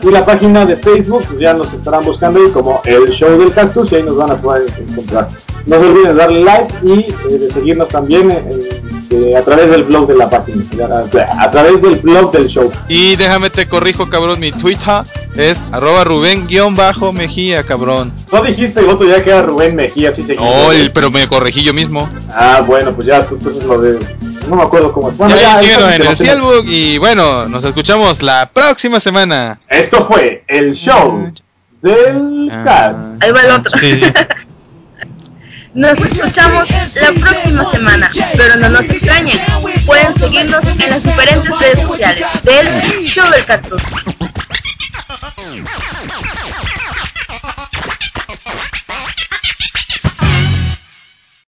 Y 0.01 0.11
la 0.11 0.25
página 0.25 0.65
de 0.65 0.75
Facebook, 0.77 1.23
pues 1.27 1.39
ya 1.39 1.53
nos 1.53 1.71
estarán 1.73 2.03
buscando 2.05 2.39
ahí 2.39 2.51
como 2.51 2.81
El 2.85 3.09
Show 3.11 3.37
del 3.39 3.53
Cactus 3.53 3.91
y 3.91 3.95
ahí 3.95 4.03
nos 4.03 4.17
van 4.17 4.31
a 4.31 4.35
poder 4.41 4.71
encontrar. 4.77 5.29
No 5.65 5.75
se 5.79 5.85
olviden 5.85 6.07
de 6.09 6.13
darle 6.13 6.41
like 6.43 6.73
y 6.83 6.99
eh, 6.99 7.37
de 7.39 7.51
seguirnos 7.53 7.87
también 7.89 8.31
en- 8.31 8.96
eh, 9.09 9.35
a 9.37 9.41
través 9.43 9.69
del 9.69 9.83
blog 9.85 10.07
de 10.07 10.15
la 10.15 10.29
página, 10.29 10.65
a, 11.39 11.51
través 11.51 11.81
del 11.81 11.95
blog 11.97 12.31
del 12.31 12.47
show. 12.47 12.71
Y 12.89 13.15
déjame 13.15 13.49
te 13.49 13.67
corrijo, 13.67 14.09
cabrón, 14.09 14.39
mi 14.39 14.51
Twitter 14.51 15.03
es 15.35 15.55
arroba 15.71 16.03
Rubén-Mejía, 16.03 17.63
cabrón. 17.63 18.11
No 18.31 18.41
dijiste 18.43 18.79
el 18.79 18.89
otro 18.89 19.07
ya 19.07 19.23
que 19.23 19.29
era 19.29 19.41
Rubén 19.43 19.75
Mejía, 19.75 20.13
sí 20.15 20.23
se 20.25 20.35
No, 20.35 20.71
el- 20.71 20.91
pero 20.91 21.09
me 21.11 21.27
corregí 21.27 21.63
yo 21.63 21.73
mismo. 21.73 22.09
Ah, 22.29 22.61
bueno, 22.65 22.93
pues 22.95 23.07
ya, 23.07 23.27
entonces 23.29 23.63
lo 23.63 23.79
de... 23.81 23.99
No 24.47 24.55
me 24.55 24.63
acuerdo 24.63 24.91
cómo 24.93 25.09
es. 25.09 25.17
Bueno, 25.17 25.35
ya 25.35 25.61
ya, 25.61 25.95
en 25.95 26.05
el 26.05 26.17
Facebook 26.17 26.65
y 26.67 26.97
bueno, 26.97 27.47
nos 27.49 27.63
escuchamos 27.65 28.21
la 28.21 28.49
próxima 28.53 28.99
semana. 29.01 29.59
Esto 29.67 30.05
fue 30.07 30.43
el 30.47 30.73
show 30.73 31.31
del 31.81 32.49
Ah. 32.51 32.63
cat. 32.63 32.95
Ahí 33.23 33.31
va 33.31 33.41
el 33.41 33.51
otro. 33.51 33.77
Sí, 33.77 33.91
sí. 33.93 34.11
Nos 35.77 35.91
escuchamos 35.91 36.67
la 36.95 37.11
próxima 37.13 37.71
semana, 37.71 38.09
pero 38.35 38.55
no 38.55 38.67
nos 38.67 38.81
extrañen. 38.81 39.39
Pueden 39.85 40.19
seguirnos 40.19 40.65
en 40.65 40.89
las 40.89 41.03
diferentes 41.03 41.59
redes 41.59 41.87
sociales 41.87 42.25
del 42.41 43.03
Show 43.03 43.29
del 43.29 43.45